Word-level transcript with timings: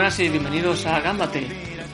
buenas 0.00 0.18
y 0.20 0.30
bienvenidos 0.30 0.86
a 0.86 0.98
Gámbate. 1.00 1.46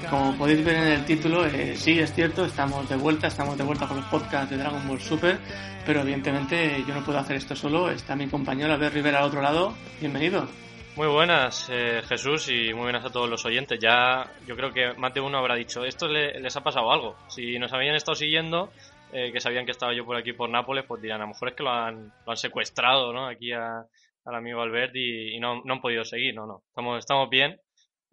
Como 0.08 0.38
podéis 0.38 0.64
ver 0.64 0.76
en 0.76 0.92
el 0.92 1.04
título, 1.04 1.44
eh, 1.44 1.74
sí, 1.74 1.98
es 1.98 2.14
cierto, 2.14 2.44
estamos 2.44 2.88
de 2.88 2.94
vuelta, 2.94 3.26
estamos 3.26 3.58
de 3.58 3.64
vuelta 3.64 3.88
con 3.88 3.96
los 3.96 4.06
podcasts 4.06 4.48
de 4.48 4.58
Dragon 4.58 4.86
Ball 4.86 5.00
Super, 5.00 5.38
pero 5.84 6.02
evidentemente 6.02 6.84
yo 6.86 6.94
no 6.94 7.02
puedo 7.04 7.18
hacer 7.18 7.34
esto 7.34 7.56
solo, 7.56 7.90
está 7.90 8.14
mi 8.14 8.28
compañero 8.28 8.72
Albert 8.72 8.94
Rivera 8.94 9.18
al 9.18 9.24
otro 9.24 9.42
lado. 9.42 9.74
Bienvenido. 9.98 10.46
Muy 10.94 11.08
buenas, 11.08 11.68
eh, 11.68 12.00
Jesús, 12.08 12.48
y 12.48 12.72
muy 12.74 12.84
buenas 12.84 13.04
a 13.04 13.10
todos 13.10 13.28
los 13.28 13.44
oyentes. 13.44 13.80
Ya 13.80 14.30
yo 14.46 14.54
creo 14.54 14.72
que 14.72 14.92
más 14.94 15.12
de 15.12 15.20
uno 15.20 15.38
habrá 15.38 15.56
dicho, 15.56 15.84
esto 15.84 16.06
le- 16.06 16.38
les 16.38 16.56
ha 16.56 16.62
pasado 16.62 16.92
algo. 16.92 17.16
Si 17.26 17.58
nos 17.58 17.72
habían 17.72 17.96
estado 17.96 18.14
siguiendo, 18.14 18.70
eh, 19.12 19.32
que 19.32 19.40
sabían 19.40 19.64
que 19.66 19.72
estaba 19.72 19.92
yo 19.92 20.04
por 20.06 20.16
aquí 20.16 20.32
por 20.32 20.48
Nápoles, 20.48 20.84
pues 20.86 21.02
dirán, 21.02 21.22
a 21.22 21.24
lo 21.24 21.30
mejor 21.30 21.48
es 21.48 21.54
que 21.56 21.64
lo 21.64 21.70
han, 21.70 22.12
lo 22.24 22.30
han 22.30 22.36
secuestrado, 22.36 23.12
¿no? 23.12 23.26
Aquí 23.26 23.50
a- 23.50 23.84
al 24.24 24.34
amigo 24.34 24.60
Albert 24.62 24.94
y, 24.94 25.34
y 25.36 25.40
no, 25.40 25.60
no 25.64 25.74
han 25.74 25.80
podido 25.80 26.04
seguir, 26.04 26.34
no, 26.36 26.46
no. 26.46 26.62
Estamos, 26.68 26.98
estamos 27.00 27.28
bien, 27.30 27.60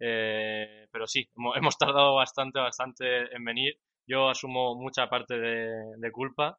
eh, 0.05 0.87
pero 0.91 1.07
sí, 1.07 1.29
hemos, 1.55 1.77
tardado 1.77 2.15
bastante, 2.15 2.59
bastante 2.59 3.33
en 3.35 3.45
venir. 3.45 3.79
Yo 4.05 4.29
asumo 4.29 4.75
mucha 4.75 5.07
parte 5.09 5.39
de, 5.39 6.11
culpa, 6.11 6.57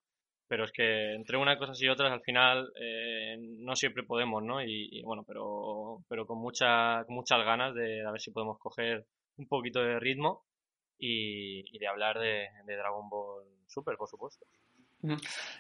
pero 0.49 0.65
es 0.65 0.73
que 0.73 1.15
entre 1.15 1.37
unas 1.37 1.59
cosas 1.59 1.81
y 1.83 1.89
otras 1.89 2.11
al 2.11 2.23
final 2.23 2.73
eh, 2.81 3.37
no 3.39 3.77
siempre 3.77 4.03
podemos, 4.05 4.43
¿no? 4.43 4.63
Y, 4.63 5.03
bueno, 5.03 5.25
pero, 5.27 6.03
pero 6.09 6.27
con, 6.27 6.39
mucha, 6.39 7.05
con 7.05 7.17
muchas 7.17 7.45
ganas 7.45 7.75
de, 7.75 8.05
a 8.07 8.11
ver 8.13 8.21
si 8.21 8.31
podemos 8.31 8.59
coger 8.59 9.07
un 9.37 9.47
poquito 9.47 9.81
de 9.83 10.01
ritmo 10.01 10.45
y, 10.99 11.79
de 11.79 11.87
hablar 11.87 12.19
de 12.19 12.49
Dragon 12.67 13.09
Ball 13.11 13.45
Super, 13.67 13.97
por 13.97 14.09
supuesto. 14.09 14.47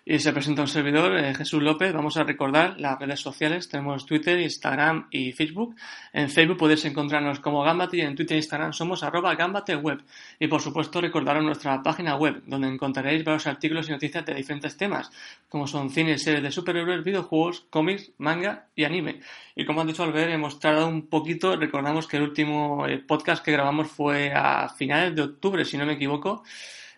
Y 0.06 0.18
se 0.18 0.32
presenta 0.32 0.62
un 0.62 0.68
servidor, 0.68 1.16
eh, 1.16 1.34
Jesús 1.34 1.62
López. 1.62 1.92
Vamos 1.92 2.16
a 2.16 2.24
recordar 2.24 2.78
las 2.78 2.98
redes 2.98 3.20
sociales. 3.20 3.68
Tenemos 3.68 4.06
Twitter, 4.06 4.38
Instagram 4.40 5.08
y 5.10 5.32
Facebook. 5.32 5.76
En 6.12 6.30
Facebook 6.30 6.58
podéis 6.58 6.84
encontrarnos 6.84 7.40
como 7.40 7.62
Gambate 7.62 7.98
y 7.98 8.00
en 8.00 8.14
Twitter 8.14 8.36
e 8.36 8.38
Instagram 8.38 8.72
somos 8.72 9.02
arroba 9.02 9.34
gambateweb. 9.34 10.02
Y 10.38 10.46
por 10.46 10.60
supuesto 10.60 11.00
recordaros 11.00 11.44
nuestra 11.44 11.82
página 11.82 12.16
web, 12.16 12.42
donde 12.46 12.68
encontraréis 12.68 13.24
varios 13.24 13.46
artículos 13.46 13.88
y 13.88 13.92
noticias 13.92 14.24
de 14.24 14.34
diferentes 14.34 14.76
temas, 14.76 15.10
como 15.48 15.66
son 15.66 15.90
cine 15.90 16.12
y 16.12 16.18
series 16.18 16.42
de 16.42 16.50
superhéroes, 16.50 17.04
videojuegos, 17.04 17.66
cómics, 17.70 18.12
manga 18.18 18.68
y 18.74 18.84
anime. 18.84 19.20
Y 19.54 19.64
como 19.64 19.80
han 19.80 19.86
dicho 19.86 20.02
Albert, 20.02 20.32
hemos 20.32 20.58
tardado 20.58 20.88
un 20.88 21.08
poquito. 21.08 21.56
Recordamos 21.56 22.06
que 22.06 22.16
el 22.16 22.24
último 22.24 22.86
eh, 22.86 22.98
podcast 22.98 23.44
que 23.44 23.52
grabamos 23.52 23.88
fue 23.88 24.32
a 24.34 24.68
finales 24.68 25.14
de 25.14 25.22
octubre, 25.22 25.64
si 25.64 25.76
no 25.76 25.86
me 25.86 25.94
equivoco 25.94 26.42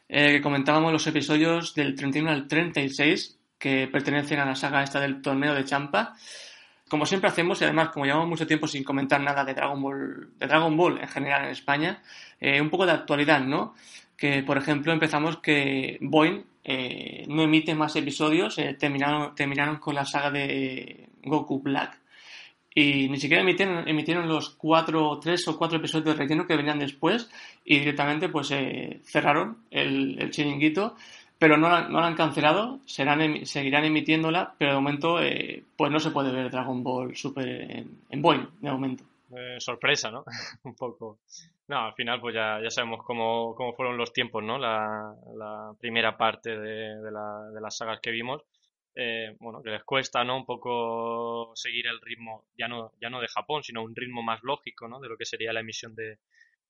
eh, 0.09 0.33
que 0.33 0.41
comentábamos 0.41 0.93
los 0.93 1.07
episodios 1.07 1.75
del 1.75 1.95
31 1.95 2.31
al 2.31 2.49
36 2.49 3.39
que 3.59 3.89
pertenecen 3.89 4.39
a 4.39 4.45
la 4.45 4.55
saga 4.55 4.83
esta 4.83 5.01
del 5.01 5.21
torneo 5.21 5.55
de 5.55 5.65
Champa. 5.65 6.15
Como 6.89 7.07
siempre 7.07 7.29
hacemos, 7.29 7.61
y 7.61 7.65
además 7.65 7.89
como 7.89 8.05
llevamos 8.05 8.29
mucho 8.29 8.47
tiempo 8.47 8.69
sin 8.69 8.85
comentar 8.85 9.21
nada 9.21 9.45
de 9.45 9.55
Dragon 9.55 9.81
Ball, 9.83 10.31
de 10.39 10.47
Dragon 10.47 10.77
Ball 10.77 11.01
en 11.01 11.09
general 11.09 11.45
en 11.45 11.51
España, 11.51 12.03
eh, 12.41 12.61
un 12.61 12.71
poco 12.71 12.87
de 12.87 12.93
actualidad, 12.93 13.41
¿no? 13.41 13.75
Que 14.17 14.43
por 14.43 14.57
ejemplo 14.57 14.93
empezamos 14.93 15.39
que 15.39 15.99
Boeing 16.01 16.45
eh, 16.63 17.25
no 17.29 17.43
emite 17.43 17.75
más 17.75 17.97
episodios, 17.97 18.57
terminaron, 18.79 19.35
terminaron 19.35 19.77
con 19.79 19.95
la 19.95 20.05
saga 20.05 20.31
de 20.31 21.09
Goku 21.23 21.61
Black 21.61 22.01
y 22.77 23.09
ni 23.09 23.19
siquiera 23.19 23.43
emitieron, 23.43 23.89
emitieron 23.89 24.29
los 24.29 24.51
cuatro, 24.51 25.19
tres 25.19 25.49
o 25.49 25.57
cuatro 25.57 25.79
episodios 25.79 26.05
de 26.05 26.15
relleno 26.23 26.47
que 26.47 26.57
venían 26.57 26.79
después 26.79 27.29
y 27.65 27.79
directamente 27.79 28.29
pues 28.29 28.51
eh, 28.51 29.01
cerraron 29.03 29.63
el, 29.71 30.21
el 30.21 30.31
chiringuito, 30.31 30.95
pero 31.39 31.57
no, 31.57 31.69
la- 31.71 31.89
no 31.89 32.01
la 32.01 32.07
han 32.07 32.15
cancelado, 32.15 32.81
serán, 32.85 33.47
seguirán 33.47 33.85
emitiéndola, 33.85 34.55
pero 34.59 34.73
de 34.73 34.77
momento 34.77 35.23
eh, 35.23 35.65
pues 35.77 35.91
no 35.91 35.99
se 35.99 36.11
puede 36.11 36.31
ver 36.31 36.51
Dragon 36.51 36.83
Ball 36.83 37.17
Super 37.17 37.49
en, 37.49 37.99
en 38.11 38.23
Boeing, 38.23 38.47
de 38.61 38.71
momento. 38.71 39.05
Eh, 39.35 39.57
sorpresa, 39.59 40.11
¿no? 40.11 40.25
un 40.65 40.75
poco. 40.75 41.19
No, 41.69 41.79
al 41.87 41.95
final 41.95 42.21
pues 42.21 42.35
ya, 42.35 42.61
ya 42.63 42.71
sabemos 42.71 43.03
cómo, 43.05 43.55
cómo 43.57 43.73
fueron 43.73 43.97
los 43.97 44.13
tiempos, 44.13 44.45
¿no? 44.45 44.59
La, 44.59 45.15
la 45.35 45.73
primera 45.81 46.17
parte 46.17 46.51
de, 46.57 46.97
de, 47.01 47.11
la- 47.11 47.49
de 47.53 47.61
las 47.61 47.77
sagas 47.77 48.01
que 48.01 48.11
vimos. 48.13 48.43
Eh, 48.99 49.37
bueno, 49.41 49.63
que 49.63 49.71
les 49.71 49.85
cuesta, 49.85 50.25
¿no? 50.25 50.39
Un 50.39 50.47
poco 50.47 51.53
seguir 51.55 51.87
el 51.87 52.01
ritmo, 52.01 52.47
ya 52.57 52.67
no, 52.67 52.93
ya 52.99 53.11
no 53.11 53.21
de 53.21 53.29
Japón, 53.29 53.63
sino 53.63 53.83
un 53.83 53.95
ritmo 53.95 54.23
más 54.23 54.41
lógico, 54.43 54.89
¿no? 54.89 55.01
De 55.01 55.09
lo 55.09 55.19
que 55.19 55.27
sería 55.27 55.53
la 55.53 55.61
emisión 55.61 55.95
de, 55.95 56.19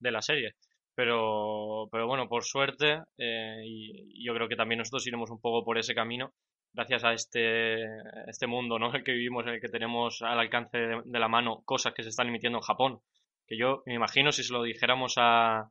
de 0.00 0.10
la 0.10 0.20
serie. 0.20 0.56
Pero, 0.96 1.88
pero 1.92 2.08
bueno, 2.08 2.28
por 2.28 2.44
suerte, 2.44 3.02
eh, 3.18 3.60
y, 3.64 4.24
yo 4.24 4.34
creo 4.34 4.48
que 4.48 4.56
también 4.56 4.78
nosotros 4.78 5.06
iremos 5.06 5.30
un 5.30 5.40
poco 5.40 5.64
por 5.64 5.78
ese 5.78 5.94
camino, 5.94 6.32
gracias 6.72 7.04
a 7.04 7.12
este, 7.12 7.84
este 8.28 8.48
mundo, 8.48 8.78
¿no? 8.80 8.90
El 8.94 9.04
que 9.04 9.12
vivimos, 9.12 9.46
en 9.46 9.54
el 9.54 9.60
que 9.60 9.68
tenemos 9.68 10.20
al 10.22 10.40
alcance 10.40 10.78
de, 10.78 11.02
de 11.04 11.18
la 11.20 11.28
mano 11.28 11.62
cosas 11.64 11.94
que 11.94 12.02
se 12.02 12.08
están 12.08 12.28
emitiendo 12.28 12.58
en 12.58 12.62
Japón. 12.62 13.00
Que 13.46 13.56
yo 13.56 13.84
me 13.86 13.94
imagino 13.94 14.32
si 14.32 14.42
se 14.42 14.52
lo 14.52 14.64
dijéramos 14.64 15.14
a, 15.18 15.70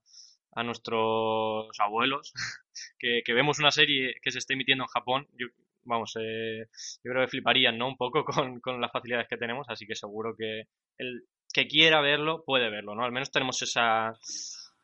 a 0.53 0.63
nuestros 0.63 1.77
abuelos, 1.79 2.33
que, 2.99 3.23
que 3.25 3.33
vemos 3.33 3.59
una 3.59 3.71
serie 3.71 4.15
que 4.21 4.31
se 4.31 4.39
está 4.39 4.53
emitiendo 4.53 4.85
en 4.85 4.89
Japón, 4.89 5.27
yo, 5.33 5.47
vamos, 5.85 6.13
eh, 6.19 6.65
yo 7.03 7.11
creo 7.11 7.23
que 7.23 7.31
fliparían, 7.31 7.77
¿no? 7.77 7.87
Un 7.87 7.97
poco 7.97 8.25
con, 8.25 8.59
con 8.59 8.81
las 8.81 8.91
facilidades 8.91 9.27
que 9.27 9.37
tenemos, 9.37 9.65
así 9.69 9.85
que 9.85 9.95
seguro 9.95 10.35
que 10.35 10.63
el 10.97 11.23
que 11.53 11.67
quiera 11.67 12.01
verlo 12.01 12.43
puede 12.43 12.69
verlo, 12.69 12.95
¿no? 12.95 13.03
Al 13.05 13.11
menos 13.13 13.31
tenemos 13.31 13.61
esa, 13.61 14.13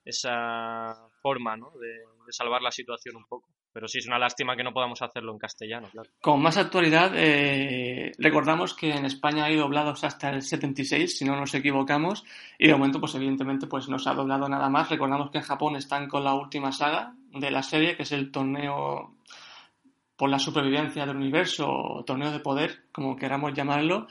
esa 0.05 0.95
forma, 1.21 1.57
¿no? 1.57 1.71
De, 1.71 1.89
de 1.89 2.31
salvar 2.31 2.61
la 2.61 2.71
situación 2.71 3.17
un 3.17 3.25
poco. 3.25 3.49
Pero 3.73 3.87
sí, 3.87 3.99
es 3.99 4.07
una 4.07 4.19
lástima 4.19 4.55
que 4.55 4.63
no 4.63 4.73
podamos 4.73 5.01
hacerlo 5.01 5.31
en 5.31 5.39
castellano, 5.39 5.87
claro. 5.91 6.09
Con 6.19 6.41
más 6.41 6.57
actualidad, 6.57 7.13
eh, 7.15 8.11
recordamos 8.17 8.73
que 8.73 8.91
en 8.91 9.05
España 9.05 9.45
hay 9.45 9.55
doblados 9.55 10.03
hasta 10.03 10.29
el 10.29 10.41
76, 10.41 11.17
si 11.17 11.23
no 11.23 11.37
nos 11.37 11.53
equivocamos, 11.53 12.25
y 12.59 12.67
de 12.67 12.73
momento, 12.73 12.99
pues 12.99 13.15
evidentemente, 13.15 13.67
pues 13.67 13.87
no 13.87 13.97
se 13.97 14.09
ha 14.09 14.13
doblado 14.13 14.49
nada 14.49 14.69
más. 14.69 14.89
Recordamos 14.89 15.31
que 15.31 15.37
en 15.37 15.45
Japón 15.45 15.77
están 15.77 16.09
con 16.09 16.23
la 16.23 16.33
última 16.33 16.73
saga 16.73 17.15
de 17.31 17.49
la 17.49 17.63
serie, 17.63 17.95
que 17.95 18.03
es 18.03 18.11
el 18.11 18.29
torneo 18.29 19.15
por 20.21 20.29
la 20.29 20.37
supervivencia 20.37 21.03
del 21.03 21.15
universo, 21.15 21.67
o 21.67 22.03
torneo 22.05 22.31
de 22.31 22.41
poder, 22.41 22.83
como 22.91 23.15
queramos 23.15 23.55
llamarlo, 23.55 24.05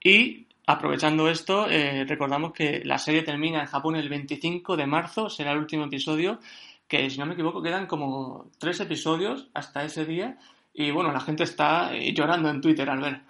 y 0.00 0.46
aprovechando 0.64 1.28
esto, 1.28 1.68
eh, 1.68 2.04
recordamos 2.04 2.52
que 2.52 2.84
la 2.84 2.96
serie 2.96 3.24
termina 3.24 3.62
en 3.62 3.66
Japón 3.66 3.96
el 3.96 4.08
25 4.08 4.76
de 4.76 4.86
marzo, 4.86 5.28
será 5.28 5.50
el 5.50 5.58
último 5.58 5.86
episodio, 5.86 6.38
que 6.86 7.10
si 7.10 7.18
no 7.18 7.26
me 7.26 7.34
equivoco 7.34 7.60
quedan 7.60 7.88
como 7.88 8.52
tres 8.60 8.78
episodios 8.78 9.48
hasta 9.52 9.82
ese 9.82 10.04
día, 10.04 10.38
y 10.72 10.92
bueno, 10.92 11.10
la 11.10 11.18
gente 11.18 11.42
está 11.42 11.92
eh, 11.92 12.14
llorando 12.14 12.50
en 12.50 12.60
Twitter 12.60 12.88
al 12.88 13.00
ver. 13.00 13.22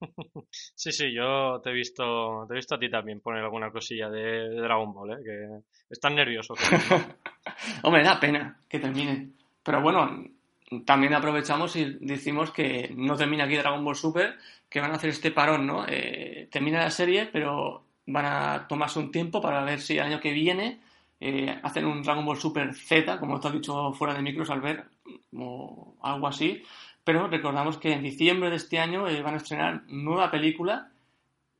Sí, 0.50 0.92
sí, 0.92 1.12
yo 1.12 1.60
te 1.62 1.70
he 1.70 1.72
visto, 1.74 2.44
te 2.48 2.54
he 2.54 2.56
visto 2.56 2.74
a 2.74 2.78
ti 2.78 2.90
también 2.90 3.20
poner 3.20 3.42
alguna 3.44 3.70
cosilla 3.70 4.08
de, 4.08 4.48
de 4.48 4.60
Dragon 4.60 4.94
Ball, 4.94 5.12
¿eh? 5.12 5.22
Que 5.22 5.60
estás 5.90 6.12
nervioso. 6.12 6.54
Hombre, 7.82 8.02
da 8.02 8.18
pena 8.18 8.58
que 8.66 8.78
termine. 8.78 9.28
Pero 9.62 9.82
bueno, 9.82 10.24
también 10.84 11.14
aprovechamos 11.14 11.74
y 11.76 11.98
decimos 12.00 12.52
que 12.52 12.92
no 12.96 13.16
termina 13.16 13.44
aquí 13.44 13.56
Dragon 13.56 13.84
Ball 13.84 13.96
Super, 13.96 14.38
que 14.68 14.80
van 14.80 14.92
a 14.92 14.94
hacer 14.94 15.10
este 15.10 15.32
parón, 15.32 15.66
¿no? 15.66 15.84
Eh, 15.88 16.48
termina 16.50 16.80
la 16.80 16.90
serie, 16.90 17.26
pero 17.26 17.84
van 18.06 18.26
a 18.26 18.66
tomarse 18.68 18.98
un 18.98 19.10
tiempo 19.10 19.40
para 19.40 19.64
ver 19.64 19.80
si 19.80 19.94
el 19.94 20.04
año 20.04 20.20
que 20.20 20.32
viene 20.32 20.80
eh, 21.18 21.58
hacen 21.62 21.86
un 21.86 22.02
Dragon 22.02 22.24
Ball 22.24 22.36
Super 22.36 22.72
Z, 22.74 23.18
como 23.18 23.40
te 23.40 23.48
has 23.48 23.54
dicho 23.54 23.92
fuera 23.92 24.14
de 24.14 24.22
micros 24.22 24.50
al 24.50 24.60
ver, 24.60 24.84
o 25.36 25.96
algo 26.02 26.28
así. 26.28 26.62
Pero 27.02 27.26
recordamos 27.26 27.78
que 27.78 27.92
en 27.92 28.02
diciembre 28.02 28.50
de 28.50 28.56
este 28.56 28.78
año 28.78 29.08
eh, 29.08 29.22
van 29.22 29.34
a 29.34 29.38
estrenar 29.38 29.82
nueva 29.88 30.30
película 30.30 30.90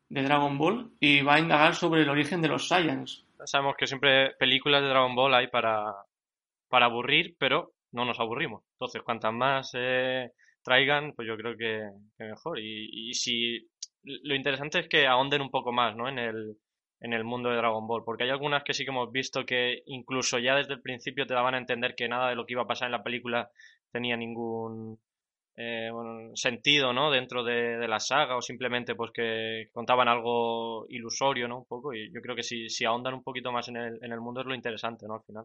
de 0.09 0.23
Dragon 0.23 0.57
Ball 0.57 0.91
y 1.01 1.23
va 1.23 1.35
a 1.35 1.41
indagar 1.41 1.75
sobre 1.75 2.03
el 2.03 2.11
origen 2.11 2.43
de 2.43 2.49
los 2.49 2.69
Saiyans. 2.69 3.25
Sabemos 3.45 3.75
que 3.77 3.87
siempre 3.87 4.33
películas 4.39 4.83
de 4.83 4.89
Dragon 4.89 5.15
Ball 5.15 5.35
hay 5.35 5.49
para, 5.49 5.95
para 6.69 6.87
aburrir, 6.87 7.37
pero 7.39 7.73
no 7.93 8.05
nos 8.05 8.21
aburrimos. 8.21 8.65
Entonces, 8.73 9.03
cuantas 9.03 9.33
más 9.33 9.71
eh, 9.75 10.33
traigan, 10.63 11.13
pues 11.15 11.29
yo 11.29 11.37
creo 11.37 11.57
que, 11.57 11.83
mejor. 12.19 12.59
Y, 12.59 13.11
y 13.11 13.15
si 13.15 13.69
lo 14.03 14.35
interesante 14.35 14.81
es 14.81 14.89
que 14.89 15.07
ahonden 15.07 15.43
un 15.43 15.51
poco 15.51 15.73
más, 15.73 15.97
¿no? 15.97 16.09
En 16.09 16.19
el, 16.19 16.57
en 17.01 17.13
el 17.13 17.25
mundo 17.25 17.51
de 17.51 17.57
Dragon 17.57 17.87
Ball, 17.87 18.05
porque 18.05 18.25
hay 18.25 18.31
algunas 18.31 18.63
que 18.63 18.75
sí 18.75 18.85
que 18.85 18.91
hemos 18.91 19.11
visto 19.11 19.47
que 19.47 19.83
incluso 19.87 20.39
ya 20.39 20.55
desde 20.55 20.75
el 20.75 20.83
principio 20.83 21.27
te 21.27 21.35
daban 21.35 21.55
a 21.55 21.59
entender 21.59 21.95
que 21.95 22.09
nada 22.09 22.29
de 22.29 22.37
lo 22.37 22.47
que 22.47 22.55
iba 22.55 22.63
a 22.63 22.67
pasar 22.67 22.87
en 22.87 22.93
la 22.93 23.03
película 23.03 23.51
tenía 23.91 24.17
ningún 24.17 24.99
eh, 25.57 25.91
bueno, 25.93 26.31
sentido, 26.37 26.93
¿no? 26.93 27.11
Dentro 27.11 27.43
de, 27.45 27.79
de, 27.79 27.89
la 27.89 28.01
saga 28.01 28.37
o 28.37 28.43
simplemente 28.43 28.95
pues 28.95 29.11
que 29.13 29.69
contaban 29.73 30.09
algo 30.09 30.87
ilusorio, 30.89 31.49
¿no? 31.49 31.59
Un 31.59 31.67
poco 31.67 31.95
y 31.95 32.13
yo 32.13 32.21
creo 32.21 32.37
que 32.37 32.43
si, 32.43 32.69
si 32.69 32.85
ahondan 32.85 33.15
un 33.15 33.23
poquito 33.23 33.51
más 33.53 33.69
en 33.69 33.77
el, 33.77 33.99
en 34.03 34.13
el 34.13 34.21
mundo 34.21 34.41
es 34.41 34.47
lo 34.47 34.55
interesante, 34.55 35.07
¿no? 35.07 35.15
Al 35.15 35.23
final. 35.23 35.45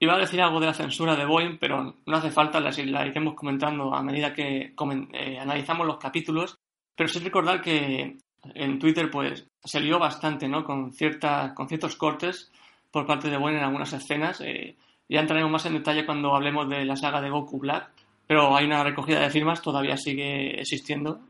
Iba 0.00 0.14
a 0.14 0.18
decir 0.18 0.40
algo 0.42 0.60
de 0.60 0.66
la 0.66 0.74
censura 0.74 1.16
de 1.16 1.24
Boeing, 1.24 1.58
pero 1.58 1.96
no 2.04 2.16
hace 2.16 2.30
falta, 2.30 2.60
la, 2.60 2.70
la 2.70 3.06
iremos 3.06 3.34
comentando 3.34 3.94
a 3.94 4.02
medida 4.02 4.34
que 4.34 4.74
eh, 5.12 5.38
analizamos 5.38 5.86
los 5.86 5.98
capítulos. 5.98 6.58
Pero 6.96 7.08
sí 7.08 7.20
recordar 7.20 7.60
que 7.60 8.18
en 8.54 8.78
Twitter 8.78 9.10
pues 9.10 9.46
se 9.62 9.80
lió 9.80 9.98
bastante, 9.98 10.48
¿no? 10.48 10.64
Con, 10.64 10.92
cierta, 10.92 11.54
con 11.54 11.68
ciertos 11.68 11.96
cortes 11.96 12.52
por 12.90 13.06
parte 13.06 13.30
de 13.30 13.36
Boeing 13.36 13.56
en 13.56 13.64
algunas 13.64 13.92
escenas. 13.92 14.40
Eh, 14.40 14.76
ya 15.08 15.20
entraremos 15.20 15.50
más 15.50 15.66
en 15.66 15.74
detalle 15.74 16.06
cuando 16.06 16.34
hablemos 16.34 16.68
de 16.68 16.84
la 16.84 16.96
saga 16.96 17.20
de 17.20 17.30
Goku 17.30 17.58
Black. 17.58 17.90
pero 18.26 18.56
hay 18.56 18.64
una 18.64 18.82
recogida 18.82 19.20
de 19.20 19.30
firmas, 19.30 19.60
todavía 19.62 19.96
sigue 19.96 20.60
existiendo, 20.60 21.20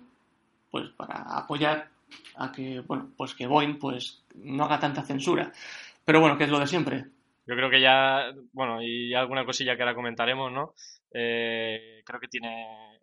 pues 0.71 0.91
para 0.91 1.23
apoyar 1.37 1.89
a 2.37 2.53
que, 2.53 2.81
bueno, 2.81 3.11
pues 3.17 3.35
que 3.35 3.47
Boeing 3.47 3.79
pues 3.79 4.23
no 4.37 4.65
haga 4.65 4.79
tanta 4.79 5.03
censura. 5.03 5.53
Pero 6.05 6.21
bueno, 6.21 6.37
que 6.37 6.45
es 6.45 6.51
lo 6.51 6.61
de 6.61 6.67
siempre. 6.67 7.07
Yo 7.47 7.55
creo 7.55 7.71
que 7.71 7.81
ya, 7.81 8.33
bueno, 8.53 8.83
y 8.83 9.15
alguna 9.15 9.45
cosilla 9.45 9.77
que 9.77 9.83
ahora 9.83 9.95
comentaremos, 9.95 10.51
¿no? 10.51 10.75
Eh, 11.13 12.03
creo 12.05 12.21
que 12.21 12.29
tiene 12.29 13.01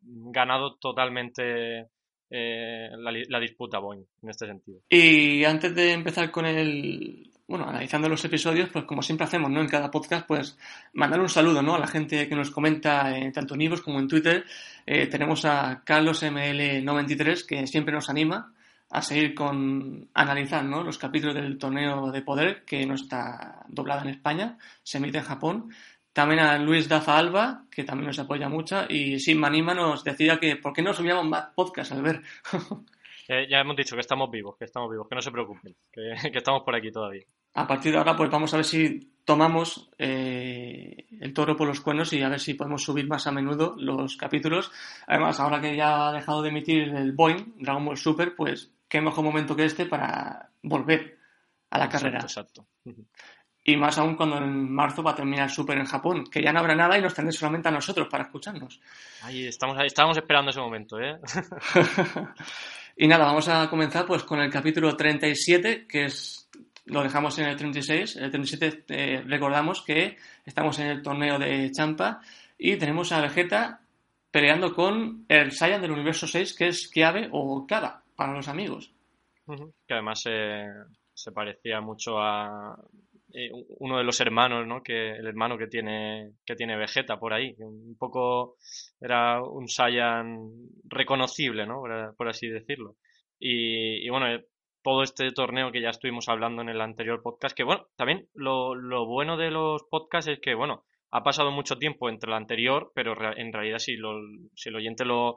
ganado 0.00 0.76
totalmente 0.76 1.88
eh, 2.30 2.88
la, 2.96 3.40
disputa 3.40 3.78
Boeing 3.78 4.04
en 4.22 4.30
este 4.30 4.46
sentido. 4.46 4.80
Y 4.88 5.44
antes 5.44 5.74
de 5.74 5.92
empezar 5.92 6.30
con 6.30 6.46
el, 6.46 7.30
bueno, 7.46 7.68
analizando 7.68 8.08
los 8.08 8.24
episodios, 8.24 8.70
pues 8.70 8.86
como 8.86 9.02
siempre 9.02 9.26
hacemos, 9.26 9.50
¿no? 9.50 9.60
En 9.60 9.68
cada 9.68 9.90
podcast, 9.90 10.26
pues 10.26 10.58
mandar 10.94 11.20
un 11.20 11.28
saludo, 11.28 11.60
¿no? 11.60 11.74
A 11.74 11.78
la 11.78 11.86
gente 11.86 12.26
que 12.26 12.34
nos 12.34 12.50
comenta 12.50 13.18
eh, 13.18 13.30
tanto 13.32 13.54
en 13.54 13.60
Ivos 13.60 13.82
como 13.82 13.98
en 13.98 14.08
Twitter. 14.08 14.46
Eh, 14.86 15.06
tenemos 15.08 15.44
a 15.44 15.82
Carlos 15.84 16.22
ML93 16.22 17.46
que 17.46 17.66
siempre 17.66 17.92
nos 17.92 18.08
anima 18.08 18.54
a 18.92 19.00
seguir 19.00 19.34
con 19.34 20.10
analizar 20.12 20.62
¿no? 20.64 20.84
los 20.84 20.98
capítulos 20.98 21.34
del 21.34 21.56
torneo 21.56 22.12
de 22.12 22.20
poder 22.20 22.62
que 22.64 22.84
no 22.84 22.94
está 22.94 23.64
doblada 23.68 24.02
en 24.02 24.10
España, 24.10 24.58
se 24.82 24.98
emite 24.98 25.18
en 25.18 25.24
Japón. 25.24 25.72
También 26.12 26.40
a 26.40 26.58
Luis 26.58 26.90
Daza 26.90 27.16
Alba, 27.16 27.64
que 27.70 27.84
también 27.84 28.08
nos 28.08 28.18
apoya 28.18 28.50
mucho, 28.50 28.84
y 28.86 29.18
Sin 29.18 29.42
Anima 29.42 29.72
nos 29.72 30.04
decía 30.04 30.38
que 30.38 30.56
¿por 30.56 30.74
qué 30.74 30.82
no 30.82 30.92
subíamos 30.92 31.24
más 31.24 31.46
podcasts 31.54 31.90
al 31.94 32.02
ver? 32.02 32.20
eh, 33.28 33.46
ya 33.48 33.60
hemos 33.60 33.76
dicho 33.76 33.94
que 33.96 34.02
estamos 34.02 34.30
vivos, 34.30 34.56
que 34.58 34.66
estamos 34.66 34.90
vivos, 34.90 35.08
que 35.08 35.14
no 35.14 35.22
se 35.22 35.30
preocupen, 35.30 35.74
que, 35.90 36.12
que, 36.30 36.38
estamos 36.38 36.62
por 36.62 36.76
aquí 36.76 36.92
todavía. 36.92 37.24
A 37.54 37.66
partir 37.66 37.92
de 37.92 37.98
ahora, 37.98 38.14
pues 38.14 38.28
vamos 38.30 38.52
a 38.52 38.58
ver 38.58 38.66
si 38.66 39.10
tomamos 39.24 39.90
eh, 39.96 41.06
el 41.18 41.32
toro 41.32 41.56
por 41.56 41.66
los 41.66 41.80
cuernos 41.80 42.12
y 42.12 42.20
a 42.20 42.28
ver 42.28 42.40
si 42.40 42.54
podemos 42.54 42.82
subir 42.82 43.08
más 43.08 43.26
a 43.26 43.32
menudo 43.32 43.74
los 43.78 44.18
capítulos. 44.18 44.70
Además, 45.06 45.40
ahora 45.40 45.62
que 45.62 45.76
ya 45.76 46.08
ha 46.08 46.12
dejado 46.12 46.42
de 46.42 46.50
emitir 46.50 46.94
el 46.94 47.12
Boeing, 47.12 47.54
Dragon 47.58 47.86
Ball 47.86 47.96
Super, 47.96 48.34
pues 48.36 48.70
qué 48.92 49.00
mejor 49.00 49.24
momento 49.24 49.56
que 49.56 49.64
este 49.64 49.86
para 49.86 50.50
volver 50.62 51.16
a 51.70 51.78
la 51.78 51.88
carrera. 51.88 52.20
Exacto. 52.20 52.66
Y 53.64 53.74
más 53.74 53.96
aún 53.96 54.16
cuando 54.16 54.36
en 54.36 54.70
marzo 54.70 55.02
va 55.02 55.12
a 55.12 55.14
terminar 55.14 55.48
Super 55.48 55.78
en 55.78 55.86
Japón, 55.86 56.26
que 56.30 56.42
ya 56.42 56.52
no 56.52 56.58
habrá 56.58 56.74
nada 56.74 56.98
y 56.98 57.00
nos 57.00 57.14
tendré 57.14 57.32
solamente 57.32 57.68
a 57.68 57.72
nosotros 57.72 58.06
para 58.10 58.24
escucharnos. 58.24 58.82
Ahí 59.22 59.46
estamos, 59.46 59.78
ahí, 59.78 59.86
estamos 59.86 60.18
esperando 60.18 60.50
ese 60.50 60.60
momento, 60.60 61.00
¿eh? 61.00 61.18
y 62.98 63.08
nada, 63.08 63.24
vamos 63.24 63.48
a 63.48 63.70
comenzar 63.70 64.04
pues 64.04 64.24
con 64.24 64.40
el 64.40 64.50
capítulo 64.50 64.94
37, 64.94 65.86
que 65.86 66.04
es 66.04 66.50
lo 66.84 67.02
dejamos 67.02 67.38
en 67.38 67.46
el 67.46 67.56
36. 67.56 68.16
En 68.16 68.24
el 68.24 68.30
37 68.30 68.84
eh, 68.88 69.22
recordamos 69.26 69.80
que 69.80 70.18
estamos 70.44 70.78
en 70.80 70.88
el 70.88 71.02
torneo 71.02 71.38
de 71.38 71.70
Champa 71.70 72.20
y 72.58 72.76
tenemos 72.76 73.10
a 73.12 73.22
Vegeta 73.22 73.80
peleando 74.30 74.74
con 74.74 75.24
el 75.28 75.50
Saiyan 75.52 75.80
del 75.80 75.92
universo 75.92 76.26
6, 76.26 76.52
que 76.52 76.68
es 76.68 76.88
Kiabe 76.88 77.30
o 77.32 77.66
Kaba 77.66 78.01
para 78.16 78.34
los 78.34 78.48
amigos. 78.48 78.92
Uh 79.46 79.54
-huh. 79.54 79.72
Que 79.86 79.94
además 79.94 80.22
eh, 80.26 80.66
se 81.14 81.32
parecía 81.32 81.80
mucho 81.80 82.18
a 82.18 82.76
eh, 83.34 83.50
uno 83.78 83.98
de 83.98 84.04
los 84.04 84.20
hermanos, 84.20 84.66
¿no? 84.66 84.82
Que 84.82 85.12
el 85.12 85.26
hermano 85.26 85.56
que 85.56 85.66
tiene 85.66 86.32
que 86.44 86.54
tiene 86.54 86.76
Vegeta 86.76 87.18
por 87.18 87.32
ahí, 87.32 87.54
un 87.58 87.96
poco 87.98 88.56
era 89.00 89.42
un 89.42 89.68
Saiyan 89.68 90.50
reconocible, 90.84 91.66
¿no? 91.66 91.80
Por, 91.80 92.14
por 92.16 92.28
así 92.28 92.48
decirlo. 92.48 92.96
Y, 93.38 94.06
y, 94.06 94.08
bueno, 94.10 94.26
todo 94.82 95.02
este 95.02 95.30
torneo 95.32 95.72
que 95.72 95.80
ya 95.80 95.90
estuvimos 95.90 96.28
hablando 96.28 96.62
en 96.62 96.68
el 96.68 96.80
anterior 96.80 97.22
podcast, 97.22 97.56
que 97.56 97.64
bueno, 97.64 97.88
también 97.96 98.28
lo, 98.34 98.74
lo 98.74 99.06
bueno 99.06 99.36
de 99.36 99.50
los 99.50 99.82
podcasts 99.90 100.30
es 100.30 100.40
que, 100.40 100.54
bueno, 100.54 100.84
ha 101.12 101.22
pasado 101.22 101.50
mucho 101.50 101.76
tiempo 101.76 102.08
entre 102.08 102.30
el 102.30 102.36
anterior, 102.36 102.90
pero 102.94 103.14
en 103.36 103.52
realidad 103.52 103.78
si, 103.78 103.96
lo, 103.96 104.18
si 104.54 104.70
el 104.70 104.76
oyente 104.76 105.04
lo, 105.04 105.36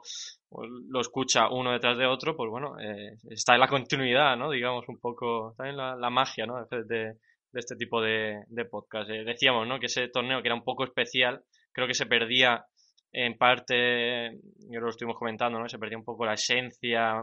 lo 0.88 1.00
escucha 1.00 1.50
uno 1.50 1.72
detrás 1.72 1.98
de 1.98 2.06
otro, 2.06 2.34
pues 2.34 2.50
bueno, 2.50 2.78
eh, 2.80 3.18
está 3.28 3.54
en 3.54 3.60
la 3.60 3.68
continuidad, 3.68 4.36
¿no? 4.38 4.50
Digamos, 4.50 4.88
un 4.88 4.98
poco, 4.98 5.50
está 5.50 5.68
en 5.68 5.76
la, 5.76 5.94
la 5.94 6.08
magia, 6.08 6.46
¿no? 6.46 6.64
De, 6.64 6.84
de, 6.84 7.14
este 7.52 7.76
tipo 7.76 8.00
de, 8.00 8.44
de 8.48 8.64
podcast. 8.64 9.10
Eh, 9.10 9.24
decíamos, 9.24 9.66
¿no? 9.68 9.78
Que 9.78 9.86
ese 9.86 10.08
torneo 10.08 10.40
que 10.42 10.48
era 10.48 10.54
un 10.54 10.64
poco 10.64 10.84
especial, 10.84 11.42
creo 11.72 11.86
que 11.86 11.94
se 11.94 12.06
perdía 12.06 12.64
en 13.12 13.36
parte, 13.36 14.38
yo 14.70 14.80
lo 14.80 14.88
estuvimos 14.88 15.18
comentando, 15.18 15.58
¿no? 15.58 15.68
Se 15.68 15.78
perdía 15.78 15.98
un 15.98 16.04
poco 16.04 16.24
la 16.24 16.34
esencia 16.34 17.22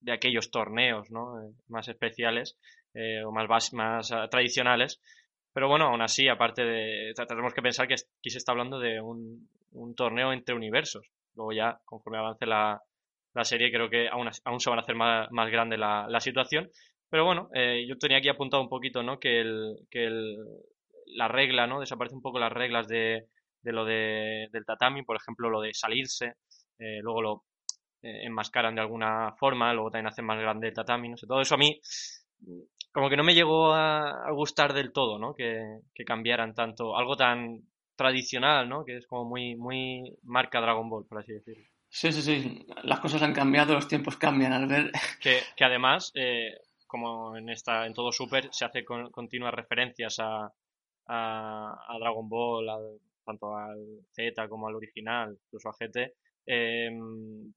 de 0.00 0.12
aquellos 0.12 0.50
torneos, 0.50 1.10
¿no? 1.10 1.40
Eh, 1.40 1.52
más 1.68 1.88
especiales 1.88 2.56
eh, 2.94 3.24
o 3.24 3.32
más, 3.32 3.72
más 3.72 4.10
uh, 4.10 4.28
tradicionales. 4.30 5.00
Pero 5.52 5.68
bueno, 5.68 5.86
aún 5.86 6.00
así, 6.00 6.28
aparte 6.28 6.64
de. 6.64 7.12
Tenemos 7.28 7.54
que 7.54 7.62
pensar 7.62 7.86
que 7.86 7.94
aquí 7.94 8.30
se 8.30 8.38
está 8.38 8.52
hablando 8.52 8.78
de 8.78 9.00
un, 9.00 9.48
un 9.72 9.94
torneo 9.94 10.32
entre 10.32 10.54
universos. 10.54 11.06
Luego, 11.34 11.52
ya, 11.52 11.80
conforme 11.84 12.18
avance 12.18 12.46
la, 12.46 12.80
la 13.34 13.44
serie, 13.44 13.70
creo 13.70 13.90
que 13.90 14.08
aún, 14.08 14.28
aún, 14.44 14.60
se 14.60 14.70
van 14.70 14.78
a 14.78 14.82
hacer 14.82 14.94
más, 14.94 15.30
más 15.30 15.50
grande 15.50 15.76
la, 15.76 16.06
la 16.08 16.20
situación. 16.20 16.70
Pero 17.10 17.24
bueno, 17.26 17.48
eh, 17.54 17.84
yo 17.86 17.98
tenía 17.98 18.18
aquí 18.18 18.28
apuntado 18.28 18.62
un 18.62 18.68
poquito, 18.70 19.02
¿no? 19.02 19.18
Que, 19.18 19.40
el, 19.40 19.76
que 19.90 20.04
el, 20.06 20.36
la 21.06 21.28
regla, 21.28 21.66
¿no? 21.66 21.80
Desaparecen 21.80 22.16
un 22.16 22.22
poco 22.22 22.38
las 22.38 22.52
reglas 22.52 22.88
de, 22.88 23.26
de 23.62 23.72
lo 23.72 23.84
de, 23.84 24.48
del 24.52 24.64
tatami, 24.64 25.02
por 25.02 25.16
ejemplo, 25.16 25.50
lo 25.50 25.60
de 25.60 25.74
salirse. 25.74 26.36
Eh, 26.78 27.00
luego 27.02 27.22
lo 27.22 27.44
eh, 28.02 28.24
enmascaran 28.24 28.74
de 28.74 28.80
alguna 28.80 29.34
forma, 29.38 29.72
luego 29.74 29.90
también 29.90 30.08
hacen 30.08 30.24
más 30.24 30.40
grande 30.40 30.68
el 30.68 30.74
tatami, 30.74 31.10
no 31.10 31.16
sé. 31.18 31.26
Todo 31.26 31.42
eso 31.42 31.54
a 31.54 31.58
mí 31.58 31.78
como 32.92 33.08
que 33.08 33.16
no 33.16 33.24
me 33.24 33.34
llegó 33.34 33.72
a, 33.72 34.26
a 34.26 34.30
gustar 34.32 34.74
del 34.74 34.92
todo, 34.92 35.18
¿no? 35.18 35.34
Que, 35.34 35.80
que, 35.94 36.04
cambiaran 36.04 36.54
tanto, 36.54 36.96
algo 36.96 37.16
tan 37.16 37.62
tradicional, 37.96 38.68
¿no? 38.68 38.84
Que 38.84 38.98
es 38.98 39.06
como 39.06 39.24
muy, 39.24 39.56
muy 39.56 40.16
marca 40.22 40.60
Dragon 40.60 40.88
Ball, 40.88 41.06
por 41.06 41.18
así 41.18 41.32
decirlo. 41.32 41.64
Sí, 41.88 42.12
sí, 42.12 42.22
sí. 42.22 42.66
Las 42.84 43.00
cosas 43.00 43.22
han 43.22 43.34
cambiado, 43.34 43.74
los 43.74 43.88
tiempos 43.88 44.16
cambian 44.16 44.52
al 44.52 44.66
ver. 44.66 44.90
Que, 45.20 45.40
que 45.56 45.64
además, 45.64 46.10
eh, 46.14 46.58
como 46.86 47.36
en 47.36 47.48
esta, 47.48 47.86
en 47.86 47.94
todo 47.94 48.12
Super, 48.12 48.48
se 48.52 48.64
hace 48.64 48.84
con, 48.84 49.10
continuas 49.10 49.54
referencias 49.54 50.18
a, 50.18 50.52
a, 51.06 51.84
a 51.88 51.98
Dragon 51.98 52.28
Ball, 52.28 52.98
tanto 53.24 53.56
al 53.56 54.06
Z 54.10 54.48
como 54.48 54.68
al 54.68 54.74
original, 54.74 55.38
incluso 55.46 55.68
a 55.68 55.72
GT. 55.72 56.14
Eh, 56.46 56.90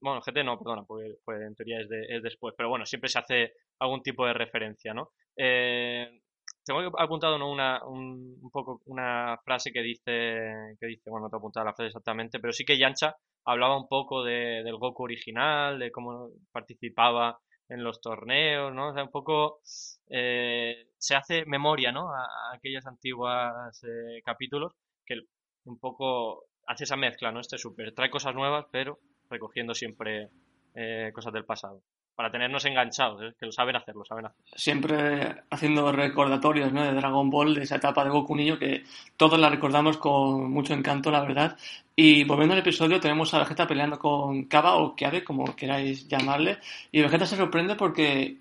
bueno, 0.00 0.20
GT 0.20 0.44
no, 0.44 0.58
perdona, 0.58 0.84
porque, 0.84 1.16
pues 1.24 1.40
en 1.42 1.54
teoría 1.54 1.80
es, 1.80 1.88
de, 1.88 2.06
es, 2.08 2.22
después, 2.22 2.54
pero 2.56 2.68
bueno, 2.68 2.86
siempre 2.86 3.08
se 3.08 3.18
hace 3.18 3.52
algún 3.80 4.02
tipo 4.02 4.26
de 4.26 4.32
referencia, 4.32 4.94
¿no? 4.94 5.10
Eh, 5.36 6.20
tengo 6.64 6.80
apuntado 6.98 7.38
¿no? 7.38 7.50
una, 7.50 7.84
un, 7.86 8.50
poco 8.52 8.82
una 8.86 9.38
frase 9.44 9.72
que 9.72 9.82
dice, 9.82 10.76
que 10.80 10.86
dice, 10.86 11.10
bueno, 11.10 11.26
no 11.26 11.30
te 11.30 11.36
he 11.36 11.38
apuntado 11.38 11.66
la 11.66 11.74
frase 11.74 11.88
exactamente, 11.88 12.40
pero 12.40 12.52
sí 12.52 12.64
que 12.64 12.78
Yancha 12.78 13.16
hablaba 13.44 13.76
un 13.76 13.88
poco 13.88 14.24
de, 14.24 14.62
del 14.64 14.76
Goku 14.76 15.04
original, 15.04 15.78
de 15.78 15.90
cómo 15.92 16.30
participaba 16.52 17.38
en 17.68 17.82
los 17.84 18.00
torneos, 18.00 18.72
¿no? 18.74 18.90
O 18.90 18.94
sea, 18.94 19.04
un 19.04 19.10
poco 19.10 19.60
eh, 20.08 20.88
se 20.98 21.14
hace 21.14 21.44
memoria, 21.46 21.92
¿no? 21.92 22.10
A, 22.10 22.22
a 22.22 22.54
aquellas 22.54 22.86
antiguas 22.86 23.82
eh, 23.84 24.20
capítulos 24.24 24.72
que 25.04 25.20
un 25.64 25.78
poco 25.78 26.44
hace 26.66 26.84
esa 26.84 26.96
mezcla, 26.96 27.32
¿no? 27.32 27.40
Este 27.40 27.58
super 27.58 27.92
trae 27.92 28.10
cosas 28.10 28.34
nuevas, 28.34 28.66
pero 28.70 28.98
recogiendo 29.30 29.74
siempre 29.74 30.28
eh, 30.74 31.10
cosas 31.12 31.32
del 31.32 31.44
pasado. 31.44 31.82
Para 32.14 32.30
tenernos 32.30 32.64
enganchados, 32.64 33.22
¿eh? 33.22 33.34
que 33.38 33.44
lo 33.44 33.52
saben 33.52 33.76
hacer, 33.76 33.94
lo 33.94 34.04
saben 34.04 34.24
hacer. 34.24 34.42
Siempre 34.54 35.42
haciendo 35.50 35.92
recordatorios 35.92 36.72
¿no? 36.72 36.82
de 36.82 36.94
Dragon 36.94 37.28
Ball, 37.28 37.54
de 37.54 37.64
esa 37.64 37.76
etapa 37.76 38.04
de 38.04 38.10
Goku 38.10 38.34
Niño, 38.34 38.58
que 38.58 38.84
todos 39.18 39.38
la 39.38 39.50
recordamos 39.50 39.98
con 39.98 40.50
mucho 40.50 40.72
encanto, 40.72 41.10
la 41.10 41.20
verdad. 41.20 41.58
Y 41.94 42.24
volviendo 42.24 42.54
al 42.54 42.60
episodio, 42.60 43.00
tenemos 43.00 43.34
a 43.34 43.40
Vegeta 43.40 43.66
peleando 43.66 43.98
con 43.98 44.44
Kaba 44.44 44.76
o 44.76 44.96
Kiabe, 44.96 45.22
como 45.22 45.54
queráis 45.54 46.08
llamarle. 46.08 46.58
Y 46.90 47.02
Vegeta 47.02 47.26
se 47.26 47.36
sorprende 47.36 47.74
porque 47.74 48.38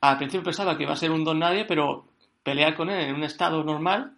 al 0.00 0.18
principio 0.18 0.42
pensaba 0.42 0.76
que 0.76 0.82
iba 0.82 0.92
a 0.92 0.96
ser 0.96 1.12
un 1.12 1.24
don 1.24 1.38
nadie, 1.38 1.64
pero 1.64 2.08
pelea 2.42 2.74
con 2.74 2.90
él 2.90 3.08
en 3.08 3.14
un 3.14 3.22
estado 3.22 3.62
normal 3.62 4.16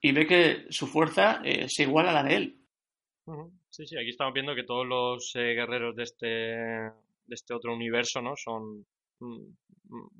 y 0.00 0.12
ve 0.12 0.26
que 0.26 0.66
su 0.70 0.86
fuerza 0.86 1.40
eh, 1.42 1.64
es 1.64 1.78
igual 1.80 2.08
a 2.08 2.12
la 2.12 2.22
de 2.22 2.36
él. 2.36 2.56
Sí, 3.70 3.86
sí, 3.86 3.96
aquí 3.96 4.10
estamos 4.10 4.34
viendo 4.34 4.54
que 4.54 4.64
todos 4.64 4.86
los 4.86 5.34
eh, 5.36 5.54
guerreros 5.54 5.96
de 5.96 6.02
este, 6.02 6.26
de 6.26 7.34
este 7.34 7.54
otro 7.54 7.72
universo, 7.72 8.20
¿no? 8.20 8.36
Son 8.36 8.84
mm, 9.20 9.46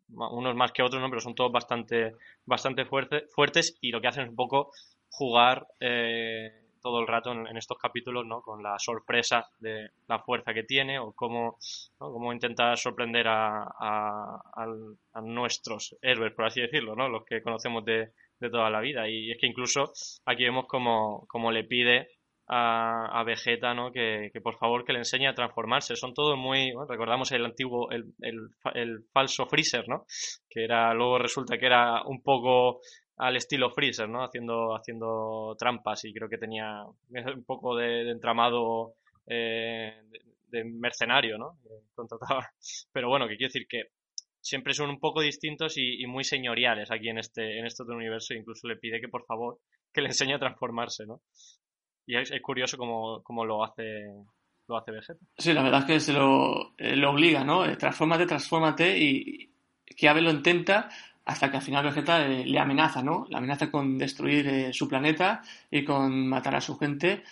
unos 0.08 0.56
más 0.56 0.72
que 0.72 0.82
otros, 0.82 1.02
¿no? 1.02 1.10
Pero 1.10 1.20
son 1.20 1.34
todos 1.34 1.52
bastante, 1.52 2.14
bastante 2.46 2.86
fuerte, 2.86 3.26
fuertes 3.28 3.76
y 3.80 3.90
lo 3.90 4.00
que 4.00 4.08
hacen 4.08 4.24
es 4.24 4.30
un 4.30 4.36
poco 4.36 4.72
jugar 5.10 5.66
eh, 5.80 6.50
todo 6.80 7.00
el 7.00 7.06
rato 7.06 7.32
en, 7.32 7.56
estos 7.56 7.76
capítulos, 7.78 8.26
¿no? 8.26 8.40
Con 8.40 8.62
la 8.62 8.78
sorpresa 8.78 9.48
de 9.58 9.90
la 10.08 10.18
fuerza 10.20 10.54
que 10.54 10.64
tiene 10.64 10.98
o 10.98 11.12
cómo, 11.12 11.58
cómo 11.98 12.32
intenta 12.32 12.74
sorprender 12.76 13.28
a, 13.28 13.64
a, 13.64 14.42
a, 15.12 15.20
nuestros 15.20 15.94
héroes, 16.00 16.32
por 16.32 16.46
así 16.46 16.60
decirlo, 16.62 16.96
¿no? 16.96 17.08
Los 17.08 17.24
que 17.24 17.42
conocemos 17.42 17.84
de, 17.84 18.12
de 18.40 18.50
toda 18.50 18.70
la 18.70 18.80
vida. 18.80 19.08
Y 19.08 19.30
es 19.30 19.38
que 19.38 19.46
incluso 19.46 19.92
aquí 20.24 20.44
vemos 20.44 20.66
como 20.66 21.52
le 21.52 21.64
pide 21.64 22.08
a, 22.46 23.20
a 23.20 23.24
Vegeta, 23.24 23.74
¿no? 23.74 23.90
Que, 23.92 24.30
que, 24.32 24.40
por 24.40 24.56
favor 24.58 24.84
que 24.84 24.92
le 24.92 24.98
enseñe 25.00 25.26
a 25.26 25.34
transformarse. 25.34 25.96
Son 25.96 26.14
todos 26.14 26.36
muy, 26.36 26.72
recordamos 26.88 27.32
el 27.32 27.44
antiguo, 27.44 27.90
el, 27.90 28.14
el, 28.20 28.48
el, 28.74 29.04
falso 29.12 29.46
Freezer, 29.46 29.88
¿no? 29.88 30.04
Que 30.48 30.64
era, 30.64 30.92
luego 30.94 31.18
resulta 31.18 31.58
que 31.58 31.66
era 31.66 32.02
un 32.04 32.22
poco 32.22 32.80
al 33.16 33.36
estilo 33.36 33.70
Freezer, 33.70 34.08
¿no? 34.08 34.24
Haciendo, 34.24 34.74
haciendo 34.74 35.56
trampas 35.58 36.04
y 36.04 36.12
creo 36.12 36.28
que 36.28 36.38
tenía 36.38 36.82
un 37.08 37.44
poco 37.44 37.76
de, 37.76 38.10
entramado 38.10 38.94
eh, 39.26 39.94
de, 40.48 40.64
mercenario, 40.64 41.38
¿no? 41.38 41.58
Contrataba. 41.94 42.50
Pero 42.92 43.08
bueno, 43.08 43.26
que 43.26 43.36
quiero 43.36 43.48
decir 43.48 43.66
que 43.68 43.84
siempre 44.40 44.74
son 44.74 44.90
un 44.90 45.00
poco 45.00 45.22
distintos 45.22 45.74
y, 45.78 46.06
muy 46.06 46.24
señoriales 46.24 46.90
aquí 46.90 47.08
en 47.08 47.18
este, 47.18 47.58
en 47.58 47.66
este 47.66 47.82
otro 47.82 47.96
universo. 47.96 48.34
Incluso 48.34 48.68
le 48.68 48.76
pide 48.76 49.00
que 49.00 49.08
por 49.08 49.24
favor 49.24 49.58
que 49.92 50.02
le 50.02 50.08
enseñe 50.08 50.34
a 50.34 50.38
transformarse, 50.38 51.06
¿no? 51.06 51.22
Y 52.06 52.16
es, 52.16 52.30
curioso 52.42 52.76
cómo, 52.76 53.22
cómo, 53.22 53.44
lo 53.44 53.64
hace 53.64 54.12
lo 54.68 54.76
hace 54.76 54.92
Vegeta. 54.92 55.20
Sí, 55.36 55.52
la 55.52 55.62
verdad 55.62 55.80
es 55.80 55.86
que 55.86 56.00
se 56.00 56.12
lo, 56.12 56.74
eh, 56.78 56.96
lo 56.96 57.10
obliga, 57.10 57.44
¿no? 57.44 57.64
Eh, 57.64 57.76
transfórmate, 57.76 58.26
transfórmate 58.26 58.98
y 58.98 59.50
que 59.84 60.08
Abe 60.08 60.22
lo 60.22 60.30
intenta 60.30 60.88
hasta 61.24 61.50
que 61.50 61.58
al 61.58 61.62
final 61.62 61.84
Vegeta 61.84 62.26
eh, 62.26 62.44
le 62.44 62.58
amenaza, 62.58 63.02
¿no? 63.02 63.26
Le 63.28 63.36
amenaza 63.36 63.70
con 63.70 63.98
destruir 63.98 64.72
su 64.72 64.88
planeta 64.88 65.42
y 65.70 65.84
con 65.84 66.28
matar 66.28 66.56
a 66.56 66.60
su 66.60 66.76
gente 66.78 67.22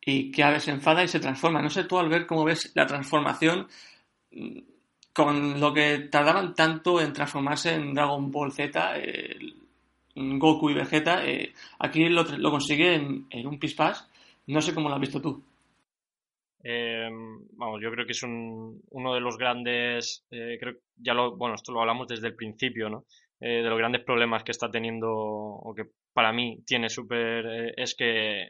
y 0.00 0.30
que 0.30 0.42
Abe 0.42 0.60
se 0.60 0.70
enfada 0.70 1.02
y 1.02 1.08
se 1.08 1.20
transforma. 1.20 1.62
No 1.62 1.70
sé 1.70 1.84
tú 1.84 1.98
al 1.98 2.08
ver 2.08 2.26
cómo 2.26 2.44
ves 2.44 2.72
la 2.74 2.86
transformación 2.86 3.66
mm, 4.32 4.58
con 5.12 5.60
lo 5.60 5.72
que 5.72 6.00
tardaban 6.10 6.54
tanto 6.54 7.00
en 7.00 7.12
transformarse 7.12 7.74
en 7.74 7.94
Dragon 7.94 8.32
Ball 8.32 8.50
Z, 8.50 8.94
Goku 10.16 10.70
y 10.70 10.74
Vegeta, 10.74 11.22
aquí 11.78 12.08
lo, 12.08 12.24
lo 12.24 12.50
consigue 12.50 12.94
en, 12.96 13.26
en 13.30 13.46
un 13.46 13.60
pispás. 13.60 14.08
No 14.46 14.60
sé 14.60 14.74
cómo 14.74 14.88
lo 14.88 14.94
has 14.94 15.00
visto 15.00 15.20
tú. 15.20 15.42
Eh, 16.62 17.08
vamos, 17.52 17.80
yo 17.82 17.90
creo 17.90 18.06
que 18.06 18.12
es 18.12 18.22
un, 18.22 18.80
uno 18.90 19.14
de 19.14 19.20
los 19.20 19.36
grandes, 19.36 20.24
eh, 20.30 20.56
creo 20.58 20.74
ya 20.96 21.12
lo, 21.12 21.36
bueno, 21.36 21.54
esto 21.56 21.72
lo 21.72 21.80
hablamos 21.80 22.08
desde 22.08 22.28
el 22.28 22.36
principio, 22.36 22.88
¿no? 22.88 23.04
Eh, 23.40 23.62
de 23.62 23.68
los 23.68 23.78
grandes 23.78 24.02
problemas 24.02 24.42
que 24.44 24.52
está 24.52 24.70
teniendo, 24.70 25.10
o 25.12 25.74
que 25.74 25.84
para 26.14 26.32
mí 26.32 26.62
tiene 26.66 26.88
súper, 26.88 27.46
eh, 27.46 27.74
es 27.76 27.94
que 27.94 28.46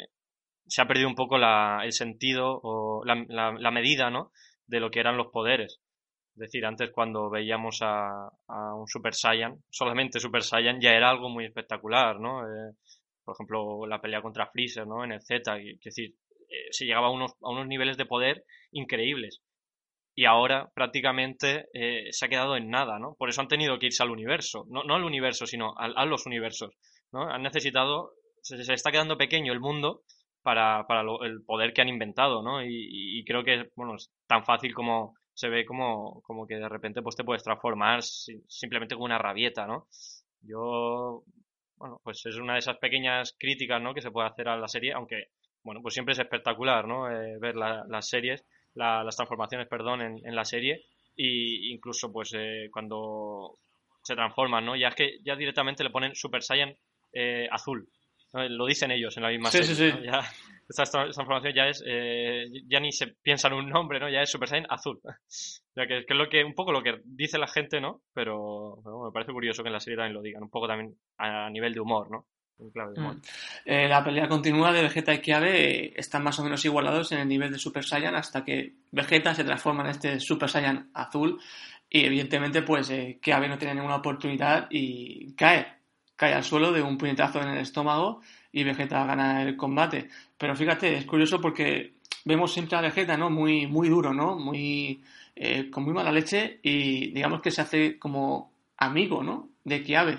se 0.66 0.80
ha 0.80 0.86
perdido 0.86 1.08
un 1.08 1.16
poco 1.16 1.38
la, 1.38 1.80
el 1.82 1.92
sentido 1.92 2.60
o 2.62 3.04
la, 3.04 3.24
la, 3.28 3.70
medida, 3.72 4.10
¿no? 4.10 4.30
De 4.66 4.80
lo 4.80 4.90
que 4.90 5.00
eran 5.00 5.16
los 5.16 5.28
poderes. 5.32 5.80
Es 6.34 6.38
decir, 6.38 6.64
antes 6.66 6.90
cuando 6.92 7.30
veíamos 7.30 7.80
a, 7.82 8.28
a 8.48 8.74
un 8.74 8.86
Super 8.86 9.14
Saiyan, 9.14 9.56
solamente 9.70 10.20
Super 10.20 10.42
Saiyan 10.42 10.80
ya 10.80 10.92
era 10.92 11.10
algo 11.10 11.28
muy 11.28 11.44
espectacular, 11.46 12.20
¿no? 12.20 12.42
Por 13.24 13.34
ejemplo, 13.34 13.86
la 13.86 14.00
pelea 14.00 14.22
contra 14.22 14.46
Freezer, 14.46 14.86
¿no? 14.86 15.04
En 15.04 15.12
el 15.12 15.22
Z, 15.22 15.58
es 15.58 15.80
decir, 15.80 16.14
eh, 16.48 16.68
se 16.70 16.84
llegaba 16.84 17.08
a 17.08 17.10
unos, 17.10 17.32
a 17.42 17.50
unos 17.50 17.66
niveles 17.66 17.96
de 17.96 18.06
poder 18.06 18.44
increíbles. 18.70 19.42
Y 20.16 20.26
ahora 20.26 20.70
prácticamente 20.74 21.66
eh, 21.72 22.12
se 22.12 22.24
ha 22.24 22.28
quedado 22.28 22.56
en 22.56 22.70
nada, 22.70 22.98
¿no? 22.98 23.16
Por 23.18 23.28
eso 23.28 23.40
han 23.40 23.48
tenido 23.48 23.78
que 23.78 23.86
irse 23.86 24.02
al 24.02 24.10
universo. 24.10 24.64
No, 24.68 24.84
no 24.84 24.94
al 24.94 25.04
universo, 25.04 25.46
sino 25.46 25.74
a, 25.76 26.04
los 26.04 26.26
universos, 26.26 26.72
¿no? 27.12 27.28
Han 27.28 27.42
necesitado... 27.42 28.12
Se, 28.42 28.60
está 28.72 28.92
quedando 28.92 29.16
pequeño 29.16 29.52
el 29.52 29.60
mundo 29.60 30.02
para, 30.42 30.86
para 30.86 31.02
el 31.22 31.42
poder 31.44 31.72
que 31.72 31.80
han 31.80 31.88
inventado, 31.88 32.42
¿no? 32.42 32.62
Y, 32.64 33.24
creo 33.26 33.42
que, 33.42 33.70
bueno, 33.74 33.96
es 33.96 34.12
tan 34.28 34.44
fácil 34.44 34.74
como 34.74 35.14
se 35.32 35.48
ve 35.48 35.64
como, 35.64 36.22
como 36.22 36.46
que 36.46 36.54
de 36.56 36.68
repente 36.68 37.02
pues 37.02 37.16
te 37.16 37.24
puedes 37.24 37.42
transformar 37.42 38.02
simplemente 38.02 38.94
con 38.94 39.04
una 39.04 39.18
rabieta, 39.18 39.66
¿no? 39.66 39.88
Yo, 40.42 41.24
bueno, 41.76 42.00
pues 42.02 42.24
es 42.26 42.36
una 42.36 42.54
de 42.54 42.60
esas 42.60 42.78
pequeñas 42.78 43.34
críticas, 43.38 43.80
¿no? 43.80 43.94
Que 43.94 44.00
se 44.00 44.10
puede 44.10 44.28
hacer 44.28 44.48
a 44.48 44.56
la 44.56 44.68
serie, 44.68 44.92
aunque 44.92 45.28
bueno, 45.62 45.80
pues 45.82 45.94
siempre 45.94 46.12
es 46.12 46.18
espectacular, 46.18 46.86
¿no? 46.86 47.10
Eh, 47.10 47.38
ver 47.40 47.56
las 47.56 48.08
series, 48.08 48.44
las 48.74 49.16
transformaciones, 49.16 49.68
perdón, 49.68 50.02
en, 50.02 50.26
en 50.26 50.34
la 50.36 50.44
serie 50.44 50.84
y 51.16 51.72
incluso 51.72 52.12
pues 52.12 52.32
eh, 52.34 52.68
cuando 52.70 53.58
se 54.02 54.14
transforman, 54.14 54.64
¿no? 54.64 54.76
Ya 54.76 54.88
es 54.88 54.94
que 54.94 55.18
ya 55.24 55.36
directamente 55.36 55.82
le 55.82 55.90
ponen 55.90 56.14
Super 56.14 56.42
Saiyan 56.42 56.76
eh, 57.12 57.48
azul. 57.50 57.88
Lo 58.32 58.66
dicen 58.66 58.90
ellos 58.90 59.16
en 59.16 59.22
la 59.22 59.28
misma 59.28 59.50
serie. 59.50 59.68
Sí, 59.68 59.74
sí. 59.74 59.98
Ya, 60.04 60.20
esta 60.68 60.84
transformación 60.84 61.54
ya 61.54 61.68
es, 61.68 61.82
ya 62.68 62.80
ni 62.80 62.92
se 62.92 63.08
piensa 63.22 63.48
en 63.48 63.54
un 63.54 63.68
nombre, 63.68 64.00
¿no? 64.00 64.08
Ya 64.08 64.22
es 64.22 64.30
Super 64.30 64.48
Saiyan 64.48 64.66
azul. 64.70 65.00
ya 65.76 65.86
que, 65.86 65.98
es 65.98 66.16
lo 66.16 66.28
que, 66.28 66.44
un 66.44 66.54
poco 66.54 66.72
lo 66.72 66.82
que 66.82 67.00
dice 67.04 67.38
la 67.38 67.48
gente, 67.48 67.80
¿no? 67.80 68.02
Pero, 68.12 68.78
me 69.04 69.12
parece 69.12 69.32
curioso 69.32 69.62
que 69.62 69.68
en 69.68 69.74
la 69.74 69.80
serie 69.80 69.96
también 69.96 70.14
lo 70.14 70.22
digan, 70.22 70.42
un 70.42 70.50
poco 70.50 70.68
también 70.68 70.96
a 71.18 71.50
nivel 71.50 71.74
de 71.74 71.80
humor, 71.80 72.10
¿no? 72.10 72.26
Mm. 72.58 73.20
Eh, 73.64 73.88
la 73.88 74.04
pelea 74.04 74.28
continua 74.28 74.72
de 74.72 74.82
Vegeta 74.82 75.12
y 75.12 75.18
Kiabe 75.18 75.86
eh, 75.86 75.92
están 75.96 76.22
más 76.22 76.38
o 76.38 76.44
menos 76.44 76.64
igualados 76.64 77.10
en 77.12 77.18
el 77.18 77.28
nivel 77.28 77.50
de 77.50 77.58
Super 77.58 77.84
Saiyan 77.84 78.14
hasta 78.14 78.44
que 78.44 78.74
Vegeta 78.92 79.34
se 79.34 79.44
transforma 79.44 79.82
en 79.82 79.90
este 79.90 80.20
Super 80.20 80.48
Saiyan 80.48 80.90
azul 80.94 81.40
y 81.90 82.04
evidentemente 82.04 82.62
pues 82.62 82.90
eh, 82.90 83.18
Kiabe 83.20 83.48
no 83.48 83.58
tiene 83.58 83.74
ninguna 83.74 83.96
oportunidad 83.96 84.68
y 84.70 85.34
cae, 85.34 85.66
cae 86.14 86.34
al 86.34 86.44
suelo 86.44 86.70
de 86.70 86.82
un 86.82 86.96
puñetazo 86.96 87.42
en 87.42 87.48
el 87.48 87.58
estómago 87.58 88.20
y 88.54 88.62
Vegeta 88.62 89.04
gana 89.04 89.42
el 89.42 89.56
combate. 89.56 90.08
Pero 90.38 90.54
fíjate, 90.54 90.96
es 90.96 91.06
curioso 91.06 91.40
porque 91.40 91.94
vemos 92.24 92.52
siempre 92.52 92.78
a 92.78 92.80
Vegeta, 92.80 93.16
¿no? 93.16 93.28
Muy, 93.28 93.66
muy 93.66 93.88
duro, 93.88 94.14
¿no? 94.14 94.38
Muy, 94.38 95.02
con 95.72 95.82
muy 95.82 95.92
mala 95.92 96.12
leche 96.12 96.60
y 96.62 97.10
digamos 97.10 97.42
que 97.42 97.50
se 97.50 97.62
hace 97.62 97.98
como 97.98 98.52
amigo, 98.76 99.24
¿no? 99.24 99.50
De 99.64 99.82
Kiabe. 99.82 100.18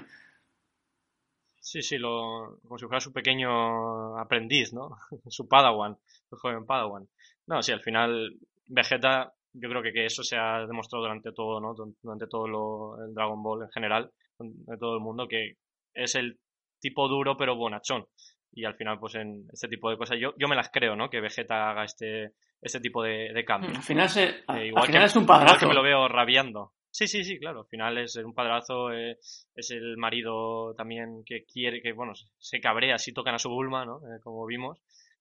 Sí, 1.62 1.82
sí, 1.82 1.98
lo, 1.98 2.60
como 2.62 2.78
si 2.78 2.86
fuera 2.86 3.00
su 3.00 3.14
pequeño 3.14 4.18
aprendiz, 4.20 4.74
¿no? 4.74 4.98
su 5.28 5.48
Padawan, 5.48 5.98
su 6.30 6.36
joven 6.36 6.66
Padawan. 6.66 7.08
No, 7.48 7.64
sí, 7.64 7.72
al 7.72 7.82
final 7.82 8.38
Vegeta, 8.68 9.34
yo 9.54 9.70
creo 9.70 9.82
que, 9.82 9.94
que 9.94 10.06
eso 10.06 10.24
se 10.24 10.36
ha 10.36 10.68
demostrado 10.68 11.06
durante 11.06 11.32
todo, 11.32 11.62
¿no? 11.62 11.74
Durante 12.04 12.28
todo 12.28 12.50
lo, 12.50 13.06
el 13.06 13.14
Dragon 13.14 13.42
Ball 13.42 13.64
en 13.64 13.72
general, 13.72 14.12
de 14.40 14.78
todo 14.78 14.96
el 14.96 15.02
mundo, 15.02 15.26
que 15.26 15.56
es 15.94 16.16
el 16.16 16.38
tipo 16.80 17.08
duro 17.08 17.38
pero 17.38 17.56
bonachón. 17.56 18.06
Y 18.52 18.64
al 18.64 18.76
final, 18.76 19.00
pues 19.00 19.16
en 19.16 19.48
este 19.52 19.68
tipo 19.68 19.90
de 19.90 19.98
cosas, 19.98 20.18
yo, 20.20 20.34
yo 20.38 20.48
me 20.48 20.56
las 20.56 20.70
creo, 20.70 20.96
¿no? 20.96 21.10
Que 21.10 21.20
Vegeta 21.20 21.70
haga 21.70 21.84
este, 21.84 22.32
este 22.62 22.80
tipo 22.80 23.04
de, 23.04 23.34
de 23.34 23.44
cambio. 23.44 23.72
Al 23.72 23.84
final, 23.84 24.10
se, 24.10 24.24
eh, 24.30 24.68
igual 24.68 24.90
que, 24.90 25.04
es 25.04 25.16
un 25.16 25.26
padrazo. 25.26 25.60
que 25.60 25.66
me 25.66 25.74
lo 25.74 25.84
veo 25.84 26.08
rabiando. 26.08 26.72
Sí, 26.90 27.08
sí, 27.08 27.26
sí, 27.26 27.38
claro. 27.38 27.60
Al 27.60 27.68
final 27.68 27.98
es 27.98 28.16
un 28.16 28.34
padrazo, 28.34 28.94
eh, 28.94 29.18
es 29.54 29.72
el 29.72 29.98
marido 29.98 30.74
también 30.76 31.24
que 31.26 31.44
quiere, 31.44 31.82
que 31.82 31.92
bueno, 31.92 32.14
se 32.38 32.62
cabrea 32.62 32.98
si 32.98 33.12
tocan 33.12 33.36
a 33.36 33.40
su 33.40 33.50
Bulma, 33.50 33.86
¿no? 33.86 33.98
Eh, 33.98 34.22
como 34.24 34.46
vimos. 34.46 34.80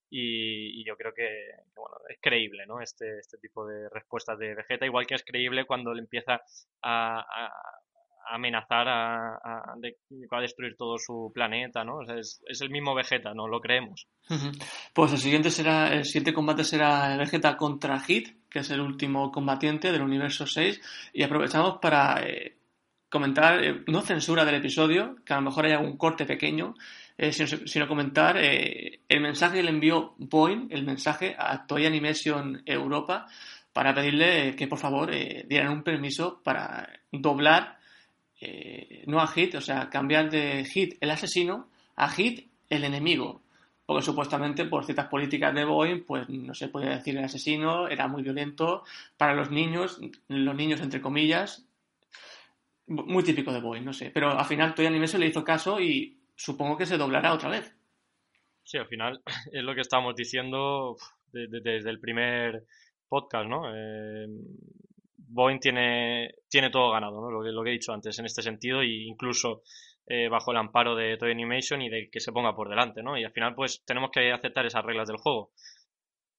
Y, 0.08 0.84
yo 0.86 0.96
creo 0.96 1.12
que, 1.12 1.28
bueno, 1.74 1.96
es 2.08 2.18
creíble, 2.20 2.66
¿no? 2.66 2.80
Este, 2.80 3.18
este 3.18 3.38
tipo 3.38 3.66
de 3.66 3.88
respuestas 3.88 4.38
de 4.38 4.54
Vegeta, 4.54 4.86
igual 4.86 5.08
que 5.08 5.16
es 5.16 5.24
creíble 5.24 5.64
cuando 5.66 5.92
le 5.92 6.02
empieza 6.02 6.40
a, 6.82 7.26
amenazar 8.30 8.88
a, 8.88 9.34
a, 9.36 10.40
destruir 10.40 10.76
todo 10.76 10.98
su 10.98 11.30
planeta, 11.34 11.84
¿no? 11.84 12.02
es, 12.02 12.40
es, 12.46 12.60
el 12.60 12.70
mismo 12.70 12.94
Vegeta, 12.94 13.34
¿no? 13.34 13.46
Lo 13.48 13.60
creemos. 13.60 14.06
Pues 14.92 15.12
el 15.12 15.18
siguiente 15.18 15.50
será, 15.50 15.92
el 15.92 16.04
siguiente 16.04 16.32
combate 16.32 16.64
será 16.64 17.16
Vegeta 17.16 17.56
contra 17.56 18.00
Hit, 18.00 18.36
que 18.48 18.60
es 18.60 18.70
el 18.70 18.80
último 18.80 19.30
combatiente 19.32 19.92
del 19.92 20.02
universo 20.02 20.46
6, 20.46 20.80
y 21.12 21.22
aprovechamos 21.22 21.78
para 21.80 22.22
eh, 22.24 22.56
comentar, 23.08 23.62
eh, 23.62 23.82
no 23.88 24.00
censura 24.00 24.44
del 24.44 24.56
episodio, 24.56 25.16
que 25.24 25.32
a 25.32 25.36
lo 25.36 25.42
mejor 25.42 25.66
hay 25.66 25.72
algún 25.72 25.96
corte 25.96 26.24
pequeño, 26.24 26.74
eh, 27.18 27.32
sino, 27.32 27.88
comentar 27.88 28.36
el 28.38 29.20
mensaje 29.20 29.56
que 29.56 29.62
le 29.62 29.70
envió 29.70 30.14
Boeing, 30.18 30.68
el 30.70 30.84
mensaje 30.84 31.34
a 31.38 31.66
Toy 31.66 31.86
Animation 31.86 32.62
Europa, 32.64 33.26
para 33.72 33.92
pedirle 33.92 34.54
que 34.54 34.68
por 34.68 34.78
favor 34.78 35.10
dieran 35.10 35.72
un 35.72 35.82
permiso 35.82 36.40
para 36.44 36.88
doblar, 37.10 37.78
no 39.06 39.20
a 39.20 39.26
Hit, 39.26 39.54
o 39.54 39.60
sea, 39.60 39.88
cambiar 39.88 40.30
de 40.30 40.64
Hit 40.64 40.96
el 41.00 41.10
asesino 41.10 41.68
a 41.96 42.08
Hit 42.08 42.48
el 42.68 42.84
enemigo 42.84 43.40
porque 43.86 44.02
supuestamente 44.02 44.64
por 44.64 44.84
ciertas 44.84 45.08
políticas 45.08 45.54
de 45.54 45.64
Boeing, 45.64 46.04
pues 46.04 46.28
no 46.28 46.54
se 46.54 46.68
podía 46.68 46.90
decir 46.90 47.16
el 47.16 47.24
asesino, 47.24 47.88
era 47.88 48.08
muy 48.08 48.22
violento 48.22 48.82
para 49.16 49.34
los 49.34 49.50
niños, 49.50 50.00
los 50.28 50.56
niños 50.56 50.80
entre 50.80 51.00
comillas, 51.00 51.66
muy 52.86 53.22
típico 53.22 53.52
de 53.52 53.60
Boeing, 53.60 53.84
no 53.84 53.92
sé, 53.92 54.10
pero 54.10 54.30
al 54.30 54.44
final 54.46 54.74
Toy 54.74 54.86
Animation 54.86 55.20
le 55.20 55.28
hizo 55.28 55.44
caso 55.44 55.80
y 55.80 56.16
supongo 56.34 56.76
que 56.76 56.86
se 56.86 56.96
doblará 56.96 57.34
otra 57.34 57.50
vez. 57.50 57.74
Sí, 58.62 58.78
al 58.78 58.86
final 58.86 59.22
es 59.52 59.62
lo 59.62 59.74
que 59.74 59.82
estábamos 59.82 60.16
diciendo 60.16 60.96
desde, 61.32 61.90
el 61.90 62.00
primer 62.00 62.64
podcast, 63.08 63.46
¿no? 63.46 63.74
Eh, 63.74 64.26
Boeing 65.34 65.58
tiene, 65.58 66.34
tiene 66.48 66.70
todo 66.70 66.92
ganado, 66.92 67.20
¿no? 67.20 67.30
Lo 67.30 67.42
que, 67.42 67.50
lo 67.50 67.62
que 67.62 67.70
he 67.70 67.72
dicho 67.72 67.92
antes 67.92 68.18
en 68.18 68.26
este 68.26 68.42
sentido 68.42 68.80
e 68.82 69.06
incluso 69.06 69.62
eh, 70.06 70.28
bajo 70.28 70.52
el 70.52 70.58
amparo 70.58 70.94
de 70.94 71.16
Toy 71.16 71.32
Animation 71.32 71.82
y 71.82 71.88
de 71.88 72.08
que 72.10 72.20
se 72.20 72.32
ponga 72.32 72.54
por 72.54 72.68
delante, 72.68 73.02
¿no? 73.02 73.18
Y 73.18 73.24
al 73.24 73.32
final, 73.32 73.54
pues 73.54 73.82
tenemos 73.84 74.10
que 74.10 74.32
aceptar 74.32 74.64
esas 74.64 74.84
reglas 74.84 75.08
del 75.08 75.18
juego. 75.18 75.50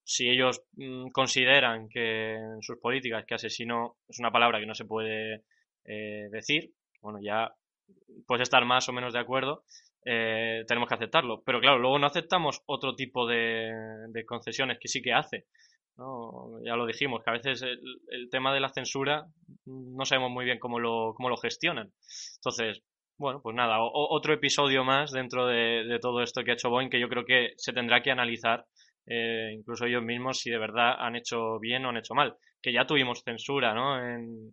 Si 0.04 0.30
ellos 0.30 0.64
mm, 0.74 1.10
consideran 1.10 1.90
que 1.90 2.36
en 2.36 2.62
sus 2.62 2.78
políticas 2.78 3.25
que 3.25 3.36
asesino 3.36 3.98
es 4.08 4.20
una 4.20 4.32
palabra 4.32 4.60
que 4.60 4.68
no 4.68 4.75
se 4.75 4.86
puede 4.86 5.44
eh, 5.84 6.30
decir, 6.32 6.74
bueno, 7.02 7.20
ya 7.22 7.54
puedes 8.28 8.44
estar 8.44 8.64
más 8.66 8.88
o 8.88 8.94
menos 8.94 9.14
de 9.14 9.20
acuerdo, 9.20 9.64
eh, 10.06 10.64
tenemos 10.68 10.88
que 10.88 10.96
aceptarlo. 10.96 11.42
Pero 11.44 11.60
claro, 11.60 11.80
luego 11.80 12.00
no 12.00 12.08
aceptamos 12.08 12.62
otro 12.68 12.96
tipo 12.96 13.28
de, 13.28 14.24
concesiones 14.28 14.78
que 14.80 14.88
sí 14.88 15.02
que 15.02 15.14
hace. 15.14 15.48
¿No? 15.98 16.60
Ya 16.64 16.75
lo 16.75 16.86
dijimos, 16.86 17.24
que 17.24 17.30
a 17.30 17.34
veces 17.34 17.62
el, 17.62 17.80
el, 18.10 18.30
tema 18.30 18.54
de 18.54 18.60
la 18.60 18.70
censura 18.70 19.25
no 19.66 20.06
sabemos 20.06 20.32
muy 20.32 20.46
bien 20.46 20.60
cómo 20.60 20.80
lo, 20.80 21.14
cómo 21.16 21.30
lo 21.30 21.38
gestionan. 21.38 21.92
Entonces, 22.38 22.84
bueno, 23.18 23.42
pues 23.42 23.56
nada, 23.56 23.78
otro 23.80 24.34
episodio 24.34 24.84
más 24.84 25.12
dentro 25.12 25.48
de, 25.48 26.00
todo 26.02 26.22
esto 26.22 26.44
que 26.44 26.52
ha 26.52 26.56
hecho 26.56 26.70
Boeing 26.70 26.90
que 26.90 27.00
yo 27.00 27.08
creo 27.08 27.24
que 27.24 27.54
se 27.56 27.72
tendrá 27.72 28.04
que 28.04 28.12
analizar 28.12 28.66
eh, 29.08 29.52
incluso 29.54 29.86
ellos 29.86 30.04
mismos 30.04 30.40
si 30.40 30.50
de 30.50 30.58
verdad 30.58 30.96
han 30.98 31.16
hecho 31.16 31.60
bien 31.60 31.86
o 31.86 31.90
han 31.90 31.98
hecho 31.98 32.14
mal. 32.14 32.36
Que 32.62 32.74
ya 32.74 32.86
tuvimos 32.86 33.22
censura, 33.24 33.74
¿no? 33.74 34.00
En, 34.04 34.52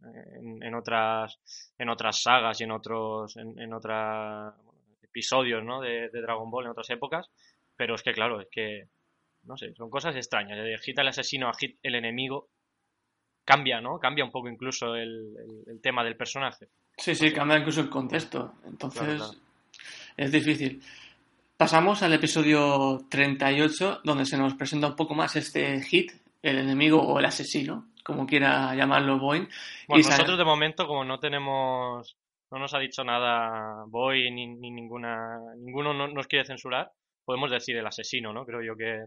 en, 0.63 0.75
otras 0.75 1.41
en 1.79 1.89
otras 1.89 2.23
sagas 2.23 2.61
y 2.61 2.65
en 2.65 2.73
otros 2.73 3.37
en, 3.37 3.59
en 3.59 3.73
episodios, 5.03 5.65
¿no? 5.65 5.81
De, 5.81 6.09
Dragon 6.11 6.51
Ball 6.51 6.67
en 6.67 6.71
otras 6.71 6.91
épocas, 6.91 7.31
pero 7.77 7.95
es 7.95 8.03
que 8.03 8.13
claro, 8.13 8.41
es 8.41 8.49
que 8.51 8.85
no 9.45 9.57
sé, 9.57 9.75
son 9.75 9.91
cosas 9.91 10.17
extrañas. 10.17 10.59
De 10.59 10.79
Hit 10.79 10.99
el 10.99 11.09
asesino 11.09 11.49
a 11.49 11.55
Hit 11.55 11.79
el 11.83 11.95
enemigo 11.95 12.49
cambia, 13.45 13.81
¿no? 13.81 13.99
Cambia 13.99 14.25
un 14.25 14.31
poco 14.31 14.49
incluso 14.49 14.95
el, 14.95 15.35
el 15.67 15.81
tema 15.81 16.05
del 16.05 16.17
personaje. 16.17 16.69
Sí, 16.97 17.15
sí, 17.15 17.33
cambia 17.33 17.59
incluso 17.59 17.81
el 17.81 17.91
contexto. 17.91 18.55
Entonces, 18.65 19.41
es 20.17 20.33
difícil. 20.33 20.83
Pasamos 21.57 22.03
al 22.03 22.13
episodio 22.13 23.07
38, 23.09 24.01
donde 24.05 24.27
se 24.27 24.37
nos 24.37 24.55
presenta 24.55 24.89
un 24.89 24.97
poco 24.97 25.15
más 25.15 25.37
este 25.37 25.81
hit, 25.83 26.13
el 26.43 26.59
enemigo 26.59 27.01
o 27.01 27.19
el 27.19 27.25
asesino, 27.25 27.87
como 28.05 28.27
quiera 28.27 28.75
llamarlo 28.75 29.19
Boeing. 29.19 29.49
Bueno, 29.87 30.09
nosotros 30.09 30.39
de 30.39 30.45
momento, 30.45 30.87
como 30.87 31.05
no 31.05 31.21
tenemos, 31.21 32.17
no 32.51 32.59
nos 32.59 32.75
ha 32.75 32.79
dicho 32.79 33.05
nada 33.05 33.85
Boeing 33.87 34.35
ni, 34.35 34.71
ninguna, 34.71 35.39
ninguno 35.57 35.95
nos 36.09 36.27
quiere 36.27 36.45
censurar, 36.45 36.91
podemos 37.25 37.51
decir 37.51 37.77
el 37.77 37.87
asesino, 37.87 38.33
¿no? 38.33 38.45
Creo 38.45 38.63
yo 38.63 38.77
que 38.77 39.05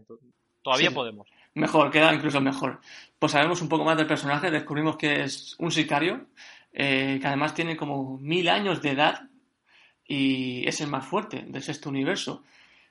todavía 0.62 0.90
podemos. 0.90 1.28
Mejor, 1.54 1.90
queda 1.90 2.12
incluso 2.12 2.40
mejor. 2.40 2.80
Pues 3.18 3.32
sabemos 3.32 3.62
un 3.62 3.68
poco 3.68 3.84
más 3.84 3.96
del 3.96 4.06
personaje, 4.06 4.50
descubrimos 4.50 4.96
que 4.96 5.22
es 5.22 5.54
un 5.58 5.70
sicario, 5.70 6.26
eh, 6.72 7.18
que 7.20 7.26
además 7.26 7.54
tiene 7.54 7.76
como 7.76 8.18
mil 8.18 8.48
años 8.48 8.82
de 8.82 8.90
edad 8.90 9.22
y 10.06 10.66
es 10.68 10.80
el 10.80 10.88
más 10.88 11.06
fuerte 11.06 11.44
del 11.46 11.62
sexto 11.62 11.88
universo. 11.88 12.44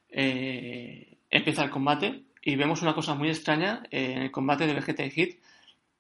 Eh, 0.09 1.17
empieza 1.29 1.63
el 1.63 1.69
combate 1.69 2.23
y 2.41 2.55
vemos 2.55 2.81
una 2.81 2.95
cosa 2.95 3.13
muy 3.13 3.29
extraña 3.29 3.83
eh, 3.91 4.13
en 4.13 4.21
el 4.23 4.31
combate 4.31 4.65
de 4.65 4.73
Vegeta 4.73 5.05
y 5.05 5.11
Hit, 5.11 5.39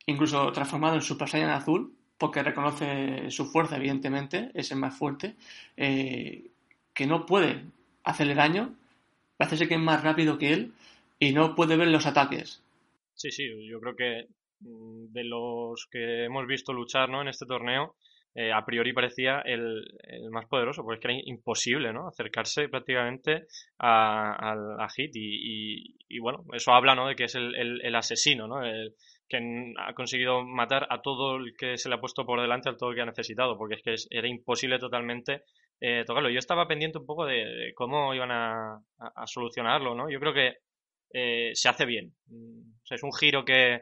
incluso 0.07 0.51
transformado 0.51 0.95
en 0.95 1.01
Super 1.01 1.27
Saiyan 1.27 1.51
azul, 1.51 1.93
porque 2.17 2.41
reconoce 2.41 3.29
su 3.29 3.45
fuerza, 3.45 3.75
evidentemente, 3.75 4.49
es 4.53 4.71
el 4.71 4.79
más 4.79 4.97
fuerte, 4.97 5.35
que 5.75 7.05
no 7.05 7.25
puede 7.25 7.65
hacerle 8.03 8.35
daño, 8.35 8.73
parece 9.37 9.67
que 9.67 9.75
es 9.75 9.79
más 9.79 10.03
rápido 10.03 10.37
que 10.37 10.53
él 10.53 10.73
y 11.19 11.31
no 11.31 11.55
puede 11.55 11.77
ver 11.77 11.87
los 11.87 12.05
ataques. 12.05 12.61
Sí, 13.13 13.31
sí, 13.31 13.47
yo 13.67 13.79
creo 13.79 13.95
que 13.95 14.27
Mm, 14.61 15.11
de 15.11 15.23
los 15.23 15.87
que 15.91 16.25
hemos 16.25 16.47
visto 16.47 16.73
luchar 16.73 17.09
¿no? 17.09 17.21
en 17.21 17.27
este 17.27 17.45
torneo, 17.45 17.95
eh, 18.33 18.51
a 18.51 18.65
priori 18.65 18.93
parecía 18.93 19.39
el, 19.41 19.85
más 20.31 20.45
poderoso, 20.47 20.83
porque 20.83 21.07
era 21.07 21.21
imposible 21.25 21.93
¿no? 21.93 22.07
acercarse 22.07 22.67
prácticamente 22.69 23.47
a, 23.79 24.83
a, 24.83 24.89
Hit. 24.89 25.11
Y, 25.15 26.19
bueno, 26.19 26.45
eso 26.53 26.73
habla 26.73 26.95
¿no? 26.95 27.07
de 27.07 27.15
que 27.15 27.25
es 27.25 27.35
el, 27.35 27.95
asesino, 27.95 28.47
¿no? 28.47 28.63
el, 28.63 28.93
que 29.29 29.73
ha 29.77 29.93
conseguido 29.93 30.43
matar 30.43 30.87
a 30.89 31.01
todo 31.01 31.37
el 31.37 31.55
que 31.57 31.77
se 31.77 31.89
le 31.89 31.95
ha 31.95 32.01
puesto 32.01 32.25
por 32.25 32.41
delante, 32.41 32.69
a 32.69 32.77
todo 32.77 32.89
el 32.89 32.95
que 32.95 33.01
ha 33.01 33.05
necesitado, 33.05 33.57
porque 33.57 33.75
es 33.75 33.83
que 33.83 33.95
era 34.09 34.27
imposible 34.27 34.79
totalmente 34.79 35.43
eh, 35.79 36.03
tocarlo. 36.05 36.29
Yo 36.29 36.39
estaba 36.39 36.67
pendiente 36.67 36.97
un 36.97 37.05
poco 37.05 37.25
de, 37.25 37.73
cómo 37.75 38.13
iban 38.13 38.31
a, 38.31 38.81
solucionarlo. 39.25 39.95
¿no? 39.95 40.09
Yo 40.09 40.19
creo 40.19 40.33
que 40.33 40.57
eh, 41.13 41.51
se 41.53 41.69
hace 41.69 41.85
bien. 41.85 42.13
Mm, 42.27 42.61
es 42.89 43.03
un 43.03 43.13
giro 43.13 43.43
que 43.43 43.81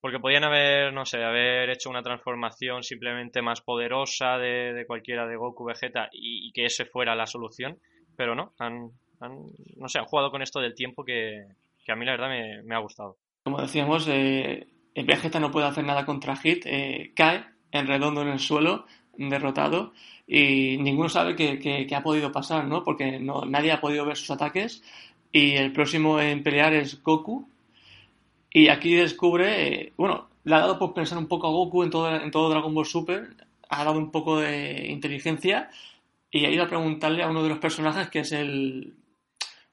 porque 0.00 0.18
podían 0.18 0.44
haber, 0.44 0.92
no 0.92 1.04
sé, 1.04 1.22
haber 1.22 1.68
hecho 1.70 1.90
una 1.90 2.02
transformación 2.02 2.82
simplemente 2.82 3.42
más 3.42 3.60
poderosa 3.60 4.38
de, 4.38 4.84
cualquiera 4.86 5.26
de 5.26 5.36
Goku, 5.36 5.64
Vegeta 5.64 6.08
y, 6.10 6.50
que 6.52 6.64
ese 6.64 6.86
fuera 6.86 7.14
la 7.14 7.26
solución, 7.26 7.78
pero 8.16 8.34
no, 8.34 8.54
han, 8.58 8.90
no 9.20 9.88
sé, 9.88 9.98
han 9.98 10.06
jugado 10.06 10.30
con 10.30 10.42
esto 10.42 10.60
del 10.60 10.74
tiempo 10.74 11.04
que, 11.04 11.44
a 11.86 11.96
mí 11.96 12.06
la 12.06 12.12
verdad 12.12 12.30
me, 12.64 12.74
ha 12.74 12.78
gustado. 12.78 13.18
Como 13.44 13.60
decíamos, 13.60 14.08
eh, 14.08 14.68
Vegeta 14.94 15.38
no 15.38 15.50
puede 15.50 15.66
hacer 15.66 15.84
nada 15.84 16.06
contra 16.06 16.36
Hit, 16.36 16.64
eh, 16.64 17.12
cae 17.14 17.44
en 17.70 17.86
redondo 17.86 18.22
en 18.22 18.28
el 18.28 18.38
suelo, 18.38 18.86
derrotado, 19.16 19.92
y 20.26 20.76
ninguno 20.78 21.08
sabe 21.08 21.36
qué, 21.36 21.88
ha 21.94 22.02
podido 22.02 22.32
pasar, 22.32 22.66
¿no? 22.66 22.84
Porque 22.84 23.18
no, 23.18 23.44
nadie 23.44 23.72
ha 23.72 23.80
podido 23.80 24.06
ver 24.06 24.16
sus 24.16 24.30
ataques, 24.30 24.82
y 25.32 25.56
el 25.56 25.72
próximo 25.72 26.20
en 26.20 26.42
pelear 26.42 26.74
es 26.74 27.02
Goku, 27.02 27.48
y 28.52 28.68
aquí 28.68 28.94
descubre, 28.94 29.66
eh, 29.66 29.92
bueno, 29.96 30.28
le 30.44 30.54
ha 30.54 30.60
dado 30.60 30.78
por 30.78 30.94
pensar 30.94 31.18
un 31.18 31.28
poco 31.28 31.46
a 31.46 31.50
Goku 31.50 31.82
en 31.84 31.90
todo, 31.90 32.14
en 32.14 32.30
todo 32.30 32.50
Dragon 32.50 32.74
Ball 32.74 32.86
Super, 32.86 33.28
ha 33.68 33.84
dado 33.84 33.98
un 33.98 34.10
poco 34.10 34.40
de 34.40 34.86
inteligencia 34.88 35.70
y 36.30 36.44
ha 36.44 36.50
ido 36.50 36.64
a 36.64 36.68
preguntarle 36.68 37.22
a 37.22 37.28
uno 37.28 37.42
de 37.42 37.48
los 37.48 37.58
personajes 37.58 38.08
que 38.08 38.20
es 38.20 38.32
el... 38.32 38.94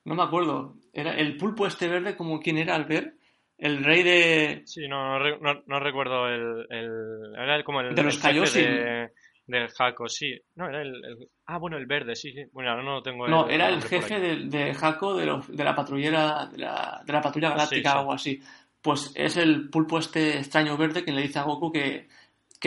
No 0.05 0.15
me 0.15 0.23
acuerdo, 0.23 0.75
era 0.93 1.15
el 1.15 1.35
pulpo 1.37 1.67
este 1.67 1.87
verde, 1.87 2.15
como 2.15 2.39
quién 2.39 2.57
era 2.57 2.75
al 2.75 2.85
ver, 2.85 3.15
el 3.57 3.83
rey 3.83 4.03
de... 4.03 4.61
Sí, 4.65 4.87
no, 4.87 5.19
no, 5.19 5.63
no, 5.65 5.79
recuerdo 5.79 6.27
el, 6.27 6.67
el, 6.69 7.35
Era 7.35 7.63
como 7.63 7.81
el... 7.81 7.95
De 7.95 8.03
los 8.03 8.17
Kaioshi. 8.17 8.61
De, 8.61 9.09
del 9.47 9.69
Jaco, 9.69 10.07
sí. 10.07 10.37
No, 10.55 10.67
era 10.67 10.81
el, 10.81 11.29
Ah, 11.45 11.57
bueno, 11.57 11.77
el 11.77 11.85
verde, 11.85 12.15
sí, 12.15 12.31
sí. 12.31 12.43
Bueno, 12.51 12.71
ahora 12.71 12.83
no 12.83 12.95
lo 12.95 13.01
tengo. 13.01 13.27
No, 13.27 13.49
era 13.49 13.69
el 13.69 13.81
jefe 13.81 14.19
de, 14.19 14.45
de 14.45 14.73
Jaco 14.73 15.15
de, 15.15 15.41
de 15.47 15.63
la 15.63 15.73
patrullera, 15.73 16.45
de 16.47 16.57
la, 16.57 17.01
de 17.05 17.13
la 17.13 17.21
patrulla 17.21 17.49
galáctica 17.49 17.95
o 17.95 17.99
algo 17.99 18.13
así 18.13 18.39
pues 18.87 19.11
es 19.15 19.35
el 19.35 19.69
pulpo 19.69 19.99
este 19.99 20.37
extraño 20.37 20.77
verde 20.77 21.03
que 21.03 21.11
le 21.11 21.21
dice 21.21 21.39
a 21.39 21.43
Goku 21.43 21.73
que, 21.73 22.07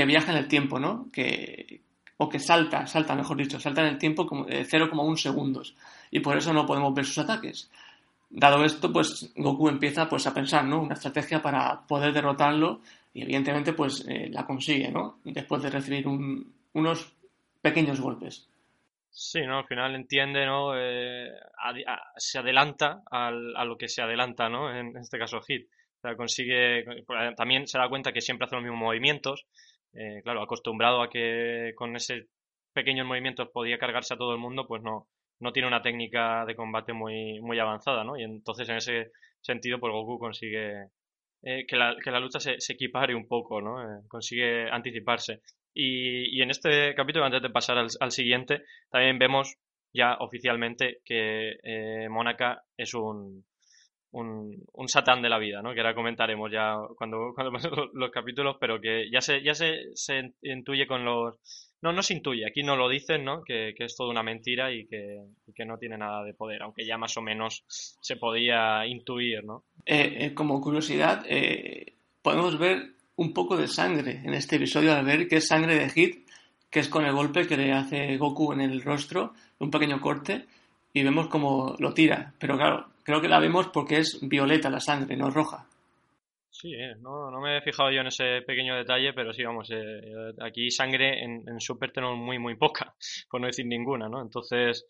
viaja 0.04 0.32
en 0.32 0.36
el 0.36 0.48
tiempo, 0.48 0.78
¿no? 0.78 1.08
Que, 1.10 1.80
o 2.18 2.28
que 2.28 2.38
salta, 2.38 2.86
salta, 2.86 3.14
mejor 3.14 3.38
dicho, 3.38 3.58
salta 3.58 3.80
en 3.80 3.88
el 3.88 3.98
tiempo 3.98 4.26
como 4.26 4.44
de 4.44 4.66
0,1 4.66 5.16
segundos. 5.16 5.74
Y 6.10 6.20
por 6.20 6.36
eso 6.36 6.52
no 6.52 6.66
podemos 6.66 6.92
ver 6.92 7.06
sus 7.06 7.18
ataques. 7.18 7.70
Dado 8.28 8.62
esto, 8.66 8.92
pues 8.92 9.32
Goku 9.34 9.70
empieza 9.70 10.10
pues, 10.10 10.26
a 10.26 10.34
pensar, 10.34 10.66
¿no? 10.66 10.82
Una 10.82 10.92
estrategia 10.92 11.40
para 11.40 11.80
poder 11.86 12.12
derrotarlo 12.12 12.80
y 13.14 13.22
evidentemente 13.22 13.72
pues 13.72 14.04
eh, 14.06 14.28
la 14.30 14.44
consigue, 14.44 14.90
¿no? 14.90 15.20
Después 15.24 15.62
de 15.62 15.70
recibir 15.70 16.06
unos 16.72 17.16
pequeños 17.62 18.00
golpes. 18.00 18.48
Sí, 19.10 19.40
¿no? 19.42 19.58
Al 19.58 19.66
final 19.66 19.94
entiende, 19.94 20.46
¿no? 20.46 20.72
Eh, 20.76 21.28
se 22.16 22.38
adelanta 22.38 23.02
a 23.10 23.30
lo 23.64 23.76
que 23.76 23.88
se 23.88 24.02
adelanta, 24.02 24.48
¿no? 24.48 24.74
En 24.74 24.96
este 24.96 25.18
caso 25.18 25.40
Hit 25.42 25.68
consigue, 26.16 26.84
también 27.36 27.66
se 27.66 27.78
da 27.78 27.88
cuenta 27.88 28.12
que 28.12 28.20
siempre 28.20 28.46
hace 28.46 28.56
los 28.56 28.64
mismos 28.64 28.80
movimientos. 28.80 29.46
Eh, 29.92 30.20
claro, 30.22 30.42
acostumbrado 30.42 31.02
a 31.02 31.10
que 31.10 31.72
con 31.76 31.96
ese 31.96 32.28
pequeños 32.72 33.06
movimientos 33.06 33.48
podía 33.52 33.78
cargarse 33.78 34.14
a 34.14 34.16
todo 34.16 34.32
el 34.32 34.38
mundo, 34.38 34.66
pues 34.66 34.82
no, 34.82 35.08
no 35.40 35.52
tiene 35.52 35.68
una 35.68 35.82
técnica 35.82 36.44
de 36.46 36.54
combate 36.54 36.92
muy, 36.92 37.40
muy 37.40 37.58
avanzada, 37.58 38.04
¿no? 38.04 38.16
Y 38.16 38.22
entonces 38.22 38.68
en 38.68 38.76
ese 38.76 39.10
sentido, 39.40 39.80
pues 39.80 39.92
Goku 39.92 40.18
consigue 40.18 40.86
eh, 41.42 41.66
que, 41.66 41.76
la, 41.76 41.96
que, 42.02 42.10
la, 42.10 42.20
lucha 42.20 42.38
se, 42.38 42.60
se, 42.60 42.74
equipare 42.74 43.14
un 43.14 43.26
poco, 43.26 43.60
¿no? 43.60 43.82
Eh, 43.82 44.02
consigue 44.08 44.70
anticiparse. 44.70 45.42
Y, 45.74 46.38
y, 46.38 46.42
en 46.42 46.50
este 46.50 46.94
capítulo, 46.94 47.24
antes 47.24 47.42
de 47.42 47.50
pasar 47.50 47.78
al, 47.78 47.88
al 48.00 48.10
siguiente, 48.10 48.64
también 48.90 49.18
vemos 49.18 49.56
ya 49.92 50.16
oficialmente 50.20 51.00
que 51.04 51.58
eh, 51.62 52.08
Mónaca 52.08 52.62
es 52.76 52.94
un, 52.94 53.44
un, 54.12 54.88
satán 54.88 55.22
de 55.22 55.28
la 55.28 55.38
vida, 55.38 55.62
¿no? 55.62 55.72
Que 55.72 55.80
ahora 55.80 55.94
comentaremos 55.94 56.50
ya 56.50 56.76
cuando, 56.96 57.32
cuando 57.34 57.52
pasen 57.52 57.70
los, 57.94 58.10
capítulos, 58.10 58.56
pero 58.60 58.80
que 58.80 59.08
ya 59.10 59.20
se, 59.20 59.42
ya 59.42 59.54
se, 59.54 59.94
se, 59.94 60.32
intuye 60.42 60.86
con 60.86 61.04
los... 61.04 61.36
No, 61.82 61.92
no 61.92 62.02
se 62.02 62.14
intuye, 62.14 62.46
aquí 62.46 62.62
no 62.62 62.76
lo 62.76 62.88
dicen, 62.88 63.24
¿no? 63.24 63.42
Que, 63.42 63.74
que 63.76 63.84
es 63.84 63.96
toda 63.96 64.10
una 64.10 64.22
mentira 64.22 64.70
y 64.70 64.86
que, 64.86 65.24
que, 65.54 65.64
no 65.64 65.78
tiene 65.78 65.96
nada 65.96 66.24
de 66.24 66.34
poder, 66.34 66.62
aunque 66.62 66.84
ya 66.84 66.98
más 66.98 67.16
o 67.16 67.22
menos 67.22 67.64
se 67.68 68.16
podía 68.16 68.86
intuir, 68.86 69.44
¿no? 69.44 69.64
Eh, 69.86 70.26
eh, 70.26 70.34
como 70.34 70.60
curiosidad, 70.60 71.24
eh, 71.26 71.94
podemos 72.22 72.58
ver 72.58 72.96
un 73.20 73.34
poco 73.34 73.54
de 73.54 73.68
sangre 73.68 74.22
en 74.24 74.32
este 74.32 74.56
episodio 74.56 74.94
al 74.94 75.04
ver 75.04 75.28
que 75.28 75.36
es 75.36 75.46
sangre 75.46 75.74
de 75.78 75.90
Hit, 75.90 76.26
que 76.70 76.80
es 76.80 76.88
con 76.88 77.04
el 77.04 77.12
golpe 77.12 77.46
que 77.46 77.58
le 77.58 77.70
hace 77.70 78.16
Goku 78.16 78.54
en 78.54 78.62
el 78.62 78.80
rostro, 78.80 79.34
un 79.58 79.70
pequeño 79.70 80.00
corte, 80.00 80.46
y 80.94 81.02
vemos 81.02 81.28
como 81.28 81.76
lo 81.78 81.92
tira. 81.92 82.32
Pero 82.38 82.56
claro, 82.56 82.86
creo 83.02 83.20
que 83.20 83.28
la 83.28 83.38
vemos 83.38 83.68
porque 83.68 83.98
es 83.98 84.18
violeta 84.22 84.70
la 84.70 84.80
sangre, 84.80 85.18
no 85.18 85.28
roja. 85.28 85.66
Sí, 86.48 86.72
eh, 86.72 86.94
no, 86.98 87.30
no 87.30 87.42
me 87.42 87.58
he 87.58 87.60
fijado 87.60 87.90
yo 87.90 88.00
en 88.00 88.06
ese 88.06 88.40
pequeño 88.40 88.74
detalle, 88.74 89.12
pero 89.12 89.34
sí, 89.34 89.44
vamos, 89.44 89.68
eh, 89.70 90.00
aquí 90.40 90.70
sangre 90.70 91.22
en, 91.22 91.46
en, 91.46 91.60
Super 91.60 91.92
tenemos 91.92 92.16
muy, 92.16 92.38
muy 92.38 92.54
poca, 92.54 92.94
por 93.30 93.42
no 93.42 93.48
decir 93.48 93.66
ninguna, 93.66 94.08
¿no? 94.08 94.22
Entonces, 94.22 94.86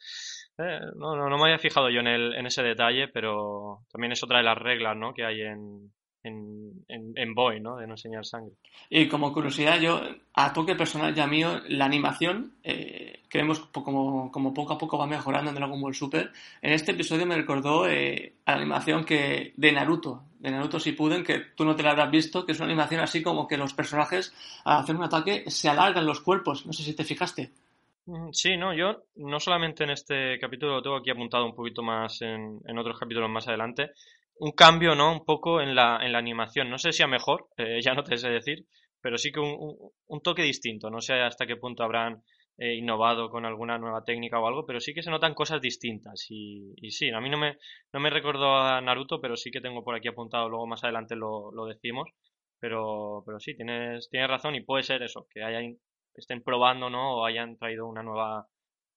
eh, 0.57 0.79
no, 0.95 1.17
no, 1.17 1.29
no, 1.29 1.37
me 1.37 1.47
había 1.47 1.59
fijado 1.59 1.91
yo 1.91 1.99
en, 1.99 2.07
el, 2.07 2.35
en 2.35 2.47
ese 2.47 2.63
detalle, 2.63 3.09
pero 3.09 3.81
también 3.91 4.13
es 4.13 4.23
otra 4.23 4.39
de 4.39 4.45
las 4.45 4.57
reglas, 4.57 4.97
¿no? 4.97 5.13
Que 5.13 5.25
hay 5.25 5.41
en, 5.43 5.91
en, 6.23 6.85
en, 6.89 7.35
Boy, 7.35 7.61
¿no? 7.61 7.77
De 7.77 7.87
no 7.87 7.95
enseñar 7.95 8.25
sangre. 8.25 8.55
Y 8.89 9.09
como 9.09 9.33
curiosidad, 9.33 9.81
yo, 9.81 10.01
a 10.35 10.53
toque 10.53 10.75
personal 10.75 11.15
ya 11.15 11.27
mío, 11.27 11.61
la 11.69 11.87
animación, 11.87 12.55
eh, 12.63 13.23
que 13.29 13.39
vemos 13.39 13.61
como, 13.61 14.31
como, 14.31 14.53
poco 14.53 14.75
a 14.75 14.79
poco 14.79 14.99
va 14.99 15.07
mejorando 15.07 15.51
en 15.51 15.57
Dragon 15.57 15.81
Ball 15.81 15.95
Super, 15.95 16.33
en 16.61 16.73
este 16.73 16.93
episodio 16.93 17.27
me 17.27 17.37
recordó 17.37 17.89
eh, 17.89 18.35
a 18.45 18.53
la 18.53 18.59
animación 18.59 19.05
que 19.05 19.55
de 19.57 19.73
Naruto, 19.73 20.25
de 20.39 20.51
Naruto 20.51 20.79
Shippuden, 20.79 21.25
que 21.25 21.39
tú 21.57 21.65
no 21.65 21.75
te 21.75 21.83
la 21.83 21.93
habrás 21.93 22.11
visto, 22.11 22.45
que 22.45 22.53
es 22.53 22.59
una 22.59 22.67
animación 22.67 23.01
así 23.01 23.23
como 23.23 23.47
que 23.47 23.57
los 23.57 23.73
personajes 23.73 24.35
al 24.65 24.81
hacer 24.81 24.97
un 24.97 25.05
ataque 25.05 25.45
se 25.47 25.69
alargan 25.69 26.07
los 26.07 26.21
cuerpos, 26.21 26.67
no 26.67 26.73
sé 26.73 26.83
si 26.83 26.95
te 26.95 27.05
fijaste. 27.05 27.53
Mm, 28.07 28.31
sí, 28.33 28.57
no, 28.57 28.75
yo 28.75 29.05
no 29.17 29.39
solamente 29.41 29.85
en 29.85 29.91
este 29.91 30.39
capítulo, 30.39 30.77
lo 30.77 30.83
tengo 30.83 30.97
aquí 30.97 31.11
apuntado 31.11 31.47
un 31.47 31.55
poquito 31.55 31.83
más 31.83 32.21
en, 32.23 32.61
en 32.67 32.79
otros 32.79 32.99
capítulos 32.99 33.31
más 33.31 33.47
adelante, 33.49 33.93
un 34.41 34.53
cambio, 34.53 34.95
¿no? 34.95 35.13
Un 35.13 35.25
poco 35.25 35.61
en 35.61 35.75
la, 35.75 35.99
en 36.03 36.13
la 36.13 36.19
animación. 36.19 36.71
No 36.71 36.79
sé 36.79 36.93
si 36.93 37.03
a 37.03 37.07
mejor, 37.07 37.49
eh, 37.59 37.81
ya 37.83 37.95
no 37.95 38.03
te 38.03 38.17
sé 38.17 38.31
decir, 38.31 38.67
pero 39.01 39.19
sí 39.19 39.33
que 39.33 39.41
un, 39.41 39.77
un, 40.07 40.21
toque 40.23 40.43
distinto. 40.43 40.91
No 40.91 41.01
sé 41.01 41.15
hasta 41.15 41.47
qué 41.47 41.57
punto 41.57 41.85
habrán 41.85 42.23
eh, 42.59 42.75
innovado 42.75 43.31
con 43.31 43.45
alguna 43.45 43.79
nueva 43.79 44.03
técnica 44.05 44.41
o 44.41 44.47
algo, 44.47 44.67
pero 44.67 44.81
sí 44.81 44.95
que 44.95 45.03
se 45.03 45.11
notan 45.11 45.35
cosas 45.35 45.61
distintas. 45.61 46.27
Y, 46.31 46.75
sí, 46.91 47.11
a 47.11 47.21
mí 47.21 47.29
no 47.29 47.39
me, 47.39 47.59
no 47.93 48.01
me 48.01 48.11
recordó 48.11 48.57
a 48.57 48.81
Naruto, 48.81 49.21
pero 49.21 49.37
sí 49.37 49.51
que 49.51 49.61
tengo 49.61 49.85
por 49.85 49.95
aquí 49.95 50.09
apuntado, 50.09 50.49
luego 50.49 50.67
más 50.67 50.85
adelante 50.85 51.17
lo, 51.17 51.53
lo 51.53 51.67
decimos. 51.67 52.11
Pero, 52.59 53.23
pero 53.27 53.41
sí, 53.41 53.55
tienes, 53.57 54.09
tienes 54.11 54.29
razón 54.29 54.55
y 54.55 54.63
puede 54.63 54.83
ser 54.83 55.03
eso, 55.03 55.27
que 55.31 55.43
hayan, 55.43 55.79
estén 56.15 56.43
probando, 56.43 56.91
¿no? 56.91 57.17
O 57.17 57.25
hayan 57.27 57.57
traído 57.57 57.87
una 57.87 58.03
nueva 58.03 58.47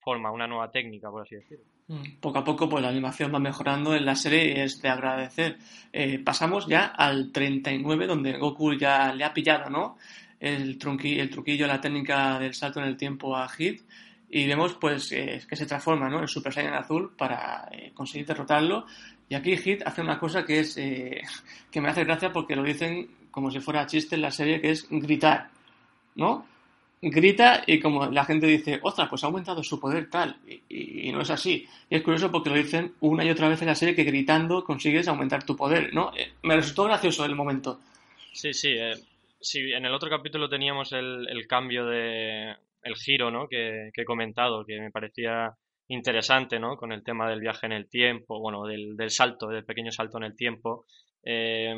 forma, 0.04 0.32
una 0.32 0.48
nueva 0.48 0.70
técnica, 0.72 1.10
por 1.10 1.24
así 1.24 1.36
decirlo. 1.36 1.66
Mm, 1.88 2.20
poco 2.20 2.39
a 2.39 2.44
poco, 2.44 2.70
pues 2.70 2.84
la 2.84 2.89
animación 2.89 3.34
va 3.34 3.39
mejorando 3.39 3.96
en 3.96 4.06
la 4.06 4.16
serie 4.16 4.48
y 4.48 4.60
es 4.62 4.82
de 4.82 4.89
agradecer. 4.89 5.58
Eh, 5.92 6.20
pasamos 6.20 6.68
ya 6.68 6.86
al 6.86 7.32
39, 7.32 8.08
donde 8.08 8.38
Goku 8.38 8.74
ya 8.74 9.13
le 9.13 9.24
ha 9.24 9.34
pillado, 9.34 9.70
¿no? 9.70 9.98
El, 10.39 10.78
trunqui, 10.78 11.20
el 11.20 11.30
truquillo, 11.30 11.68
la 11.68 11.82
técnica 11.82 12.38
del 12.39 12.54
salto 12.54 12.80
en 12.80 12.88
el 12.88 12.98
tiempo 12.98 13.36
a 13.36 13.48
Hit. 13.50 13.82
Y 14.30 14.48
vemos, 14.48 14.74
pues, 14.76 15.12
eh, 15.12 15.42
que 15.48 15.56
se 15.56 15.66
transforma, 15.66 16.10
¿no? 16.10 16.22
En 16.22 16.28
Super 16.28 16.54
Saiyan 16.54 16.74
azul 16.74 17.16
para 17.16 17.68
eh, 17.72 17.92
conseguir 17.94 18.26
derrotarlo. 18.26 18.86
Y 19.30 19.36
aquí 19.36 19.56
Hit 19.58 19.84
hace 19.86 20.02
una 20.02 20.20
cosa 20.20 20.44
que 20.44 20.60
es 20.60 20.76
que 21.72 21.82
me 21.82 21.89
hace 21.89 22.04
gracia 22.04 22.32
porque 22.32 22.56
lo 22.56 22.63
dicen 22.63 23.10
como 23.32 23.50
si 23.50 23.60
fuera 23.60 23.88
chiste 23.88 24.16
en 24.16 24.22
la 24.22 24.32
serie, 24.32 24.62
que 24.62 24.72
es 24.72 24.88
gritar, 24.89 25.50
¿no? 26.16 26.46
Grita 27.10 27.63
y 27.68 27.80
como 27.80 28.06
la 28.08 28.26
gente 28.26 28.48
dice, 28.48 28.80
ostras, 28.82 29.10
pues 29.10 29.24
ha 29.24 29.28
aumentado 29.28 29.63
su 29.63 29.80
poder 29.80 30.10
tal, 30.10 30.38
y, 30.70 31.12
no 31.12 31.22
es 31.22 31.30
así. 31.30 31.68
Y 31.89 31.96
es 31.96 32.02
curioso 32.02 32.32
porque 32.32 32.50
lo 32.50 32.56
dicen 32.56 32.94
una 33.02 33.24
y 33.26 33.30
otra 33.30 33.50
vez 33.50 33.62
en 33.62 33.68
la 33.68 33.76
serie 33.76 33.96
que 33.96 34.04
gritando 34.04 34.63
consigues 34.63 35.08
aumentar 35.08 35.44
tu 35.44 35.56
poder, 35.56 35.94
¿no? 35.94 36.12
Eh, 36.16 36.34
me 36.44 36.56
resultó 36.56 36.86
gracioso 36.86 37.26
el 37.26 37.36
momento. 37.36 37.80
Sí, 38.32 38.54
sí, 38.54 38.70
eh, 38.72 38.94
sí, 39.39 39.72
en 39.74 39.86
el 39.86 39.94
otro 39.94 40.10
capítulo 40.10 40.50
teníamos 40.50 40.92
el, 40.94 41.28
el 41.30 41.46
cambio 41.48 41.86
de, 41.86 42.56
el 42.84 42.96
giro, 42.96 43.30
¿no? 43.32 43.48
Que, 43.48 43.92
que, 43.94 44.02
he 44.02 44.06
comentado, 44.06 44.66
que 44.66 44.80
me 44.80 44.92
parecía 44.92 45.56
interesante, 45.88 46.60
¿no? 46.60 46.78
Con 46.78 46.92
el 46.92 47.04
tema 47.04 47.30
del 47.30 47.42
viaje 47.42 47.66
en 47.66 47.74
el 47.74 47.89
tiempo, 47.89 48.39
bueno, 48.39 48.66
del, 48.66 48.96
del 48.96 49.12
salto, 49.12 49.48
del 49.48 49.66
pequeño 49.66 49.92
salto 49.92 50.18
en 50.18 50.24
el 50.24 50.36
tiempo. 50.36 50.86
Eh, 51.24 51.76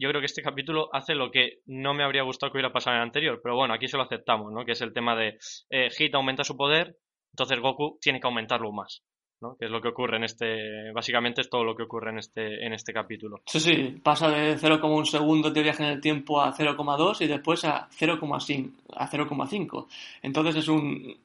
yo 0.00 0.08
creo 0.08 0.20
que 0.20 0.26
este 0.26 0.42
capítulo 0.42 0.88
hace 0.92 1.14
lo 1.14 1.30
que 1.30 1.60
no 1.66 1.92
me 1.92 2.02
habría 2.02 2.22
gustado 2.22 2.50
que 2.50 2.56
hubiera 2.56 2.72
pasado 2.72 2.96
en 2.96 3.02
el 3.02 3.06
anterior, 3.06 3.40
pero 3.42 3.54
bueno, 3.54 3.74
aquí 3.74 3.86
se 3.86 3.98
lo 3.98 4.04
aceptamos, 4.04 4.50
¿no? 4.50 4.64
Que 4.64 4.72
es 4.72 4.80
el 4.80 4.94
tema 4.94 5.14
de 5.14 5.38
eh, 5.68 5.90
Hit 5.90 6.14
aumenta 6.14 6.42
su 6.42 6.56
poder, 6.56 6.96
entonces 7.32 7.60
Goku 7.60 7.98
tiene 8.00 8.18
que 8.18 8.26
aumentarlo 8.26 8.72
más. 8.72 9.02
¿no? 9.42 9.56
Que 9.56 9.66
es 9.66 9.70
lo 9.70 9.80
que 9.80 9.88
ocurre 9.88 10.18
en 10.18 10.24
este, 10.24 10.92
básicamente 10.92 11.40
es 11.40 11.48
todo 11.48 11.64
lo 11.64 11.74
que 11.74 11.84
ocurre 11.84 12.10
en 12.10 12.18
este, 12.18 12.62
en 12.64 12.74
este 12.74 12.92
capítulo. 12.92 13.40
Sí, 13.46 13.58
sí, 13.58 14.00
pasa 14.02 14.28
de 14.28 14.58
0,1 14.58 15.06
segundo 15.06 15.50
de 15.50 15.62
viaje 15.62 15.82
en 15.82 15.88
el 15.90 16.00
tiempo 16.00 16.42
a 16.42 16.52
0,2 16.52 17.22
y 17.22 17.26
después 17.26 17.64
a 17.64 17.88
0,5, 17.88 18.70
a 18.94 19.08
0,5. 19.08 19.86
Entonces 20.20 20.56
es 20.56 20.68
un, 20.68 21.16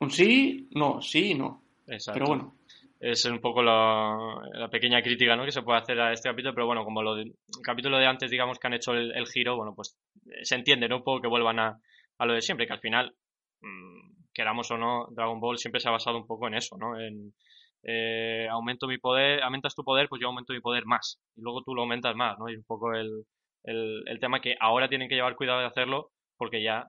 un 0.00 0.10
sí, 0.10 0.68
no, 0.72 1.00
sí, 1.00 1.34
no. 1.34 1.62
Exacto. 1.86 2.18
Pero 2.18 2.26
bueno 2.26 2.54
es 3.02 3.24
un 3.24 3.40
poco 3.40 3.64
la, 3.64 4.68
pequeña 4.70 5.02
crítica 5.02 5.34
¿no? 5.34 5.44
que 5.44 5.50
se 5.50 5.62
puede 5.62 5.80
hacer 5.80 6.00
a 6.00 6.12
este 6.12 6.28
capítulo, 6.28 6.54
pero 6.54 6.66
bueno, 6.66 6.84
como 6.84 7.02
lo 7.02 7.16
el 7.16 7.34
capítulo 7.64 7.98
de 7.98 8.06
antes, 8.06 8.30
digamos 8.30 8.60
que 8.60 8.66
han 8.68 8.74
hecho 8.74 8.92
el, 8.92 9.26
giro, 9.26 9.56
bueno, 9.56 9.74
pues 9.74 9.98
eh, 10.26 10.44
se 10.44 10.54
entiende, 10.54 10.88
¿no? 10.88 10.98
Un 10.98 11.02
poco 11.02 11.20
que 11.20 11.28
vuelvan 11.28 11.58
a, 11.58 11.80
a 12.18 12.26
lo 12.26 12.34
de 12.34 12.42
siempre, 12.42 12.64
que 12.64 12.74
al 12.74 12.78
final, 12.78 13.12
mmm, 13.60 14.30
queramos 14.32 14.70
o 14.70 14.78
no, 14.78 15.08
Dragon 15.10 15.40
Ball 15.40 15.58
siempre 15.58 15.80
se 15.80 15.88
ha 15.88 15.92
basado 15.92 16.16
un 16.16 16.28
poco 16.28 16.46
en 16.46 16.54
eso, 16.54 16.76
¿no? 16.78 16.98
En 17.00 17.34
eh, 17.82 18.46
aumento 18.48 18.86
mi 18.86 18.98
poder, 18.98 19.42
aumentas 19.42 19.74
tu 19.74 19.82
poder, 19.82 20.08
pues 20.08 20.20
yo 20.22 20.28
aumento 20.28 20.52
mi 20.52 20.60
poder 20.60 20.86
más, 20.86 21.18
y 21.34 21.40
luego 21.40 21.62
tú 21.64 21.74
lo 21.74 21.82
aumentas 21.82 22.14
más, 22.14 22.38
¿no? 22.38 22.48
Y 22.48 22.54
un 22.54 22.64
poco 22.64 22.94
el, 22.94 23.24
el 23.64 24.20
tema 24.20 24.40
que 24.40 24.54
ahora 24.60 24.88
tienen 24.88 25.08
que 25.08 25.16
llevar 25.16 25.34
cuidado 25.34 25.58
de 25.58 25.66
hacerlo, 25.66 26.12
porque 26.36 26.62
ya 26.62 26.86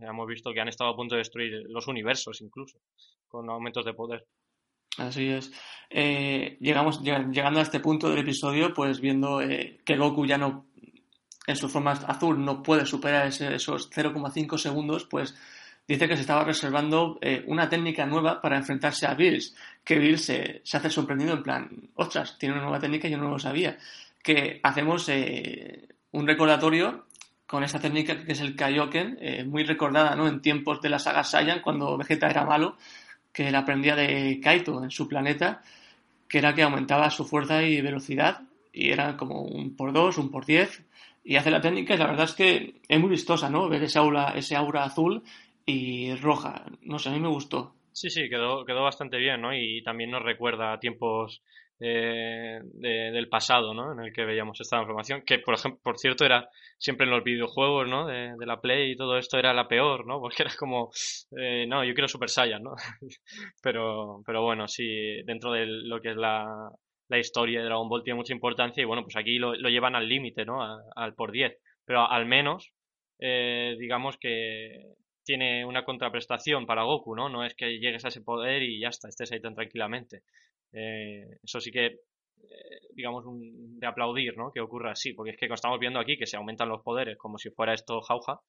hemos 0.00 0.26
visto 0.26 0.54
que 0.54 0.60
han 0.60 0.68
estado 0.68 0.90
a 0.90 0.96
punto 0.96 1.16
de 1.16 1.20
destruir 1.20 1.52
los 1.68 1.86
universos 1.86 2.40
incluso, 2.40 2.78
con 3.28 3.50
aumentos 3.50 3.84
de 3.84 3.92
poder. 3.92 4.24
Así 5.00 5.28
es. 5.28 5.50
Eh, 5.88 6.56
llegamos, 6.60 7.02
llegando 7.02 7.58
a 7.58 7.62
este 7.62 7.80
punto 7.80 8.10
del 8.10 8.20
episodio, 8.20 8.72
pues 8.72 9.00
viendo 9.00 9.40
eh, 9.40 9.80
que 9.84 9.96
Goku 9.96 10.26
ya 10.26 10.38
no, 10.38 10.66
en 11.46 11.56
su 11.56 11.68
forma 11.68 11.92
azul, 11.92 12.44
no 12.44 12.62
puede 12.62 12.86
superar 12.86 13.26
ese, 13.26 13.54
esos 13.54 13.90
0,5 13.90 14.58
segundos, 14.58 15.06
pues 15.06 15.34
dice 15.88 16.06
que 16.06 16.14
se 16.14 16.20
estaba 16.20 16.44
reservando 16.44 17.18
eh, 17.20 17.42
una 17.46 17.68
técnica 17.68 18.06
nueva 18.06 18.40
para 18.40 18.58
enfrentarse 18.58 19.06
a 19.06 19.14
Bills, 19.14 19.56
que 19.82 19.98
Bills 19.98 20.24
se, 20.24 20.60
se, 20.62 20.76
hace 20.76 20.90
sorprendido 20.90 21.32
en 21.32 21.42
plan, 21.42 21.70
ostras, 21.94 22.38
tiene 22.38 22.54
una 22.54 22.62
nueva 22.64 22.78
técnica 22.78 23.08
y 23.08 23.12
yo 23.12 23.18
no 23.18 23.30
lo 23.30 23.38
sabía. 23.38 23.78
Que 24.22 24.60
hacemos 24.62 25.08
eh, 25.08 25.88
un 26.12 26.26
recordatorio 26.26 27.06
con 27.46 27.64
esta 27.64 27.80
técnica 27.80 28.16
que 28.22 28.30
es 28.30 28.40
el 28.40 28.54
Kaioken, 28.54 29.18
eh, 29.20 29.44
muy 29.44 29.64
recordada 29.64 30.14
¿no? 30.14 30.28
en 30.28 30.40
tiempos 30.40 30.80
de 30.80 30.88
la 30.88 31.00
saga 31.00 31.24
Saiyan, 31.24 31.62
cuando 31.62 31.96
Vegeta 31.98 32.30
era 32.30 32.44
malo, 32.44 32.76
que 33.32 33.48
él 33.48 33.54
aprendía 33.54 33.96
de 33.96 34.40
Kaito 34.42 34.82
en 34.82 34.90
su 34.90 35.08
planeta, 35.08 35.62
que 36.28 36.38
era 36.38 36.54
que 36.54 36.62
aumentaba 36.62 37.10
su 37.10 37.24
fuerza 37.24 37.62
y 37.62 37.80
velocidad, 37.80 38.42
y 38.72 38.90
era 38.90 39.16
como 39.16 39.42
un 39.42 39.76
por 39.76 39.92
dos, 39.92 40.18
un 40.18 40.30
por 40.30 40.46
diez, 40.46 40.84
y 41.24 41.36
hace 41.36 41.50
la 41.50 41.60
técnica, 41.60 41.94
y 41.94 41.98
la 41.98 42.06
verdad 42.06 42.24
es 42.24 42.34
que 42.34 42.80
es 42.88 43.00
muy 43.00 43.10
vistosa, 43.10 43.50
¿no? 43.50 43.68
Ver 43.68 43.82
ese 43.82 43.98
aura, 43.98 44.32
ese 44.36 44.56
aura 44.56 44.84
azul 44.84 45.22
y 45.66 46.14
roja. 46.14 46.64
No 46.82 46.98
sé, 46.98 47.10
a 47.10 47.12
mí 47.12 47.20
me 47.20 47.28
gustó. 47.28 47.74
Sí, 47.92 48.08
sí, 48.10 48.28
quedó, 48.28 48.64
quedó 48.64 48.82
bastante 48.82 49.18
bien, 49.18 49.40
¿no? 49.40 49.54
Y 49.54 49.82
también 49.82 50.10
nos 50.10 50.22
recuerda 50.22 50.72
a 50.72 50.80
tiempos 50.80 51.42
eh, 51.80 52.60
de, 52.62 53.10
del 53.10 53.28
pasado, 53.28 53.72
¿no? 53.74 53.92
En 53.92 54.00
el 54.00 54.12
que 54.12 54.24
veíamos 54.24 54.60
esta 54.60 54.80
información, 54.80 55.22
que 55.24 55.38
por 55.38 55.54
ejemplo, 55.54 55.80
por 55.82 55.98
cierto, 55.98 56.24
era 56.24 56.48
siempre 56.78 57.06
en 57.06 57.10
los 57.10 57.24
videojuegos, 57.24 57.88
¿no? 57.88 58.06
De, 58.06 58.34
la 58.46 58.60
Play 58.60 58.92
y 58.92 58.96
todo 58.96 59.16
esto 59.16 59.38
era 59.38 59.54
la 59.54 59.66
peor, 59.68 60.06
¿no? 60.06 60.20
Porque 60.20 60.42
era 60.42 60.52
como, 60.58 60.90
eh, 61.38 61.66
no, 61.66 61.84
yo 61.84 61.94
quiero 61.94 62.08
Super 62.08 62.28
Saiyan, 62.28 62.62
¿no? 62.62 62.74
pero, 63.62 64.22
pero 64.26 64.42
bueno, 64.42 64.68
sí, 64.68 65.22
dentro 65.24 65.52
de 65.52 65.66
lo 65.66 66.00
que 66.00 66.10
es 66.10 66.16
la, 66.16 66.70
la 67.08 67.18
historia 67.18 67.60
de 67.60 67.66
Dragon 67.66 67.88
Ball 67.88 68.04
tiene 68.04 68.18
mucha 68.18 68.32
importancia 68.32 68.82
y 68.82 68.86
bueno, 68.86 69.02
pues 69.02 69.16
aquí 69.16 69.38
lo, 69.38 69.54
lo 69.54 69.68
llevan 69.68 69.96
al 69.96 70.08
límite, 70.08 70.44
¿no? 70.44 70.60
al 70.94 71.14
por 71.14 71.32
10. 71.32 71.56
Pero 71.84 72.08
al 72.08 72.26
menos, 72.26 72.72
eh, 73.18 73.76
digamos 73.78 74.16
que 74.18 74.94
tiene 75.30 75.64
una 75.64 75.84
contraprestación 75.84 76.66
para 76.66 76.82
Goku, 76.82 77.14
¿no? 77.14 77.28
No 77.28 77.44
es 77.44 77.54
que 77.54 77.78
llegues 77.78 78.04
a 78.04 78.08
ese 78.08 78.20
poder 78.20 78.64
y 78.64 78.80
ya 78.80 78.88
está, 78.88 79.08
estés 79.08 79.30
ahí 79.30 79.40
tan 79.40 79.54
tranquilamente. 79.54 80.24
Eh, 80.72 81.38
eso 81.44 81.60
sí 81.60 81.70
que, 81.70 81.86
eh, 81.86 82.80
digamos, 82.92 83.24
un, 83.26 83.78
de 83.78 83.86
aplaudir, 83.86 84.36
¿no? 84.36 84.50
Que 84.50 84.60
ocurra 84.60 84.90
así, 84.90 85.12
porque 85.12 85.30
es 85.30 85.36
que 85.36 85.46
estamos 85.46 85.78
viendo 85.78 86.00
aquí 86.00 86.18
que 86.18 86.26
se 86.26 86.36
aumentan 86.36 86.68
los 86.68 86.82
poderes 86.82 87.16
como 87.16 87.38
si 87.38 87.48
fuera 87.50 87.74
esto 87.74 88.00
jauja. 88.00 88.40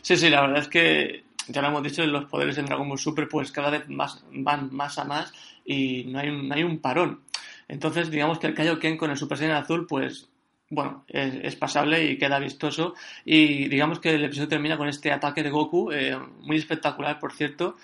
Sí, 0.00 0.16
sí, 0.16 0.30
la 0.30 0.40
verdad 0.40 0.60
es 0.60 0.68
que 0.68 1.24
ya 1.48 1.60
lo 1.60 1.68
hemos 1.68 1.82
dicho, 1.82 2.06
los 2.06 2.24
poderes 2.24 2.56
en 2.56 2.64
Dragon 2.64 2.88
Ball 2.88 2.96
Super 2.96 3.28
pues 3.28 3.52
cada 3.52 3.68
vez 3.68 3.86
más 3.86 4.24
van 4.32 4.72
más 4.72 4.98
a 4.98 5.04
más 5.04 5.30
y 5.62 6.04
no 6.04 6.20
hay 6.20 6.30
no 6.30 6.54
hay 6.54 6.62
un 6.62 6.78
parón. 6.78 7.22
Entonces, 7.68 8.10
digamos 8.10 8.38
que 8.38 8.46
el 8.46 8.54
Kaioken 8.54 8.96
con 8.96 9.10
el 9.10 9.18
Super 9.18 9.36
Saiyan 9.36 9.56
azul, 9.56 9.86
pues 9.86 10.30
bueno, 10.70 11.04
es, 11.08 11.34
es, 11.42 11.56
pasable 11.56 12.04
y 12.04 12.18
queda 12.18 12.38
vistoso. 12.38 12.94
Y 13.24 13.68
digamos 13.68 14.00
que 14.00 14.10
el 14.10 14.24
episodio 14.24 14.48
termina 14.48 14.76
con 14.76 14.88
este 14.88 15.10
ataque 15.12 15.42
de 15.42 15.50
Goku, 15.50 15.90
eh, 15.92 16.18
muy 16.40 16.56
espectacular, 16.56 17.18
por 17.18 17.32
cierto, 17.32 17.76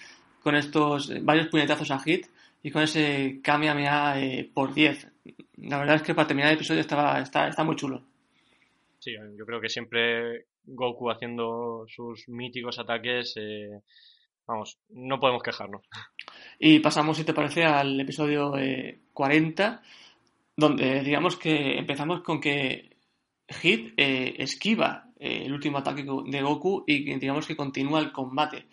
con 0.43 0.55
estos 0.57 1.13
varios 1.25 1.49
puñetazos 1.49 1.91
a 1.91 1.99
hit 2.01 2.27
y 2.63 2.71
con 2.71 2.83
ese 2.83 3.41
Kamehameha 3.43 4.21
eh, 4.21 4.51
por 4.53 4.73
10. 4.73 5.07
La 5.59 5.79
verdad 5.79 5.97
es 5.97 6.03
que 6.03 6.15
para 6.15 6.27
terminar 6.27 6.51
el 6.51 6.57
episodio 6.57 6.81
estaba, 6.81 7.21
está, 7.21 7.49
está 7.49 7.63
muy 7.63 7.77
chulo. 7.77 8.03
Sí, 8.99 9.13
yo 9.37 9.45
creo 9.45 9.61
que 9.61 9.69
siempre 9.69 10.47
Goku 10.65 11.11
haciendo 11.11 11.85
sus 11.89 12.27
míticos 12.29 12.79
ataques, 12.79 13.35
eh, 13.37 13.81
vamos, 14.47 14.79
no 14.89 15.21
podemos 15.21 15.43
quejarnos. 15.43 15.83
Y 16.59 16.79
pasamos, 16.81 17.19
si 17.19 17.25
te 17.25 17.35
parece, 17.35 17.65
al 17.65 18.01
episodio 18.01 18.57
eh, 18.57 19.01
40, 19.13 19.83
donde 20.57 21.03
digamos 21.03 21.37
que 21.37 21.79
empezamos 21.79 22.23
con 22.23 22.41
que 22.41 22.97
Hit 23.49 23.95
eh, 23.97 24.35
esquiva 24.39 25.11
eh, 25.19 25.43
el 25.45 25.53
último 25.53 25.79
ataque 25.79 26.03
de 26.03 26.43
Goku 26.43 26.85
y 26.87 27.19
digamos 27.19 27.47
que 27.47 27.57
continúa 27.57 28.01
el 28.01 28.13
combate, 28.13 28.67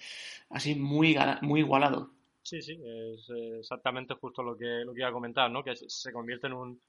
así 0.50 0.76
muy, 0.76 1.18
muy 1.42 1.62
igualado. 1.62 2.12
Sí, 2.44 2.62
sí, 2.62 2.80
es 2.84 3.30
exactamente 3.60 4.16
justo 4.16 4.42
lo 4.42 4.58
que, 4.58 4.84
lo 4.86 4.94
que 4.94 5.02
iba 5.02 5.10
a 5.10 5.14
comentar, 5.14 5.52
¿no? 5.52 5.64
Que 5.64 5.76
se 5.76 6.12
convierte 6.12 6.48
en, 6.48 6.54
un, 6.54 6.82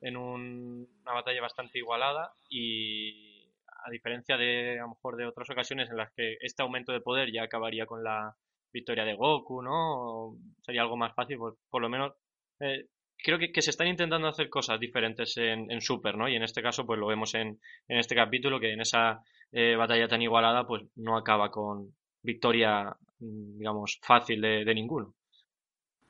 en 0.00 0.16
un, 0.16 0.88
una 1.02 1.12
batalla 1.12 1.40
bastante 1.40 1.78
igualada 1.78 2.32
y 2.48 3.44
a 3.84 3.90
diferencia 3.90 4.36
de, 4.36 4.78
a 4.78 4.82
lo 4.82 4.88
mejor, 4.90 5.16
de 5.16 5.26
otras 5.26 5.48
ocasiones 5.50 5.88
en 5.90 5.96
las 5.96 6.12
que 6.12 6.36
este 6.40 6.62
aumento 6.62 6.92
de 6.92 7.00
poder 7.00 7.32
ya 7.32 7.44
acabaría 7.44 7.86
con 7.86 8.02
la 8.02 8.36
victoria 8.72 9.04
de 9.04 9.14
Goku, 9.14 9.62
¿no? 9.62 10.36
sería 10.62 10.82
algo 10.82 10.96
más 10.96 11.14
fácil, 11.14 11.38
pues 11.38 11.54
por 11.70 11.80
lo 11.80 11.88
menos 11.88 12.12
eh, 12.60 12.86
creo 13.22 13.38
que, 13.38 13.62
se 13.62 13.70
están 13.70 13.88
intentando 13.88 14.28
hacer 14.28 14.48
cosas 14.48 14.78
diferentes 14.78 15.36
en, 15.36 15.70
en, 15.70 15.80
Super, 15.80 16.16
¿no? 16.16 16.28
Y 16.28 16.36
en 16.36 16.42
este 16.42 16.62
caso, 16.62 16.86
pues 16.86 16.98
lo 16.98 17.06
vemos 17.06 17.34
en, 17.34 17.58
en 17.88 17.98
este 17.98 18.14
capítulo, 18.14 18.60
que 18.60 18.72
en 18.72 18.80
esa 18.80 19.22
eh, 19.52 19.76
batalla 19.76 20.08
tan 20.08 20.22
igualada, 20.22 20.66
pues 20.66 20.82
no 20.96 21.16
acaba 21.16 21.50
con 21.50 21.94
victoria 22.22 22.96
mm, 23.20 23.58
digamos, 23.58 23.98
fácil 24.02 24.40
de, 24.40 24.74
ninguno. 24.74 25.14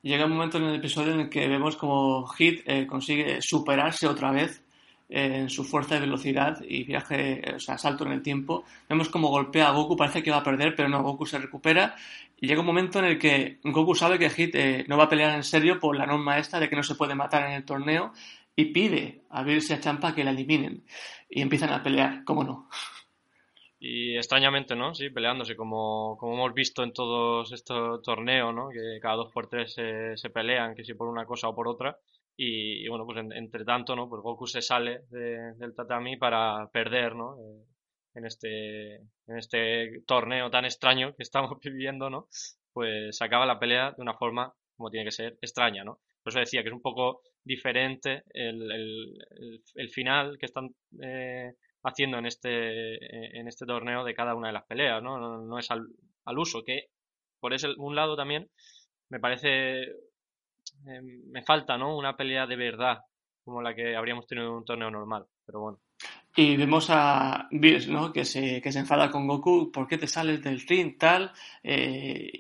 Llega 0.03 0.27
un 0.27 0.33
momento 0.33 0.59
en 0.59 0.65
el 0.65 0.77
episodio 0.77 1.13
en 1.15 1.21
el 1.21 1.31
que 1.31 1.49
vemos 1.49 1.77
como 1.77 2.27
Hit 2.29 2.63
eh, 2.67 2.87
consigue 2.87 3.41
superarse 3.41 4.07
otra 4.07 4.31
vez 4.31 4.66
en 5.09 5.49
su 5.51 5.65
fuerza 5.65 5.95
de 5.95 6.01
velocidad 6.01 6.61
y 6.67 6.85
viaje, 6.85 7.43
o 7.55 7.61
sea, 7.61 7.79
salto 7.79 8.05
en 8.05 8.13
el 8.13 8.23
tiempo. 8.23 8.65
Vemos 8.89 9.09
como 9.09 9.29
golpea 9.29 9.69
a 9.69 9.73
Goku, 9.73 9.97
parece 9.97 10.23
que 10.23 10.31
va 10.31 10.39
a 10.39 10.45
perder, 10.45 10.75
pero 10.75 10.89
no, 10.89 11.03
Goku 11.03 11.27
se 11.27 11.39
recupera. 11.39 11.95
Y 12.39 12.49
llega 12.49 12.61
un 12.61 12.67
momento 12.67 12.99
en 12.99 13.07
el 13.07 13.19
que 13.19 13.59
Goku 13.63 13.95
sabe 13.95 14.19
que 14.19 14.31
Hit 14.31 14.55
eh, 14.55 14.85
no 14.89 14.97
va 14.97 15.05
a 15.05 15.09
pelear 15.09 15.35
en 15.35 15.45
serio 15.45 15.79
por 15.79 15.97
la 15.97 16.07
norma 16.07 16.39
esta 16.39 16.61
de 16.61 16.69
que 16.69 16.77
no 16.77 16.83
se 16.83 16.95
puede 16.95 17.15
matar 17.15 17.47
en 17.47 17.53
el 17.53 17.65
torneo 17.65 18.13
y 18.55 18.67
pide 18.67 19.23
a 19.31 19.43
Bills 19.43 19.71
y 19.71 19.75
a 19.75 19.81
Champa 19.81 20.15
que 20.15 20.25
la 20.25 20.31
eliminen. 20.31 20.85
Y 21.29 21.43
empiezan 21.43 21.71
a 21.71 21.83
pelear, 21.83 22.25
¿cómo 22.25 22.45
no? 22.45 22.69
Y 23.79 24.17
extrañamente, 24.17 24.75
¿no? 24.75 24.95
Sí, 24.95 25.11
peleándose, 25.11 25.55
como, 25.55 26.17
como 26.19 26.35
hemos 26.35 26.55
visto 26.55 26.83
en 26.83 26.93
todos 26.93 27.53
estos 27.53 28.03
torneos, 28.03 28.55
¿no? 28.55 28.71
Que 28.71 28.99
cada 29.01 29.17
dos 29.17 29.33
por 29.33 29.49
tres 29.49 29.75
se, 29.75 30.17
se 30.17 30.31
pelean, 30.31 30.75
que 30.75 30.85
si 30.85 30.95
por 30.95 31.09
una 31.09 31.27
cosa 31.27 31.49
o 31.49 31.55
por 31.55 31.69
otra. 31.69 31.99
Y, 32.37 32.87
bueno, 32.89 33.07
pues 33.07 33.19
entre 33.35 33.65
tanto, 33.65 33.97
¿no? 33.97 34.09
Pues 34.09 34.23
Goku 34.23 34.47
se 34.47 34.61
sale 34.61 35.03
del 35.11 35.75
tatami 35.75 36.17
para 36.17 36.69
perder, 36.71 37.15
¿no? 37.15 37.37
Eh, 37.39 37.65
en 38.15 38.27
este, 38.27 38.97
en 38.97 39.37
este 39.39 40.03
torneo 40.07 40.51
tan 40.51 40.65
extraño 40.65 41.15
que 41.17 41.23
estamos 41.23 41.59
viviendo, 41.63 42.11
¿no? 42.11 42.29
Pues 42.73 43.21
acaba 43.23 43.47
la 43.47 43.59
pelea 43.59 43.93
de 43.93 44.03
una 44.03 44.15
forma, 44.15 44.53
como 44.77 44.91
tiene 44.91 45.07
que 45.07 45.13
ser, 45.13 45.39
extraña, 45.41 45.83
¿no? 45.85 46.01
Por 46.23 46.33
eso 46.33 46.41
decía 46.41 46.63
que 46.63 46.69
es 46.69 46.75
un 46.75 46.83
poco 46.83 47.23
diferente 47.45 48.25
el, 48.35 48.71
el, 48.73 49.19
el, 49.77 49.89
final 49.91 50.37
que 50.39 50.47
están 50.47 50.75
eh, 51.01 51.55
haciendo 51.85 52.19
en 52.19 52.27
este, 52.27 53.39
en 53.39 53.47
este 53.47 53.65
torneo 53.65 54.03
de 54.05 54.15
cada 54.15 54.35
una 54.35 54.49
de 54.49 54.55
las 54.55 54.65
peleas, 54.65 55.01
¿no? 55.03 55.39
No, 55.39 55.59
es 55.59 55.71
al, 55.71 55.87
al, 56.25 56.39
uso, 56.39 56.65
que 56.65 56.89
por 57.39 57.55
ese 57.55 57.69
un 57.79 57.95
lado 57.95 58.17
también 58.17 58.51
me 59.09 59.21
parece 59.21 59.87
eh, 60.87 61.01
me 61.03 61.43
falta, 61.43 61.77
¿no? 61.77 61.97
Una 61.97 62.17
pelea 62.17 62.47
de 62.47 62.57
verdad, 62.57 62.99
como 63.45 63.63
la 63.63 63.75
que 63.75 63.97
habríamos 63.97 64.27
tenido 64.27 64.49
en 64.49 64.55
un 64.55 64.65
torneo 64.65 64.91
normal, 64.91 65.27
pero 65.45 65.61
bueno. 65.61 65.79
Y 66.35 66.57
vemos 66.57 66.89
a 66.91 67.49
Bills, 67.51 67.89
¿no? 67.89 68.13
Que 68.13 68.25
se, 68.25 68.61
que 68.61 68.71
se 68.71 68.81
enfada 68.81 69.11
con 69.11 69.27
Goku, 69.27 69.73
¿por 69.73 69.89
qué 69.89 69.97
te 69.97 70.07
sales 70.07 70.43
del 70.43 70.61
ring, 70.61 70.99
tal? 70.99 71.33
Eh, 71.63 72.31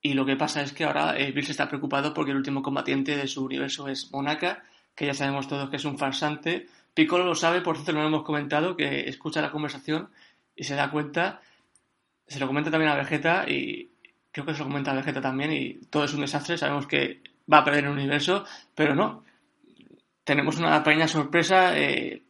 y, 0.00 0.14
lo 0.14 0.24
que 0.24 0.36
pasa 0.36 0.62
es 0.62 0.72
que 0.72 0.84
ahora 0.84 1.18
eh, 1.18 1.32
Bills 1.32 1.50
está 1.50 1.68
preocupado 1.68 2.14
porque 2.14 2.30
el 2.30 2.38
último 2.38 2.62
combatiente 2.62 3.16
de 3.16 3.28
su 3.28 3.44
universo 3.44 3.88
es 3.88 4.10
Monaka, 4.10 4.64
que 4.94 5.06
ya 5.06 5.14
sabemos 5.14 5.48
todos 5.48 5.68
que 5.68 5.76
es 5.76 5.84
un 5.84 5.98
farsante. 5.98 6.66
Piccolo 6.94 7.24
lo 7.24 7.34
sabe, 7.34 7.60
por 7.60 7.76
cierto, 7.76 7.92
lo 7.92 8.06
hemos 8.06 8.22
comentado, 8.22 8.76
que 8.76 9.08
escucha 9.08 9.42
la 9.42 9.50
conversación 9.50 10.08
y 10.56 10.64
se 10.64 10.74
da 10.74 10.90
cuenta, 10.90 11.42
se 12.26 12.38
lo 12.38 12.46
comenta 12.46 12.70
también 12.70 12.90
a 12.90 12.96
Vegeta 12.96 13.44
y 13.48 13.90
creo 14.30 14.46
que 14.46 14.54
se 14.54 14.60
lo 14.60 14.66
comenta 14.66 14.92
a 14.92 14.94
Vegeta 14.94 15.20
también 15.20 15.52
y 15.52 15.74
todo 15.90 16.04
es 16.04 16.14
un 16.14 16.22
desastre, 16.22 16.56
sabemos 16.56 16.86
que 16.86 17.20
va 17.52 17.58
a 17.58 17.64
perder 17.64 17.84
el 17.84 17.90
universo, 17.90 18.44
pero 18.74 18.94
no. 18.94 19.24
Tenemos 20.24 20.58
una 20.58 20.82
pequeña 20.82 21.08
sorpresa. 21.08 21.78
Eh, 21.78 22.22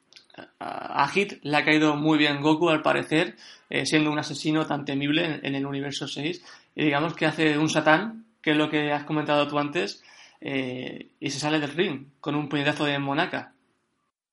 a 0.59 1.07
Hit 1.09 1.35
le 1.43 1.57
ha 1.57 1.65
caído 1.65 1.95
muy 1.95 2.19
bien 2.19 2.41
Goku, 2.41 2.69
al 2.69 2.83
parecer, 2.83 3.37
eh, 3.71 3.87
siendo 3.87 4.11
un 4.11 4.19
asesino 4.19 4.67
tan 4.67 4.85
temible 4.85 5.41
en, 5.43 5.55
el 5.55 5.65
universo 5.65 6.09
6. 6.09 6.73
Y 6.75 6.85
digamos 6.85 7.15
que 7.15 7.27
hace 7.27 7.57
un 7.57 7.69
satán, 7.69 8.27
que 8.43 8.51
es 8.51 8.57
lo 8.57 8.69
que 8.69 8.91
has 8.91 9.05
comentado 9.05 9.47
tú 9.47 9.59
antes, 9.59 10.03
eh, 10.41 11.11
y 11.21 11.31
se 11.31 11.39
sale 11.39 11.61
del 11.61 11.73
ring 11.73 12.09
con 12.21 12.35
un 12.35 12.49
puñetazo 12.49 12.85
de 12.85 12.99
monaca. 12.99 13.55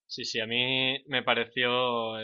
Sí, 0.07 0.25
sí, 0.25 0.41
a 0.41 0.47
mí 0.47 1.01
me 1.07 1.23
pareció 1.23 2.15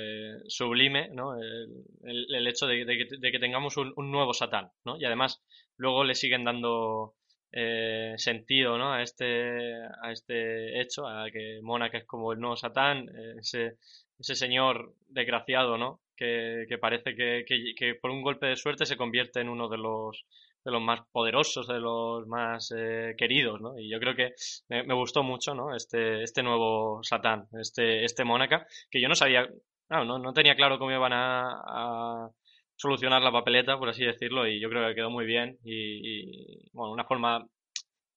sublime 0.47 1.07
¿no? 1.13 1.37
el, 1.37 2.47
hecho 2.47 2.65
de, 2.67 2.85
que, 2.85 3.39
tengamos 3.39 3.77
un, 3.77 3.93
un, 3.95 4.11
nuevo 4.11 4.33
Satán, 4.33 4.71
¿no? 4.83 4.97
Y 4.99 5.05
además 5.05 5.41
luego 5.77 6.03
le 6.03 6.13
siguen 6.13 6.43
dando 6.43 7.13
eh, 7.59 8.13
sentido 8.17 8.77
¿no? 8.77 8.93
a, 8.93 9.01
este, 9.01 9.73
a 10.03 10.11
este 10.11 10.79
hecho, 10.79 11.07
a 11.07 11.25
que 11.31 11.59
que 11.91 11.97
es 11.97 12.05
como 12.05 12.31
el 12.31 12.39
nuevo 12.39 12.55
Satán, 12.55 13.09
eh, 13.09 13.37
ese, 13.39 13.77
ese 14.19 14.35
señor 14.35 14.93
desgraciado, 15.09 15.75
¿no? 15.75 16.01
Que, 16.15 16.65
que 16.69 16.77
parece 16.77 17.15
que, 17.15 17.45
que, 17.47 17.95
por 17.95 18.11
un 18.11 18.21
golpe 18.21 18.45
de 18.45 18.57
suerte 18.57 18.85
se 18.85 18.95
convierte 18.95 19.39
en 19.39 19.49
uno 19.49 19.69
de 19.69 19.77
los, 19.79 20.25
de 20.63 20.71
los 20.71 20.81
más 20.83 21.01
poderosos, 21.11 21.67
de 21.67 21.79
los 21.79 22.27
más 22.27 22.71
eh, 22.77 23.15
queridos, 23.17 23.59
¿no? 23.59 23.79
Y 23.79 23.89
yo 23.89 23.99
creo 23.99 24.15
que 24.15 24.33
me, 24.69 24.93
gustó 24.93 25.23
mucho, 25.23 25.55
¿no? 25.55 25.75
Este, 25.75 26.21
este 26.21 26.43
nuevo 26.43 26.99
Satán, 27.01 27.47
este, 27.59 28.03
este 28.03 28.23
Mónaca, 28.23 28.67
que 28.91 29.01
yo 29.01 29.09
no 29.09 29.15
sabía, 29.15 29.47
no, 29.89 30.19
no 30.19 30.33
tenía 30.33 30.55
claro 30.55 30.77
cómo 30.77 30.91
iban 30.91 31.13
a 31.13 32.29
solucionar 32.77 33.21
la 33.21 33.31
papeleta, 33.31 33.77
por 33.77 33.89
así 33.89 34.05
decirlo, 34.05 34.47
y 34.47 34.61
yo 34.61 34.69
creo 34.69 34.87
que 34.87 34.95
quedó 34.95 35.09
muy 35.09 35.25
bien 35.25 35.57
y, 35.63 36.69
bueno, 36.71 36.93
una 36.93 37.03
forma 37.03 37.45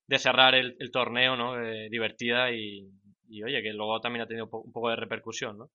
de 0.07 0.18
cerrar 0.18 0.55
el, 0.55 0.77
torneo, 0.92 1.35
¿no? 1.35 1.61
Eh, 1.61 1.88
divertida 1.90 2.53
y, 2.53 2.87
oye, 3.42 3.62
que 3.62 3.73
luego 3.73 4.01
también 4.01 4.23
ha 4.23 4.27
tenido 4.27 4.49
un 4.53 4.73
poco 4.73 4.90
de 4.90 4.96
repercusión, 4.96 5.59
¿no? 5.59 5.70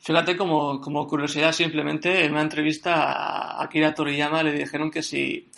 Fíjate, 0.00 0.36
como, 0.36 0.80
como 0.80 1.08
curiosidad, 1.08 1.52
simplemente 1.52 2.24
en 2.24 2.32
una 2.32 2.42
entrevista 2.42 3.12
a 3.12 3.62
Akira 3.62 3.94
Toriyama 3.94 4.44
le 4.44 4.52
dijeron 4.52 4.90
que 4.90 5.02
si 5.02 5.50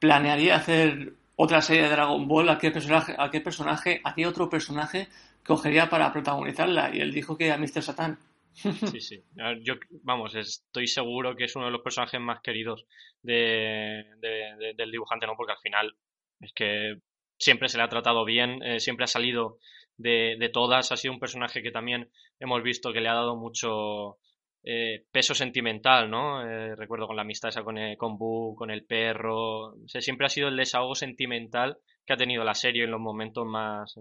planearía 0.00 0.56
hacer 0.56 1.12
otra 1.36 1.62
serie 1.62 1.84
de 1.84 1.90
Dragon 1.90 2.26
Ball, 2.26 2.48
a 2.48 2.58
qué 2.58 2.70
personaje, 2.70 3.14
a 3.16 3.30
qué 3.30 3.40
personaje, 3.40 4.00
a 4.02 4.14
qué 4.14 4.26
otro 4.26 4.48
personaje 4.50 5.08
cogería 5.44 5.88
para 5.88 6.12
protagonizarla, 6.12 6.94
y 6.94 7.00
él 7.00 7.12
dijo 7.12 7.36
que 7.36 7.52
a 7.52 7.58
Mr. 7.58 7.82
Satan. 7.82 8.18
Sí, 8.52 9.00
sí. 9.00 9.24
Yo, 9.62 9.74
vamos, 10.02 10.34
estoy 10.34 10.86
seguro 10.86 11.36
que 11.36 11.44
es 11.44 11.56
uno 11.56 11.66
de 11.66 11.72
los 11.72 11.82
personajes 11.82 12.20
más 12.20 12.40
queridos 12.42 12.86
de, 13.22 14.04
del 14.76 14.90
dibujante, 14.90 15.26
¿no? 15.26 15.36
Porque 15.36 15.52
al 15.52 15.58
final 15.58 15.96
es 16.40 16.52
que 16.52 16.96
siempre 17.38 17.68
se 17.68 17.78
le 17.78 17.84
ha 17.84 17.88
tratado 17.88 18.24
bien, 18.24 18.62
eh, 18.62 18.80
siempre 18.80 19.04
ha 19.04 19.08
salido 19.08 19.58
de, 19.96 20.50
todas. 20.52 20.92
Ha 20.92 20.96
sido 20.96 21.14
un 21.14 21.20
personaje 21.20 21.62
que 21.62 21.70
también 21.70 22.10
hemos 22.38 22.62
visto 22.62 22.92
que 22.92 23.00
le 23.00 23.08
ha 23.08 23.14
dado 23.14 23.36
mucho 23.36 24.18
eh, 24.62 25.04
peso 25.10 25.34
sentimental, 25.34 26.10
¿no? 26.10 26.42
Eh, 26.42 26.76
recuerdo 26.76 27.06
con 27.06 27.16
la 27.16 27.22
amistad 27.22 27.48
esa 27.48 27.62
con, 27.62 27.78
el, 27.78 27.96
con 27.96 28.18
Boo, 28.18 28.54
con 28.54 28.70
el 28.70 28.84
perro. 28.84 29.74
siempre 29.86 30.26
ha 30.26 30.30
sido 30.30 30.48
el 30.48 30.56
desahogo 30.56 30.94
sentimental 30.94 31.78
que 32.06 32.12
ha 32.12 32.16
tenido 32.16 32.44
la 32.44 32.54
serie 32.54 32.84
en 32.84 32.90
los 32.90 33.00
momentos 33.00 33.46
más, 33.46 33.94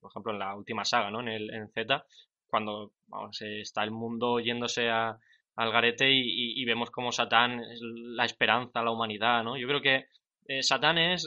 por 0.00 0.10
ejemplo, 0.10 0.32
en 0.32 0.38
la 0.38 0.56
última 0.56 0.84
saga, 0.84 1.10
¿no? 1.10 1.20
En, 1.20 1.28
el, 1.28 1.54
en 1.54 1.68
Z, 1.70 2.04
cuando 2.52 2.92
vamos, 3.08 3.40
está 3.40 3.82
el 3.82 3.92
mundo 3.92 4.38
yéndose 4.38 4.90
a, 4.90 5.18
al 5.56 5.72
garete 5.72 6.10
y, 6.12 6.62
vemos 6.66 6.90
como 6.90 7.10
Satán 7.10 7.60
es 7.60 7.80
la 7.80 8.26
esperanza, 8.26 8.82
la 8.82 8.90
humanidad, 8.90 9.42
¿no? 9.42 9.56
Yo 9.56 9.66
creo 9.66 9.80
que 9.80 10.04
eh, 10.48 10.62
Satán 10.62 10.98
es 10.98 11.26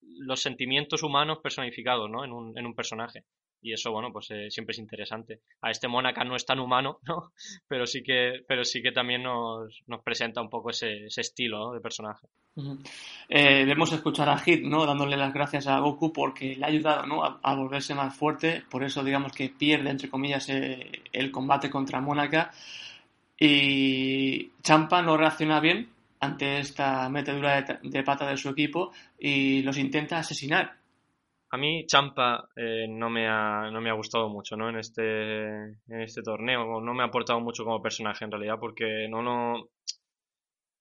los 0.00 0.40
sentimientos 0.40 1.02
humanos 1.02 1.40
personificados, 1.42 2.08
¿no? 2.08 2.24
En 2.24 2.32
un, 2.32 2.56
en 2.56 2.64
un 2.64 2.74
personaje. 2.74 3.24
Y 3.62 3.72
eso, 3.72 3.92
bueno, 3.92 4.12
pues 4.12 4.30
eh, 4.32 4.50
siempre 4.50 4.72
es 4.72 4.78
interesante. 4.78 5.40
A 5.60 5.70
este 5.70 5.86
Mónaca 5.86 6.24
no 6.24 6.34
es 6.34 6.44
tan 6.44 6.58
humano, 6.58 6.98
¿no? 7.06 7.32
Pero 7.68 7.86
sí 7.86 8.02
que, 8.02 8.44
pero 8.46 8.64
sí 8.64 8.82
que 8.82 8.92
también 8.92 9.22
nos, 9.22 9.82
nos 9.86 10.02
presenta 10.02 10.42
un 10.42 10.50
poco 10.50 10.70
ese, 10.70 11.06
ese 11.06 11.20
estilo 11.20 11.72
de 11.72 11.80
personaje. 11.80 12.26
Eh, 13.28 13.64
debemos 13.64 13.92
escuchar 13.92 14.28
a 14.28 14.38
Hit, 14.38 14.64
¿no? 14.64 14.84
Dándole 14.84 15.16
las 15.16 15.32
gracias 15.32 15.66
a 15.66 15.78
Goku 15.78 16.12
porque 16.12 16.56
le 16.56 16.64
ha 16.64 16.68
ayudado, 16.68 17.06
¿no? 17.06 17.22
A, 17.24 17.54
volverse 17.54 17.94
más 17.94 18.14
fuerte. 18.14 18.64
Por 18.68 18.84
eso, 18.84 19.02
digamos 19.04 19.32
que 19.32 19.48
pierde, 19.48 19.90
entre 19.90 20.10
comillas, 20.10 20.48
eh, 20.48 20.90
el 21.12 21.30
combate 21.30 21.70
contra 21.70 22.00
Mónaca. 22.00 22.50
Y 23.38 24.50
Champa 24.62 25.02
no 25.02 25.16
reacciona 25.16 25.60
bien 25.60 25.88
ante 26.20 26.60
esta 26.60 27.08
metedura 27.08 27.62
de, 27.82 28.02
pata 28.04 28.28
de 28.28 28.36
su 28.36 28.48
equipo 28.50 28.92
y 29.18 29.62
los 29.62 29.76
intenta 29.78 30.18
asesinar. 30.18 30.81
A 31.52 31.58
mí 31.58 31.86
Champa 31.86 32.48
eh, 32.56 32.86
no, 32.88 33.10
me 33.10 33.28
ha, 33.28 33.70
no 33.70 33.80
me 33.80 33.90
ha 33.90 33.94
gustado 33.94 34.28
mucho 34.30 34.56
¿no? 34.56 34.70
en, 34.70 34.78
este, 34.78 35.58
en 35.62 36.00
este 36.00 36.22
torneo. 36.22 36.80
No 36.80 36.94
me 36.94 37.02
ha 37.02 37.06
aportado 37.06 37.40
mucho 37.40 37.64
como 37.64 37.82
personaje 37.82 38.24
en 38.24 38.30
realidad 38.30 38.56
porque 38.58 39.06
no, 39.08 39.22
no, 39.22 39.68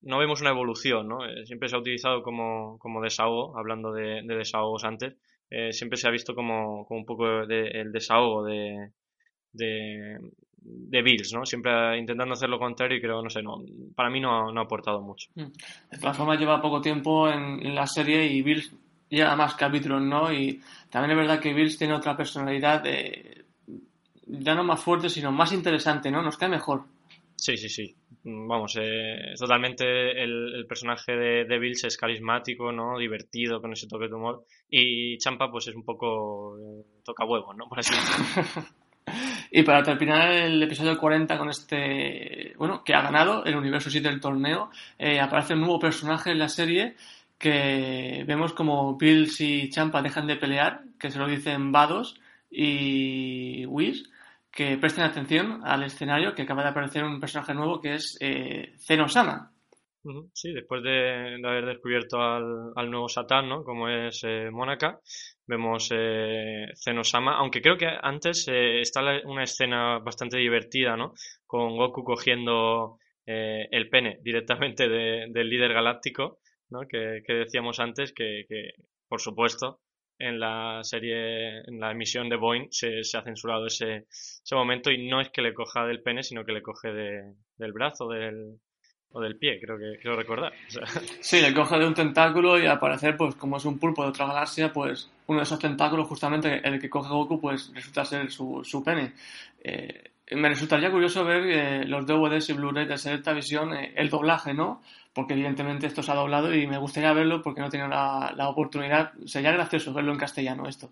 no 0.03 0.17
vemos 0.17 0.41
una 0.41 0.51
evolución, 0.51 1.07
¿no? 1.07 1.25
Eh, 1.25 1.45
siempre 1.45 1.69
se 1.69 1.75
ha 1.75 1.79
utilizado 1.79 2.23
como, 2.23 2.77
como 2.79 3.01
desahogo, 3.01 3.57
hablando 3.57 3.91
de, 3.91 4.21
desahogos 4.23 4.84
antes, 4.84 5.15
eh, 5.49 5.73
siempre 5.73 5.97
se 5.97 6.07
ha 6.07 6.12
visto 6.12 6.34
como, 6.34 6.86
como 6.86 7.01
un 7.01 7.05
poco 7.05 7.45
de, 7.45 7.67
el 7.67 7.91
desahogo 7.91 8.45
de, 8.45 8.91
de, 9.51 11.01
Bills, 11.01 11.34
¿no? 11.34 11.45
Siempre 11.45 11.97
intentando 11.99 12.34
hacer 12.34 12.49
lo 12.49 12.60
contrario 12.60 12.97
y 12.97 13.01
creo, 13.01 13.21
no 13.21 13.29
sé, 13.29 13.43
no, 13.43 13.57
para 13.95 14.10
mí 14.10 14.19
no, 14.19 14.51
no 14.51 14.62
ha 14.62 14.63
aportado 14.63 15.01
mucho. 15.01 15.29
Mm. 15.36 15.51
De 15.91 15.97
todas 15.99 16.17
formas 16.17 16.39
lleva 16.39 16.62
poco 16.62 16.81
tiempo 16.81 17.29
en, 17.29 17.75
la 17.75 17.86
serie 17.86 18.25
y 18.25 18.41
Bills 18.41 18.73
lleva 19.12 19.36
más 19.36 19.54
capítulos, 19.56 20.02
¿no? 20.02 20.34
Y 20.34 20.60
también 20.89 21.12
es 21.12 21.17
verdad 21.17 21.39
que 21.39 21.54
Bills 21.54 21.78
tiene 21.78 21.93
otra 21.93 22.17
personalidad, 22.17 22.84
ya 24.26 24.56
no 24.56 24.63
más 24.63 24.82
fuerte, 24.82 25.10
sino 25.10 25.32
más 25.32 25.52
interesante, 25.52 26.10
¿no? 26.10 26.21
Nos 26.21 26.38
cae 26.38 26.50
mejor. 26.50 26.86
Sí, 27.36 27.58
sí, 27.58 27.69
sí. 27.69 27.95
Mm, 28.24 28.47
vamos, 28.47 28.78
eh, 28.80 29.34
totalmente 29.38 29.84
el, 30.24 30.65
personaje 30.67 31.13
de, 31.13 31.45
de, 31.45 31.60
Bills 31.60 31.84
es 31.86 31.97
carismático, 31.97 32.71
¿no? 32.71 32.97
Divertido, 32.97 33.60
con 33.60 33.74
ese 33.74 33.88
toque 33.88 34.08
de 34.08 34.13
humor. 34.13 34.45
Y 34.69 35.17
Champa, 35.17 35.50
pues 35.52 35.67
es 35.67 35.76
un 35.76 35.84
poco 35.84 36.58
eh, 36.60 36.84
toca 37.04 37.26
huevos, 37.26 37.56
¿no? 37.58 37.67
Por 37.67 37.80
así 37.80 37.93
decirlo. 37.93 38.67
Y 39.54 39.63
para 39.63 39.84
terminar 39.84 40.32
el 40.32 40.63
episodio 40.63 40.97
40 40.97 41.38
con 41.38 41.50
este, 41.50 42.54
bueno, 42.58 42.84
que 42.86 42.93
ha 42.93 43.02
ganado 43.02 43.43
el 43.43 43.58
universo 43.58 43.89
7 43.89 44.08
del 44.08 44.21
torneo, 44.21 44.69
eh, 44.97 45.19
aparece 45.19 45.56
un 45.56 45.60
nuevo 45.60 45.78
personaje 45.78 46.32
en 46.32 46.39
la 46.39 46.47
serie 46.47 46.95
que 47.41 48.23
vemos 48.27 48.54
como 48.54 48.95
Bills 48.97 49.41
y 49.41 49.69
Champa 49.69 50.01
dejan 50.01 50.27
de 50.27 50.38
pelear, 50.38 50.84
que 50.99 51.10
se 51.10 51.19
lo 51.19 51.27
dicen 51.27 51.71
Vados 51.71 52.21
y 52.49 53.65
Whis, 53.65 54.10
que 54.51 54.77
presten 54.77 55.04
atención 55.04 55.62
al 55.65 55.84
escenario, 55.84 56.36
que 56.36 56.43
acaba 56.43 56.63
de 56.63 56.69
aparecer 56.69 57.04
un 57.04 57.19
personaje 57.19 57.54
nuevo 57.54 57.82
que 57.82 57.95
es 57.95 58.17
eh, 58.21 58.75
Zenosama. 58.77 59.51
Sí, 60.34 60.51
después 60.51 60.82
de, 60.84 61.39
haber 61.43 61.65
descubierto 61.65 62.19
al, 62.21 62.89
nuevo 62.89 63.08
Satán, 63.08 63.47
¿no? 63.47 63.63
Como 63.63 63.88
es 63.88 64.21
eh, 64.23 64.49
Mónaca, 64.51 64.99
vemos 65.45 65.89
eh, 65.91 66.67
Zenosama, 66.75 67.38
aunque 67.38 67.62
creo 67.62 67.77
que 67.77 67.88
antes 68.01 68.47
eh, 68.47 68.82
está 68.82 69.01
una 69.25 69.43
escena 69.43 69.99
bastante 69.99 70.38
divertida, 70.38 70.95
¿no? 70.95 71.13
Con 71.45 71.75
Goku 71.77 72.04
cogiendo 72.04 72.97
eh, 73.25 73.67
el 73.71 73.89
pene 73.89 74.19
directamente 74.23 74.89
del 74.89 75.49
líder 75.49 75.73
galáctico, 75.73 76.39
¿no? 76.71 76.88
Que, 76.88 77.21
decíamos 77.27 77.79
antes 77.79 78.13
que, 78.13 78.45
por 79.07 79.21
supuesto, 79.21 79.79
en 80.17 80.39
la 80.39 80.79
serie, 80.84 81.60
en 81.60 81.79
la 81.79 81.91
emisión 81.91 82.29
de 82.29 82.36
Boeing 82.36 82.67
se, 82.71 83.01
ha 83.17 83.23
censurado 83.23 83.67
ese, 83.67 84.05
ese, 84.10 84.55
momento 84.55 84.91
y 84.91 85.07
no 85.07 85.19
es 85.19 85.29
que 85.29 85.41
le 85.41 85.53
coja 85.53 85.86
del 85.86 86.01
pene, 86.01 86.23
sino 86.23 86.45
que 86.45 86.51
le 86.51 86.62
coge 86.62 86.93
de, 86.93 87.34
del 87.57 87.73
brazo, 87.73 88.07
del, 88.07 88.60
o 89.13 89.19
del 89.19 89.38
pie, 89.38 89.60
creo 89.60 89.77
que 89.77 89.97
quiero 89.99 90.15
recordar. 90.15 90.53
Sí, 91.21 91.41
le 91.41 91.53
coge 91.53 91.77
de 91.77 91.88
un 91.88 91.93
tentáculo 91.93 92.60
y 92.60 92.65
al 92.65 92.79
parecer, 92.79 93.17
pues 93.17 93.36
como 93.36 93.57
es 93.57 93.65
un 93.65 93.79
pulpo 93.79 94.03
de 94.03 94.10
otra 94.10 94.27
galaxia, 94.27 94.71
pues 94.71 95.10
uno 95.27 95.39
de 95.39 95.43
esos 95.43 95.60
tentáculos, 95.60 96.07
justamente 96.07 96.62
el 96.67 96.79
que 96.79 96.89
coge 96.89 97.10
Goku, 97.10 97.39
pues 97.39 97.71
resulta 97.73 98.05
ser 98.05 98.31
su, 98.31 98.62
su 98.63 98.84
pene. 98.84 99.13
Eh, 99.63 100.12
me 100.31 100.49
resultaría 100.49 100.91
curioso 100.91 101.25
ver 101.25 101.43
eh, 101.45 101.86
los 101.86 102.05
DVDs 102.05 102.49
y 102.49 102.53
Blu-ray 102.53 102.86
de 102.86 102.97
Selecta 102.97 103.34
Visión, 103.34 103.73
eh, 103.73 103.93
el 103.95 104.10
doblaje, 104.10 104.53
¿no? 104.53 104.81
Porque 105.13 105.34
evidentemente 105.34 105.88
esto 105.88 106.04
se 106.04 106.12
ha 106.12 106.15
doblado 106.15 106.54
y 106.54 106.67
me 106.67 106.78
gustaría 106.78 107.12
verlo 107.13 107.41
porque 107.41 107.60
no 107.60 107.67
he 107.67 107.69
tenido 107.69 107.89
la, 107.89 108.34
la 108.36 108.50
oportunidad. 108.50 109.12
Sería 109.26 109.52
gracioso 109.52 109.93
verlo 109.93 110.13
en 110.13 110.19
castellano 110.19 110.67
esto. 110.67 110.91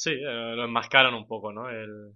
Sí, 0.00 0.12
eh, 0.12 0.54
lo 0.56 0.64
enmascaran 0.64 1.12
un 1.12 1.26
poco, 1.26 1.52
¿no? 1.52 1.68
El, 1.68 2.14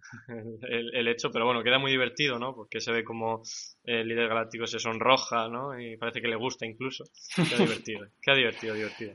el, 0.62 1.06
hecho, 1.08 1.30
pero 1.30 1.44
bueno, 1.44 1.62
queda 1.62 1.78
muy 1.78 1.90
divertido, 1.90 2.38
¿no? 2.38 2.54
Porque 2.54 2.80
se 2.80 2.90
ve 2.90 3.04
como 3.04 3.42
el 3.84 4.08
líder 4.08 4.28
galáctico 4.28 4.66
se 4.66 4.78
sonroja, 4.78 5.48
¿no? 5.50 5.78
Y 5.78 5.98
parece 5.98 6.22
que 6.22 6.28
le 6.28 6.36
gusta 6.36 6.64
incluso. 6.64 7.04
Queda 7.36 7.58
divertido, 7.58 8.06
queda 8.22 8.36
divertido, 8.36 8.74
divertido. 8.74 9.14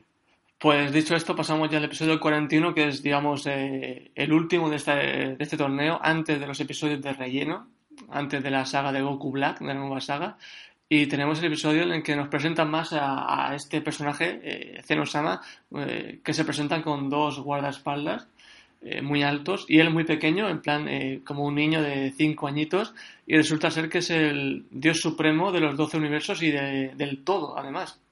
Pues 0.56 0.92
dicho 0.92 1.16
esto, 1.16 1.34
pasamos 1.34 1.68
ya 1.68 1.78
al 1.78 1.84
episodio 1.86 2.20
41, 2.20 2.72
que 2.72 2.86
es, 2.86 3.02
digamos, 3.02 3.44
eh, 3.48 4.12
el 4.14 4.32
último 4.32 4.70
de 4.70 4.76
este, 4.76 4.92
de 4.92 5.36
este 5.40 5.56
torneo, 5.56 5.98
antes 6.00 6.38
de 6.38 6.46
los 6.46 6.60
episodios 6.60 7.02
de 7.02 7.12
relleno, 7.12 7.72
antes 8.08 8.40
de 8.40 8.50
la 8.52 8.64
saga 8.66 8.92
de 8.92 9.02
Goku 9.02 9.32
Black, 9.32 9.58
de 9.58 9.66
la 9.66 9.74
nueva 9.74 10.00
saga. 10.00 10.38
Y 10.92 11.06
tenemos 11.06 11.38
el 11.38 11.44
episodio 11.44 11.84
en 11.84 11.92
el 11.92 12.02
que 12.02 12.16
nos 12.16 12.26
presentan 12.26 12.68
más 12.68 12.92
a, 12.92 13.54
este 13.54 13.80
personaje, 13.80 14.40
eh, 14.42 14.82
Zenosama, 14.82 15.40
eh, 15.76 16.18
que 16.24 16.34
se 16.34 16.44
presentan 16.44 16.82
con 16.82 17.08
dos 17.08 17.38
guardaespaldas 17.38 18.26
eh, 18.82 19.00
muy 19.00 19.22
altos 19.22 19.66
y 19.68 19.78
él 19.78 19.90
muy 19.90 20.02
pequeño, 20.02 20.48
en 20.48 20.60
plan 20.60 20.88
eh, 20.88 21.20
como 21.24 21.44
un 21.44 21.54
niño 21.54 21.80
de 21.80 22.10
5 22.10 22.48
añitos, 22.48 22.92
y 23.24 23.36
resulta 23.36 23.70
ser 23.70 23.88
que 23.88 23.98
es 23.98 24.10
el 24.10 24.64
dios 24.70 24.98
supremo 24.98 25.52
de 25.52 25.60
los 25.60 25.76
12 25.76 25.96
universos 25.96 26.42
y 26.42 26.50
de, 26.50 26.90
del 26.96 27.22
todo, 27.22 27.56
además. 27.56 28.02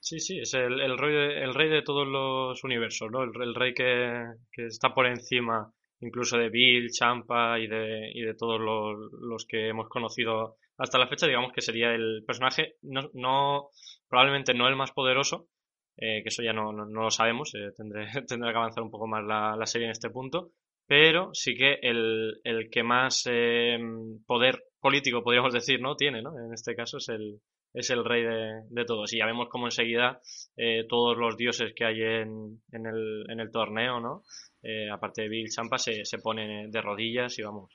Sí, 0.00 0.20
sí, 0.20 0.40
es 0.40 0.52
el, 0.52 0.78
el, 0.78 0.98
rey, 0.98 1.14
de, 1.14 1.42
el 1.42 1.54
rey 1.54 1.70
de 1.70 1.80
todos 1.80 2.06
los 2.06 2.62
universos, 2.64 3.10
¿no? 3.10 3.22
El, 3.22 3.54
rey 3.54 3.72
que, 3.72 4.24
que, 4.52 4.66
está 4.66 4.92
por 4.92 5.06
encima 5.06 5.72
incluso 6.00 6.38
de 6.38 6.48
Bill, 6.48 6.90
Champa 6.90 7.58
y 7.58 7.66
de, 7.66 8.10
y 8.14 8.22
de 8.22 8.34
todos 8.34 8.60
los, 8.60 9.12
los, 9.20 9.46
que 9.46 9.68
hemos 9.68 9.88
conocido 9.88 10.56
hasta 10.78 10.98
la 10.98 11.08
fecha, 11.08 11.26
digamos 11.26 11.52
que 11.52 11.60
sería 11.60 11.94
el 11.94 12.24
personaje, 12.26 12.76
no, 12.82 13.10
no 13.14 13.68
probablemente 14.08 14.54
no 14.54 14.68
el 14.68 14.76
más 14.76 14.92
poderoso, 14.92 15.48
eh, 15.96 16.22
que 16.22 16.28
eso 16.28 16.42
ya 16.42 16.52
no, 16.52 16.72
no, 16.72 16.86
lo 16.86 17.10
sabemos, 17.10 17.54
eh, 17.54 17.72
tendré, 17.76 18.06
tendré 18.26 18.52
que 18.52 18.58
avanzar 18.58 18.82
un 18.82 18.90
poco 18.90 19.06
más 19.06 19.24
la, 19.24 19.56
la, 19.56 19.66
serie 19.66 19.86
en 19.86 19.92
este 19.92 20.10
punto, 20.10 20.52
pero 20.86 21.30
sí 21.34 21.54
que 21.56 21.78
el, 21.82 22.40
el 22.44 22.70
que 22.70 22.82
más 22.82 23.24
eh, 23.30 23.78
poder 24.26 24.64
político, 24.80 25.22
podríamos 25.22 25.52
decir, 25.52 25.80
¿no? 25.80 25.94
Tiene, 25.94 26.22
¿no? 26.22 26.30
En 26.38 26.52
este 26.52 26.74
caso 26.74 26.96
es 26.96 27.08
el, 27.10 27.40
es 27.72 27.90
el 27.90 28.04
rey 28.04 28.22
de, 28.22 28.62
de 28.68 28.84
todos. 28.84 29.12
Y 29.12 29.18
ya 29.18 29.26
vemos 29.26 29.48
como 29.48 29.66
enseguida 29.66 30.20
eh, 30.56 30.84
todos 30.88 31.16
los 31.16 31.36
dioses 31.36 31.72
que 31.74 31.84
hay 31.84 32.02
en, 32.02 32.62
en, 32.72 32.86
el, 32.86 33.26
en 33.28 33.40
el 33.40 33.50
torneo, 33.50 34.00
¿no? 34.00 34.22
Eh, 34.62 34.90
aparte 34.90 35.22
de 35.22 35.28
Bill 35.28 35.48
Champa, 35.48 35.78
se, 35.78 36.04
se 36.04 36.18
ponen 36.18 36.70
de 36.70 36.80
rodillas 36.80 37.38
y 37.38 37.42
vamos, 37.42 37.70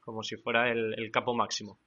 como 0.00 0.22
si 0.22 0.36
fuera 0.36 0.70
el, 0.70 0.94
el 0.98 1.10
capo 1.10 1.34
máximo. 1.34 1.78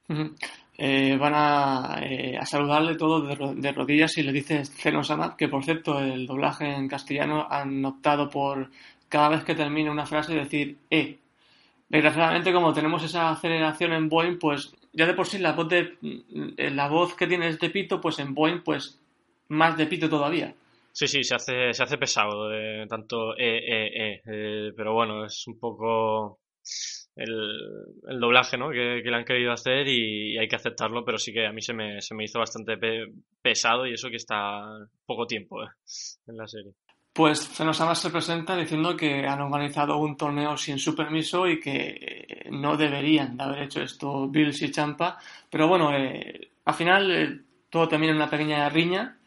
eh, 0.76 1.16
van 1.16 1.32
a, 1.34 2.00
eh, 2.02 2.38
saludarle 2.44 2.96
todo 2.96 3.20
de, 3.22 3.72
rodillas 3.72 4.16
y 4.18 4.22
le 4.22 4.32
dice 4.32 4.64
Zenosama, 4.64 5.36
que 5.36 5.48
por 5.48 5.64
cierto 5.64 5.98
el 5.98 6.26
doblaje 6.26 6.72
en 6.72 6.88
castellano 6.88 7.46
han 7.50 7.84
optado 7.84 8.28
por 8.28 8.70
cada 9.08 9.28
vez 9.28 9.44
que 9.44 9.54
termine 9.54 9.90
una 9.90 10.06
frase 10.06 10.34
decir 10.34 10.78
E. 10.90 11.18
Desgraciadamente 11.88 12.52
como 12.52 12.72
tenemos 12.72 13.02
esa 13.02 13.30
aceleración 13.30 13.92
en 13.92 14.08
Boeing, 14.08 14.38
pues 14.38 14.74
ya 14.92 15.06
de 15.06 15.14
por 15.14 15.26
sí 15.26 15.38
la 15.38 15.52
voz, 15.52 15.68
de, 15.68 15.96
eh, 16.56 16.70
la 16.70 16.88
voz 16.88 17.14
que 17.14 17.26
tiene 17.26 17.52
de 17.52 17.70
pito, 17.70 18.00
pues 18.00 18.18
en 18.18 18.34
Boeing 18.34 18.62
pues 18.62 19.00
más 19.48 19.76
de 19.76 19.86
pito 19.86 20.08
todavía. 20.08 20.54
Sí, 20.98 21.06
sí, 21.06 21.22
se 21.22 21.36
hace, 21.36 21.72
se 21.72 21.82
hace 21.84 21.96
pesado, 21.96 22.48
de 22.48 22.84
tanto 22.88 23.38
E, 23.38 23.58
E, 23.58 23.86
E, 23.86 24.22
eh, 24.26 24.72
pero 24.76 24.94
bueno, 24.94 25.24
es 25.24 25.46
un 25.46 25.56
poco 25.56 26.40
el, 27.14 27.30
el 28.08 28.18
doblaje 28.18 28.58
¿no? 28.58 28.70
que, 28.70 29.00
que, 29.04 29.08
le 29.08 29.16
han 29.16 29.24
querido 29.24 29.52
hacer 29.52 29.86
y, 29.86 30.36
hay 30.36 30.48
que 30.48 30.56
aceptarlo, 30.56 31.04
pero 31.04 31.16
sí 31.16 31.32
que 31.32 31.46
a 31.46 31.52
mí 31.52 31.62
se 31.62 31.72
me, 31.72 32.00
se 32.00 32.16
me 32.16 32.24
hizo 32.24 32.40
bastante 32.40 32.76
pe 32.78 33.12
pesado 33.40 33.86
y 33.86 33.92
eso 33.92 34.10
que 34.10 34.16
está 34.16 34.64
poco 35.06 35.24
tiempo 35.24 35.62
¿eh? 35.62 35.68
en 36.26 36.36
la 36.36 36.48
serie. 36.48 36.72
Pues 37.12 37.48
Zenosama 37.48 37.94
se 37.94 38.10
presenta 38.10 38.56
diciendo 38.56 38.96
que 38.96 39.24
han 39.24 39.40
organizado 39.40 39.98
un 39.98 40.16
torneo 40.16 40.56
sin 40.56 40.80
su 40.80 40.96
permiso 40.96 41.46
y 41.46 41.60
que 41.60 42.48
no 42.50 42.76
deberían 42.76 43.36
de 43.36 43.44
haber 43.44 43.62
hecho 43.62 43.82
esto 43.82 44.26
Bills 44.28 44.62
y 44.62 44.72
Champa, 44.72 45.16
pero 45.48 45.68
bueno, 45.68 45.96
eh, 45.96 46.50
al 46.64 46.74
final 46.74 47.10
eh, 47.12 47.40
todo 47.70 47.86
termina 47.86 48.10
en 48.10 48.16
una 48.16 48.28
pequeña 48.28 48.68
riña 48.68 49.17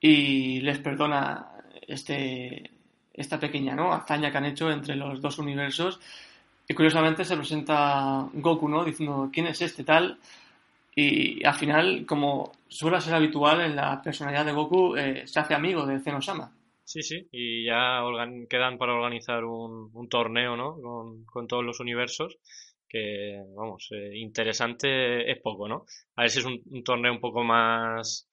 y 0.00 0.60
les 0.60 0.78
perdona 0.78 1.46
este, 1.86 2.70
esta 3.12 3.38
pequeña 3.38 3.74
¿no? 3.74 3.92
hazaña 3.92 4.30
que 4.30 4.38
han 4.38 4.46
hecho 4.46 4.70
entre 4.70 4.96
los 4.96 5.20
dos 5.20 5.38
universos 5.38 6.00
y 6.66 6.74
curiosamente 6.74 7.24
se 7.24 7.36
presenta 7.36 8.28
Goku, 8.32 8.68
¿no? 8.68 8.84
Diciendo, 8.84 9.28
¿quién 9.32 9.48
es 9.48 9.60
este 9.60 9.82
tal? 9.82 10.18
Y 10.94 11.44
al 11.44 11.54
final, 11.54 12.06
como 12.06 12.52
suele 12.68 13.00
ser 13.00 13.14
habitual 13.14 13.60
en 13.60 13.74
la 13.74 14.00
personalidad 14.00 14.46
de 14.46 14.52
Goku, 14.52 14.94
eh, 14.94 15.26
se 15.26 15.40
hace 15.40 15.54
amigo 15.54 15.84
de 15.84 15.98
Zenosama. 15.98 16.52
Sí, 16.84 17.02
sí, 17.02 17.26
y 17.32 17.64
ya 17.66 18.02
quedan 18.48 18.78
para 18.78 18.94
organizar 18.94 19.44
un, 19.44 20.08
torneo, 20.08 20.56
¿no? 20.56 21.24
Con, 21.26 21.48
todos 21.48 21.64
los 21.64 21.80
universos, 21.80 22.38
que, 22.88 23.42
vamos, 23.56 23.88
eh, 23.90 24.12
interesante 24.14 25.28
es 25.28 25.40
poco, 25.40 25.68
¿no? 25.68 25.86
A 26.14 26.22
ver 26.22 26.30
si 26.30 26.38
es 26.38 26.44
un 26.44 26.84
torneo 26.84 27.12
un 27.12 27.20
poco 27.20 27.42
más 27.42 28.29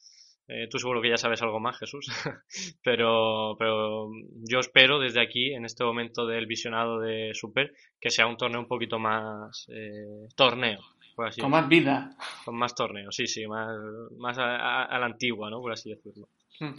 eh, 0.48 0.68
tú 0.70 0.80
seguro 0.80 1.02
que 1.02 1.10
ya 1.10 1.18
sabes 1.18 1.42
algo 1.42 1.60
más, 1.60 1.78
Jesús. 1.78 2.08
pero, 2.84 3.56
pero 3.60 4.10
yo 4.50 4.60
espero 4.60 5.00
desde 5.00 5.22
aquí, 5.22 5.54
en 5.54 5.66
este 5.66 5.84
momento 5.84 6.26
del 6.26 6.46
visionado 6.46 7.00
de 7.00 7.32
Super, 7.34 7.74
que 8.00 8.10
sea 8.10 8.28
un 8.28 8.38
torneo 8.38 8.62
un 8.62 8.68
poquito 8.68 8.98
más 8.98 9.68
eh, 9.70 10.28
torneo. 10.36 10.80
Por 11.16 11.28
así 11.28 11.42
con 11.42 11.50
decirlo. 11.52 11.62
más 11.62 11.70
vida. 11.70 12.16
Con 12.46 12.56
más 12.56 12.76
torneo, 12.76 13.12
sí, 13.12 13.26
sí, 13.26 13.48
más, 13.48 13.76
más 14.18 14.38
a, 14.38 14.56
a, 14.56 14.84
a, 14.84 15.00
la 15.00 15.08
antigua, 15.08 15.50
¿no? 15.50 15.60
Por 15.60 15.72
así 15.72 15.90
decirlo. 15.90 16.30
Hmm. 16.60 16.74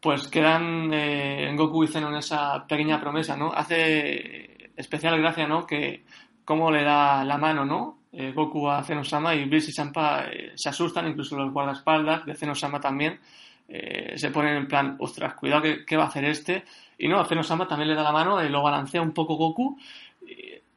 Pues 0.00 0.28
quedan 0.28 0.92
eh, 0.94 1.48
en 1.48 1.56
Goku 1.56 1.84
y 1.84 1.88
Zenon 1.88 2.14
esa 2.14 2.66
pequeña 2.66 3.00
promesa, 3.00 3.36
¿no? 3.36 3.52
Hace 3.52 4.70
especial 4.76 5.20
gracia, 5.20 5.46
¿no? 5.46 5.66
Que 5.66 6.04
cómo 6.44 6.70
le 6.70 6.84
da 6.84 7.24
la 7.24 7.36
mano, 7.36 7.66
¿no? 7.66 7.99
Eh, 8.12 8.32
Goku 8.32 8.68
a 8.68 8.82
Zenosama 8.82 9.34
y 9.34 9.44
Bills 9.44 9.68
y 9.68 9.72
Champa 9.72 10.26
eh, 10.30 10.52
se 10.54 10.68
asustan, 10.68 11.08
incluso 11.08 11.36
los 11.36 11.52
guardaespaldas 11.52 12.26
de 12.26 12.34
Zenosama 12.34 12.80
también 12.80 13.20
eh, 13.68 14.18
se 14.18 14.30
ponen 14.30 14.56
en 14.56 14.66
plan, 14.66 14.96
ostras, 14.98 15.34
cuidado, 15.34 15.62
¿qué, 15.62 15.84
¿qué, 15.86 15.96
va 15.96 16.04
a 16.04 16.08
hacer 16.08 16.24
este? 16.24 16.64
Y 16.98 17.08
no, 17.08 17.20
a 17.20 17.24
Zenosama 17.24 17.68
también 17.68 17.90
le 17.90 17.94
da 17.94 18.02
la 18.02 18.12
mano, 18.12 18.40
eh, 18.40 18.50
lo 18.50 18.62
balancea 18.62 19.00
un 19.00 19.12
poco 19.12 19.36
Goku. 19.36 19.78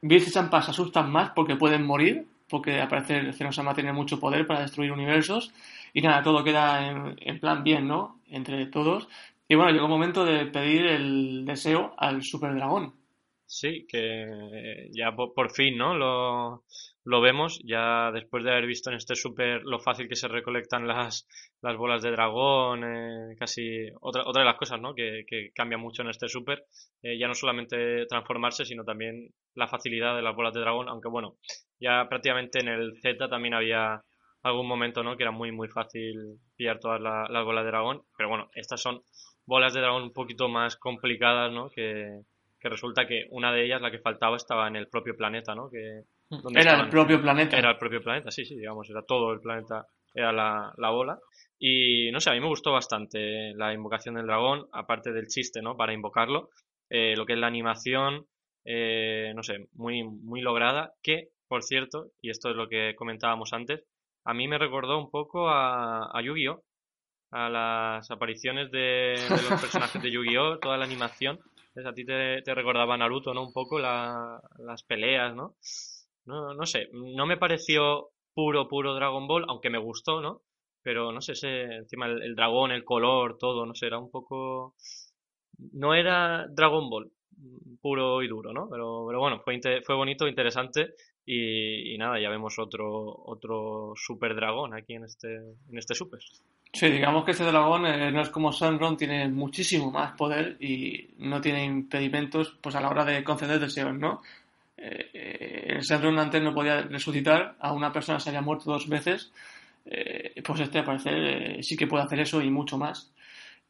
Bills 0.00 0.28
y 0.28 0.30
Champa 0.30 0.62
se 0.62 0.70
asustan 0.70 1.10
más 1.10 1.30
porque 1.30 1.56
pueden 1.56 1.84
morir, 1.84 2.26
porque 2.48 2.80
al 2.80 2.88
parecer 2.88 3.32
Zenosama 3.34 3.74
tiene 3.74 3.92
mucho 3.92 4.20
poder 4.20 4.46
para 4.46 4.60
destruir 4.60 4.92
universos. 4.92 5.52
Y 5.92 6.02
nada, 6.02 6.22
todo 6.22 6.44
queda 6.44 6.86
en, 6.88 7.16
en 7.20 7.40
plan 7.40 7.64
bien, 7.64 7.88
¿no? 7.88 8.20
Entre 8.28 8.66
todos. 8.66 9.08
Y 9.48 9.56
bueno, 9.56 9.72
llegó 9.72 9.84
el 9.84 9.90
momento 9.90 10.24
de 10.24 10.46
pedir 10.46 10.86
el 10.86 11.44
deseo 11.44 11.94
al 11.98 12.22
Super 12.22 12.54
Dragón. 12.54 12.94
Sí, 13.46 13.86
que 13.88 14.88
ya 14.92 15.14
por, 15.14 15.52
fin, 15.52 15.76
¿no? 15.76 15.94
Lo, 15.94 16.64
lo, 17.04 17.20
vemos, 17.20 17.60
ya 17.64 18.10
después 18.12 18.44
de 18.44 18.50
haber 18.50 18.66
visto 18.66 18.90
en 18.90 18.96
este 18.96 19.14
super 19.14 19.62
lo 19.64 19.78
fácil 19.78 20.08
que 20.08 20.16
se 20.16 20.28
recolectan 20.28 20.86
las, 20.88 21.26
las 21.60 21.76
bolas 21.76 22.02
de 22.02 22.10
dragón, 22.10 22.84
eh, 22.84 23.36
casi 23.38 23.88
otra, 24.00 24.22
otra 24.26 24.42
de 24.42 24.46
las 24.46 24.56
cosas, 24.56 24.80
¿no? 24.80 24.94
Que, 24.94 25.24
que 25.26 25.50
cambia 25.54 25.78
mucho 25.78 26.02
en 26.02 26.08
este 26.08 26.28
super, 26.28 26.64
eh, 27.02 27.18
ya 27.18 27.28
no 27.28 27.34
solamente 27.34 28.06
transformarse, 28.06 28.64
sino 28.64 28.84
también 28.84 29.28
la 29.54 29.68
facilidad 29.68 30.16
de 30.16 30.22
las 30.22 30.34
bolas 30.34 30.54
de 30.54 30.60
dragón, 30.60 30.88
aunque 30.88 31.08
bueno, 31.08 31.36
ya 31.78 32.06
prácticamente 32.08 32.60
en 32.60 32.68
el 32.68 32.98
Z 33.00 33.28
también 33.28 33.54
había 33.54 34.02
algún 34.42 34.68
momento, 34.68 35.02
¿no? 35.02 35.16
Que 35.16 35.24
era 35.24 35.32
muy, 35.32 35.52
muy 35.52 35.68
fácil 35.68 36.38
pillar 36.56 36.78
todas 36.78 37.00
las 37.00 37.44
bolas 37.44 37.64
de 37.64 37.70
dragón, 37.70 38.02
pero 38.16 38.28
bueno, 38.28 38.50
estas 38.54 38.80
son 38.80 39.02
bolas 39.46 39.72
de 39.74 39.80
dragón 39.80 40.02
un 40.02 40.12
poquito 40.12 40.48
más 40.48 40.76
complicadas, 40.76 41.50
¿no? 41.50 41.70
Que, 41.70 42.20
que 42.60 42.68
resulta 42.68 43.06
que 43.06 43.26
una 43.30 43.52
de 43.52 43.64
ellas, 43.64 43.80
la 43.80 43.90
que 43.90 43.98
faltaba, 43.98 44.36
estaba 44.36 44.68
en 44.68 44.76
el 44.76 44.88
propio 44.88 45.16
planeta, 45.16 45.54
¿no? 45.54 45.70
Que, 45.70 46.02
era 46.54 46.80
el 46.80 46.88
propio 46.88 47.20
planeta. 47.20 47.56
Era 47.56 47.70
el 47.70 47.78
propio 47.78 48.02
planeta, 48.02 48.30
sí, 48.30 48.44
sí, 48.44 48.56
digamos, 48.56 48.88
era 48.90 49.02
todo 49.02 49.32
el 49.32 49.40
planeta, 49.40 49.86
era 50.12 50.32
la, 50.32 50.72
la 50.76 50.90
bola. 50.90 51.18
Y 51.58 52.10
no 52.12 52.20
sé, 52.20 52.30
a 52.30 52.32
mí 52.34 52.40
me 52.40 52.48
gustó 52.48 52.72
bastante 52.72 53.54
la 53.54 53.72
invocación 53.72 54.16
del 54.16 54.26
dragón, 54.26 54.66
aparte 54.72 55.12
del 55.12 55.28
chiste, 55.28 55.62
¿no? 55.62 55.76
Para 55.76 55.92
invocarlo. 55.92 56.50
Eh, 56.90 57.14
lo 57.16 57.26
que 57.26 57.34
es 57.34 57.38
la 57.38 57.46
animación, 57.46 58.26
eh, 58.64 59.32
no 59.34 59.42
sé, 59.42 59.68
muy, 59.72 60.04
muy 60.04 60.40
lograda. 60.40 60.92
Que, 61.02 61.28
por 61.48 61.62
cierto, 61.62 62.08
y 62.20 62.30
esto 62.30 62.50
es 62.50 62.56
lo 62.56 62.68
que 62.68 62.94
comentábamos 62.96 63.52
antes, 63.52 63.84
a 64.24 64.34
mí 64.34 64.48
me 64.48 64.58
recordó 64.58 64.98
un 64.98 65.10
poco 65.10 65.48
a, 65.48 66.10
a 66.12 66.22
Yu-Gi-Oh! 66.22 66.62
A 67.30 67.48
las 67.48 68.10
apariciones 68.10 68.70
de, 68.70 69.16
de 69.18 69.50
los 69.50 69.60
personajes 69.60 70.00
de 70.00 70.10
Yu-Gi-Oh! 70.10 70.58
Toda 70.58 70.76
la 70.76 70.84
animación 70.84 71.40
a 71.84 71.92
ti 71.92 72.04
te, 72.04 72.42
te, 72.42 72.54
recordaba 72.54 72.96
Naruto, 72.96 73.34
¿no? 73.34 73.42
Un 73.42 73.52
poco 73.52 73.78
las 73.78 74.82
peleas, 74.86 75.34
¿no? 75.34 75.56
¿No? 76.26 76.54
No 76.54 76.66
sé, 76.66 76.88
no 76.92 77.26
me 77.26 77.36
pareció 77.36 78.10
puro, 78.34 78.68
puro 78.68 78.94
Dragon 78.94 79.26
Ball, 79.26 79.44
aunque 79.48 79.70
me 79.70 79.78
gustó, 79.78 80.20
¿no? 80.20 80.42
Pero 80.82 81.12
no 81.12 81.20
sé, 81.20 81.32
ese, 81.32 81.62
encima 81.62 82.06
el, 82.06 82.34
dragón, 82.34 82.72
el 82.72 82.84
color, 82.84 83.38
todo, 83.38 83.64
no 83.64 83.74
sé, 83.74 83.86
era 83.86 83.98
un 83.98 84.10
poco... 84.10 84.74
No 85.72 85.94
era 85.94 86.46
Dragon 86.48 86.90
Ball 86.90 87.10
puro 87.80 88.22
y 88.22 88.28
duro, 88.28 88.52
¿no? 88.52 88.68
Pero, 88.68 89.04
pero 89.06 89.20
bueno, 89.20 89.40
fue, 89.40 89.60
fue 89.82 89.94
bonito, 89.94 90.26
interesante 90.26 90.94
y, 91.26 91.94
y, 91.94 91.98
nada, 91.98 92.20
ya 92.20 92.28
vemos 92.28 92.58
otro, 92.58 93.22
otro 93.26 93.94
super 93.96 94.34
dragón 94.34 94.74
aquí 94.74 94.94
en 94.94 95.04
este, 95.04 95.36
en 95.36 95.78
este 95.78 95.94
super. 95.94 96.20
Sí, 96.72 96.90
digamos 96.90 97.24
que 97.24 97.30
este 97.30 97.44
dragón 97.44 97.86
eh, 97.86 98.10
no 98.10 98.20
es 98.20 98.30
como 98.30 98.52
Sunron, 98.52 98.96
tiene 98.96 99.28
muchísimo 99.28 99.90
más 99.90 100.16
poder 100.16 100.56
y 100.60 101.14
no 101.18 101.40
tiene 101.40 101.64
impedimentos 101.64 102.58
pues 102.60 102.74
a 102.74 102.80
la 102.80 102.90
hora 102.90 103.04
de 103.04 103.22
conceder 103.22 103.60
deseos, 103.60 103.94
¿no? 103.94 104.22
Eh, 104.76 105.10
eh 105.12 105.64
el 105.74 105.82
Sunron 105.82 106.18
antes 106.18 106.42
no 106.42 106.54
podía 106.54 106.82
resucitar 106.82 107.56
a 107.58 107.72
una 107.72 107.92
persona 107.92 108.20
se 108.20 108.30
haya 108.30 108.40
muerto 108.40 108.70
dos 108.70 108.88
veces, 108.88 109.32
eh, 109.86 110.40
pues 110.44 110.60
este 110.60 110.78
al 110.78 110.84
parecer 110.84 111.62
sí 111.62 111.76
que 111.76 111.86
puede 111.86 112.04
hacer 112.04 112.20
eso 112.20 112.40
y 112.40 112.50
mucho 112.50 112.78
más. 112.78 113.12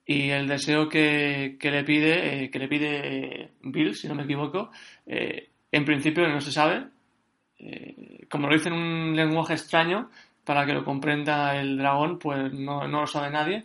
Y 0.07 0.30
el 0.30 0.46
deseo 0.46 0.88
que, 0.88 1.57
le 1.61 1.84
pide, 1.84 2.50
que 2.50 2.59
le 2.59 2.68
pide 2.68 3.52
Bill, 3.62 3.94
si 3.94 4.07
no 4.07 4.14
me 4.14 4.24
equivoco, 4.24 4.70
en 5.07 5.84
principio 5.86 6.28
no 6.28 6.40
se 6.42 6.52
sabe. 6.52 6.84
como 8.28 8.48
lo 8.48 8.55
dice 8.55 8.68
en 8.68 8.74
un 8.74 9.16
lenguaje 9.16 9.55
extraño, 9.55 10.11
para 10.44 10.66
que 10.66 10.74
lo 10.74 10.84
comprenda 10.84 11.57
el 11.57 11.78
dragón, 11.78 12.18
pues 12.18 12.52
no, 12.52 12.86
no 12.86 13.00
lo 13.00 13.07
sabe 13.07 13.30
nadie. 13.30 13.64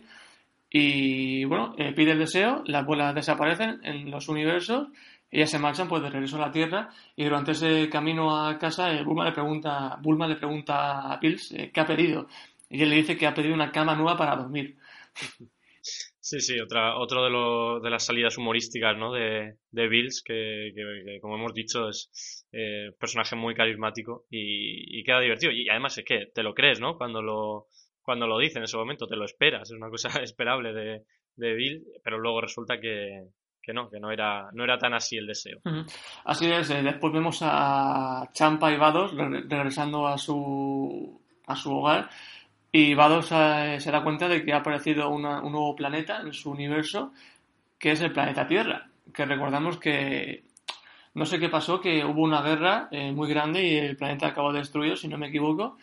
Y 0.70 1.44
bueno, 1.44 1.74
eh, 1.76 1.92
pide 1.92 2.12
el 2.12 2.20
deseo, 2.20 2.62
las 2.66 2.86
bolas 2.86 3.14
desaparecen 3.14 3.80
en 3.82 4.10
los 4.10 4.28
universos, 4.28 4.88
ellas 5.30 5.50
se 5.50 5.58
marchan 5.58 5.88
pues 5.88 6.02
de 6.02 6.10
regreso 6.10 6.36
a 6.36 6.46
la 6.46 6.52
Tierra 6.52 6.90
y 7.16 7.24
durante 7.24 7.52
ese 7.52 7.88
camino 7.88 8.36
a 8.36 8.58
casa 8.58 8.92
eh, 8.92 9.04
Bulma 9.04 9.24
le 9.24 9.32
pregunta, 9.32 9.96
Bulma 10.02 10.26
le 10.26 10.36
pregunta 10.36 11.12
a 11.12 11.20
Pills 11.20 11.52
eh, 11.52 11.70
qué 11.72 11.80
ha 11.80 11.86
pedido 11.86 12.26
y 12.68 12.82
él 12.82 12.90
le 12.90 12.96
dice 12.96 13.16
que 13.16 13.26
ha 13.26 13.34
pedido 13.34 13.54
una 13.54 13.72
cama 13.72 13.94
nueva 13.94 14.16
para 14.16 14.36
dormir. 14.36 14.76
Sí, 16.30 16.38
sí, 16.38 16.60
otra, 16.60 16.96
otro 16.96 17.24
de, 17.24 17.30
lo, 17.30 17.80
de 17.80 17.90
las 17.90 18.04
salidas 18.04 18.38
humorísticas 18.38 18.96
¿no? 18.96 19.12
de, 19.12 19.56
de 19.72 19.88
Bills, 19.88 20.22
que, 20.22 20.70
que, 20.74 21.18
como 21.20 21.36
hemos 21.36 21.52
dicho 21.52 21.88
es 21.88 22.46
eh, 22.52 22.92
personaje 23.00 23.34
muy 23.34 23.54
carismático 23.54 24.26
y, 24.30 25.00
y, 25.00 25.02
queda 25.02 25.20
divertido. 25.20 25.50
Y 25.50 25.68
además 25.68 25.98
es 25.98 26.04
que 26.04 26.26
te 26.32 26.44
lo 26.44 26.54
crees, 26.54 26.78
¿no? 26.78 26.96
Cuando 26.96 27.22
lo, 27.22 27.66
cuando 28.02 28.28
lo 28.28 28.38
dice 28.38 28.58
en 28.58 28.64
ese 28.64 28.76
momento, 28.76 29.08
te 29.08 29.16
lo 29.16 29.24
esperas, 29.24 29.70
es 29.70 29.76
una 29.76 29.90
cosa 29.90 30.08
esperable 30.22 30.72
de, 30.72 31.02
de 31.34 31.54
Bill, 31.54 31.84
pero 32.04 32.18
luego 32.18 32.42
resulta 32.42 32.78
que, 32.80 33.24
que 33.62 33.72
no, 33.72 33.88
que 33.88 34.00
no 34.00 34.10
era, 34.10 34.50
no 34.52 34.64
era 34.64 34.78
tan 34.78 34.94
así 34.94 35.16
el 35.16 35.26
deseo. 35.26 35.60
Así 36.24 36.50
es, 36.50 36.70
eh, 36.70 36.82
después 36.82 37.12
vemos 37.12 37.40
a 37.42 38.28
Champa 38.32 38.72
y 38.72 38.76
Vados 38.76 39.12
regresando 39.14 40.06
a 40.06 40.16
su, 40.18 41.20
a 41.46 41.56
su 41.56 41.72
hogar 41.72 42.10
y 42.72 42.94
Vados 42.94 43.30
eh, 43.32 43.78
se 43.80 43.90
da 43.90 44.02
cuenta 44.02 44.28
de 44.28 44.44
que 44.44 44.52
ha 44.52 44.58
aparecido 44.58 45.08
un 45.10 45.22
nuevo 45.22 45.74
planeta 45.74 46.20
en 46.20 46.32
su 46.32 46.50
universo, 46.50 47.12
que 47.78 47.92
es 47.92 48.00
el 48.00 48.12
planeta 48.12 48.46
Tierra. 48.46 48.88
Que 49.12 49.26
recordamos 49.26 49.78
que 49.78 50.44
no 51.14 51.26
sé 51.26 51.40
qué 51.40 51.48
pasó, 51.48 51.80
que 51.80 52.04
hubo 52.04 52.22
una 52.22 52.42
guerra 52.42 52.88
eh, 52.92 53.10
muy 53.10 53.28
grande 53.28 53.64
y 53.64 53.76
el 53.76 53.96
planeta 53.96 54.28
acabó 54.28 54.52
destruido, 54.52 54.94
si 54.94 55.08
no 55.08 55.18
me 55.18 55.28
equivoco. 55.28 55.78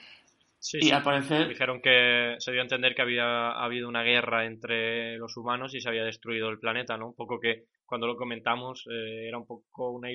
Sí, 0.68 0.80
y 0.82 0.91
al 0.91 1.01
parecer. 1.01 1.47
Dijeron 1.47 1.80
que 1.82 2.36
se 2.39 2.51
dio 2.51 2.59
a 2.59 2.63
entender 2.63 2.93
que 2.93 3.01
había 3.01 3.51
habido 3.51 3.88
una 3.88 4.03
guerra 4.03 4.45
entre 4.45 5.18
los 5.18 5.38
humanos 5.38 5.74
y 5.74 5.80
se 5.80 5.88
había 5.88 6.03
destruido 6.03 6.49
el 6.49 6.59
planeta, 6.59 6.97
¿no? 6.97 7.07
Un 7.07 7.15
poco 7.15 7.39
que 7.39 7.68
cuando 7.86 8.05
lo 8.05 8.18
comentamos 8.18 8.86
eh, 8.91 9.30
era 9.30 9.38
un 9.38 9.47
poco 9.47 9.91
una, 9.91 10.09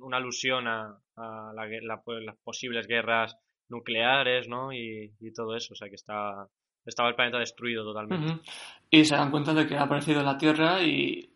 una 0.00 0.16
alusión 0.16 0.66
a, 0.66 0.98
la, 1.14 2.00
pues, 2.02 2.24
las 2.24 2.38
posibles 2.38 2.86
guerras 2.86 3.36
nucleares, 3.68 4.48
¿no? 4.48 4.72
Y, 4.72 5.12
todo 5.36 5.54
eso, 5.54 5.74
o 5.74 5.76
sea 5.76 5.90
que 5.90 5.96
está, 5.96 6.48
estaba 6.86 7.10
el 7.10 7.14
planeta 7.14 7.38
destruido 7.38 7.84
totalmente. 7.84 8.40
Y 8.88 9.04
se 9.04 9.14
dan 9.14 9.30
cuenta 9.30 9.52
de 9.52 9.66
que 9.66 9.76
ha 9.76 9.82
aparecido 9.82 10.22
la 10.22 10.38
Tierra 10.38 10.82
y 10.82 11.30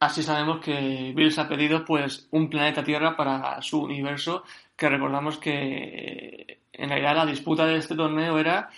así 0.00 0.22
sabemos 0.22 0.60
que 0.60 1.12
Bills 1.14 1.38
ha 1.38 1.48
pedido 1.48 1.84
pues 1.84 2.28
un 2.30 2.48
planeta 2.48 2.84
Tierra 2.84 3.16
para 3.16 3.60
su 3.62 3.82
universo, 3.82 4.44
que 4.76 4.88
recordamos 4.88 5.38
que 5.38 6.60
en 6.72 6.88
realidad 6.88 7.16
la 7.16 7.26
disputa 7.26 7.66
de 7.66 7.76
este 7.76 7.94
torneo 7.94 8.38
era 8.38 8.68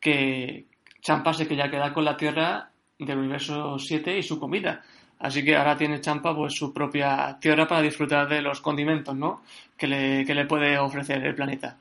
que 0.00 0.66
Champa 1.00 1.32
se 1.32 1.46
quería 1.46 1.70
quedar 1.70 1.92
con 1.92 2.04
la 2.04 2.16
Tierra 2.16 2.70
del 2.98 3.18
universo 3.18 3.78
7 3.78 4.18
y 4.18 4.22
su 4.22 4.38
comida. 4.38 4.82
Así 5.20 5.44
que 5.44 5.56
ahora 5.56 5.76
tiene 5.76 6.00
Champa 6.00 6.34
pues 6.34 6.54
su 6.54 6.72
propia 6.72 7.38
tierra 7.40 7.66
para 7.66 7.82
disfrutar 7.82 8.28
de 8.28 8.40
los 8.40 8.60
condimentos, 8.60 9.16
¿no? 9.16 9.42
Que 9.76 9.88
le, 9.88 10.24
que 10.24 10.34
le 10.34 10.46
puede 10.46 10.78
ofrecer 10.78 11.24
el 11.24 11.34
planeta 11.34 11.76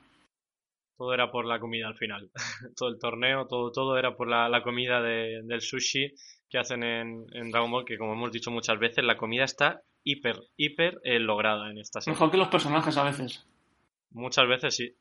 todo 0.97 1.13
era 1.13 1.32
por 1.32 1.45
la 1.45 1.59
comida 1.59 1.88
al 1.88 1.95
final. 1.95 2.30
todo 2.75 2.89
el 2.89 2.99
torneo, 2.99 3.45
todo, 3.45 3.71
todo 3.71 3.97
era 3.97 4.15
por 4.15 4.28
la, 4.28 4.61
comida 4.63 5.01
del 5.01 5.61
sushi 5.61 6.13
que 6.50 6.58
hacen 6.58 6.84
en, 6.84 7.26
en, 7.34 7.52
Dragon 7.52 7.70
Ball, 7.70 7.86
que 7.86 7.98
como 7.98 8.14
hemos 8.14 8.32
dicho 8.32 8.52
muchas 8.52 8.80
veces, 8.80 9.04
la 9.04 9.18
comida 9.18 9.43
está 9.43 9.82
hiper, 10.04 10.39
hiper 10.56 11.00
eh, 11.04 11.20
lograda 11.20 11.70
en 11.70 11.78
esta 11.78 12.02
serie. 12.02 12.16
Mejor 12.16 12.32
que 12.32 12.38
los 12.38 12.48
personajes 12.48 12.98
a 12.98 13.04
veces. 13.04 13.45
Muchas 14.12 14.48
veces 14.48 14.76
sí. 14.76 14.93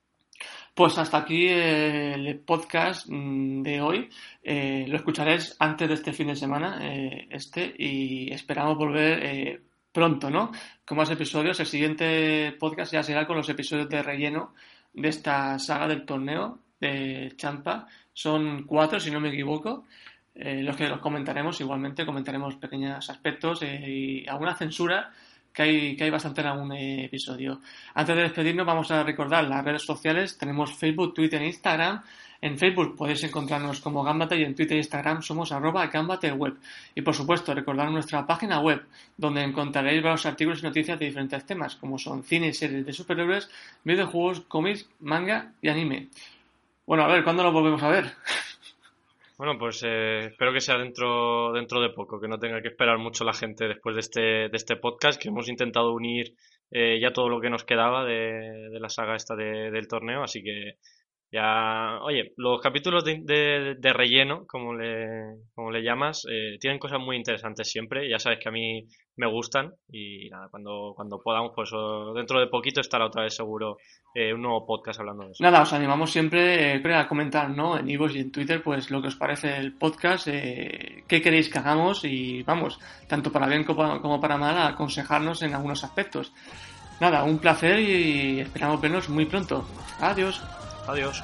Pues 0.74 0.98
hasta 0.98 1.18
aquí 1.18 1.46
el 1.48 2.40
podcast 2.40 3.06
mm, 3.08 3.62
de 3.62 3.80
hoy. 3.80 4.08
Eh, 4.42 4.84
lo 4.88 4.96
escucharéis 4.96 5.56
antes 5.58 5.88
de 5.88 5.94
este 5.94 6.12
fin 6.12 6.28
de 6.28 6.36
semana, 6.36 6.78
eh, 6.82 7.28
este, 7.30 7.74
y 7.78 8.32
esperamos 8.32 8.76
volver 8.76 9.62
pronto, 9.92 10.28
¿no? 10.28 10.50
Con 10.84 10.98
más 10.98 11.10
episodios. 11.10 11.58
El 11.60 11.66
siguiente 11.66 12.54
podcast 12.58 12.92
ya 12.92 13.02
será 13.02 13.26
con 13.26 13.36
los 13.36 13.48
episodios 13.48 13.88
de 13.88 14.02
relleno 14.02 14.52
de 14.92 15.08
esta 15.08 15.58
saga 15.58 15.88
del 15.88 16.04
torneo 16.04 16.58
de 16.80 17.32
Champa. 17.36 17.86
Son 18.12 18.64
cuatro, 18.64 19.00
si 19.00 19.10
no 19.10 19.20
me 19.20 19.28
equivoco. 19.28 19.84
Eh, 20.38 20.62
los 20.62 20.76
que 20.76 20.88
los 20.88 21.00
comentaremos, 21.00 21.60
igualmente 21.60 22.04
comentaremos 22.04 22.56
pequeños 22.56 23.08
aspectos 23.08 23.62
eh, 23.62 23.84
y 23.86 24.28
alguna 24.28 24.54
censura 24.54 25.10
que 25.50 25.62
hay, 25.62 25.96
que 25.96 26.04
hay 26.04 26.10
bastante 26.10 26.42
en 26.42 26.46
algún 26.48 26.72
episodio. 26.72 27.60
Antes 27.94 28.14
de 28.14 28.22
despedirnos, 28.22 28.66
vamos 28.66 28.90
a 28.90 29.02
recordar 29.02 29.44
las 29.44 29.64
redes 29.64 29.82
sociales. 29.82 30.36
Tenemos 30.36 30.74
Facebook, 30.74 31.14
Twitter 31.14 31.40
e 31.40 31.46
Instagram. 31.46 32.02
En 32.42 32.58
Facebook 32.58 32.94
podéis 32.94 33.24
encontrarnos 33.24 33.80
como 33.80 34.04
Gambate 34.04 34.36
y 34.36 34.44
en 34.44 34.54
Twitter 34.54 34.76
e 34.76 34.80
Instagram 34.80 35.22
somos 35.22 35.52
arroba 35.52 35.90
web. 36.36 36.54
Y 36.94 37.00
por 37.00 37.14
supuesto, 37.14 37.54
recordar 37.54 37.90
nuestra 37.90 38.26
página 38.26 38.60
web, 38.60 38.84
donde 39.16 39.42
encontraréis 39.42 40.02
varios 40.02 40.26
artículos 40.26 40.60
y 40.60 40.64
noticias 40.64 40.98
de 40.98 41.06
diferentes 41.06 41.46
temas, 41.46 41.76
como 41.76 41.98
son 41.98 42.22
cine 42.22 42.48
y 42.48 42.52
series 42.52 42.84
de 42.84 42.92
superhéroes, 42.92 43.48
videojuegos, 43.84 44.42
cómics, 44.42 44.86
manga 45.00 45.52
y 45.62 45.68
anime. 45.68 46.08
Bueno, 46.86 47.04
a 47.04 47.08
ver, 47.08 47.24
¿cuándo 47.24 47.42
lo 47.42 47.52
volvemos 47.52 47.82
a 47.82 47.88
ver? 47.88 48.12
Bueno, 49.38 49.58
pues 49.58 49.82
eh, 49.84 50.26
espero 50.30 50.52
que 50.52 50.62
sea 50.62 50.78
dentro, 50.78 51.52
dentro 51.52 51.80
de 51.80 51.90
poco, 51.90 52.18
que 52.18 52.28
no 52.28 52.38
tenga 52.38 52.62
que 52.62 52.68
esperar 52.68 52.96
mucho 52.98 53.22
la 53.22 53.34
gente 53.34 53.68
después 53.68 53.94
de 53.94 54.00
este, 54.00 54.20
de 54.48 54.56
este 54.56 54.76
podcast, 54.76 55.20
que 55.20 55.28
hemos 55.28 55.48
intentado 55.48 55.92
unir 55.92 56.34
eh, 56.70 56.98
ya 57.00 57.12
todo 57.12 57.28
lo 57.28 57.40
que 57.40 57.50
nos 57.50 57.64
quedaba 57.64 58.04
de, 58.06 58.70
de 58.70 58.80
la 58.80 58.88
saga 58.88 59.14
esta 59.14 59.36
de, 59.36 59.70
del 59.70 59.88
torneo, 59.88 60.22
así 60.22 60.42
que 60.42 60.78
Ya, 61.36 61.98
oye, 62.00 62.32
los 62.38 62.62
capítulos 62.62 63.04
de, 63.04 63.76
de, 63.78 63.92
relleno, 63.92 64.46
como 64.46 64.72
le, 64.72 65.36
como 65.54 65.70
le 65.70 65.82
llamas, 65.82 66.24
eh, 66.30 66.56
tienen 66.58 66.78
cosas 66.78 66.98
muy 66.98 67.14
interesantes 67.14 67.70
siempre. 67.70 68.08
Ya 68.08 68.18
sabes 68.18 68.38
que 68.38 68.48
a 68.48 68.52
mí 68.52 68.86
me 69.16 69.30
gustan 69.30 69.74
y 69.92 70.30
nada, 70.30 70.48
cuando, 70.50 70.94
cuando 70.96 71.20
podamos, 71.22 71.52
pues 71.54 71.68
dentro 72.14 72.40
de 72.40 72.46
poquito 72.46 72.80
estará 72.80 73.04
otra 73.04 73.24
vez 73.24 73.34
seguro 73.34 73.76
eh, 74.14 74.32
un 74.32 74.40
nuevo 74.40 74.64
podcast 74.64 75.00
hablando 75.00 75.24
de 75.24 75.32
eso. 75.32 75.44
Nada, 75.44 75.60
os 75.60 75.74
animamos 75.74 76.10
siempre 76.10 76.74
eh, 76.74 76.94
a 76.94 77.06
comentar, 77.06 77.50
¿no? 77.50 77.78
En 77.78 77.90
Ivo 77.90 78.08
y 78.08 78.18
en 78.18 78.32
Twitter, 78.32 78.62
pues 78.62 78.90
lo 78.90 79.02
que 79.02 79.08
os 79.08 79.16
parece 79.16 79.58
el 79.58 79.74
podcast, 79.74 80.28
eh, 80.28 81.04
qué 81.06 81.20
queréis 81.20 81.50
que 81.50 81.58
hagamos 81.58 82.02
y 82.06 82.44
vamos, 82.44 82.80
tanto 83.08 83.30
para 83.30 83.46
bien 83.46 83.62
como, 83.62 84.00
como 84.00 84.18
para 84.18 84.38
mal, 84.38 84.56
aconsejarnos 84.72 85.42
en 85.42 85.54
algunos 85.54 85.84
aspectos. 85.84 86.32
Nada, 86.98 87.24
un 87.24 87.36
placer 87.40 87.78
y 87.78 88.40
esperamos 88.40 88.80
vernos 88.80 89.10
muy 89.10 89.26
pronto. 89.26 89.66
Adiós. 90.00 90.42
Adiós. 90.86 91.22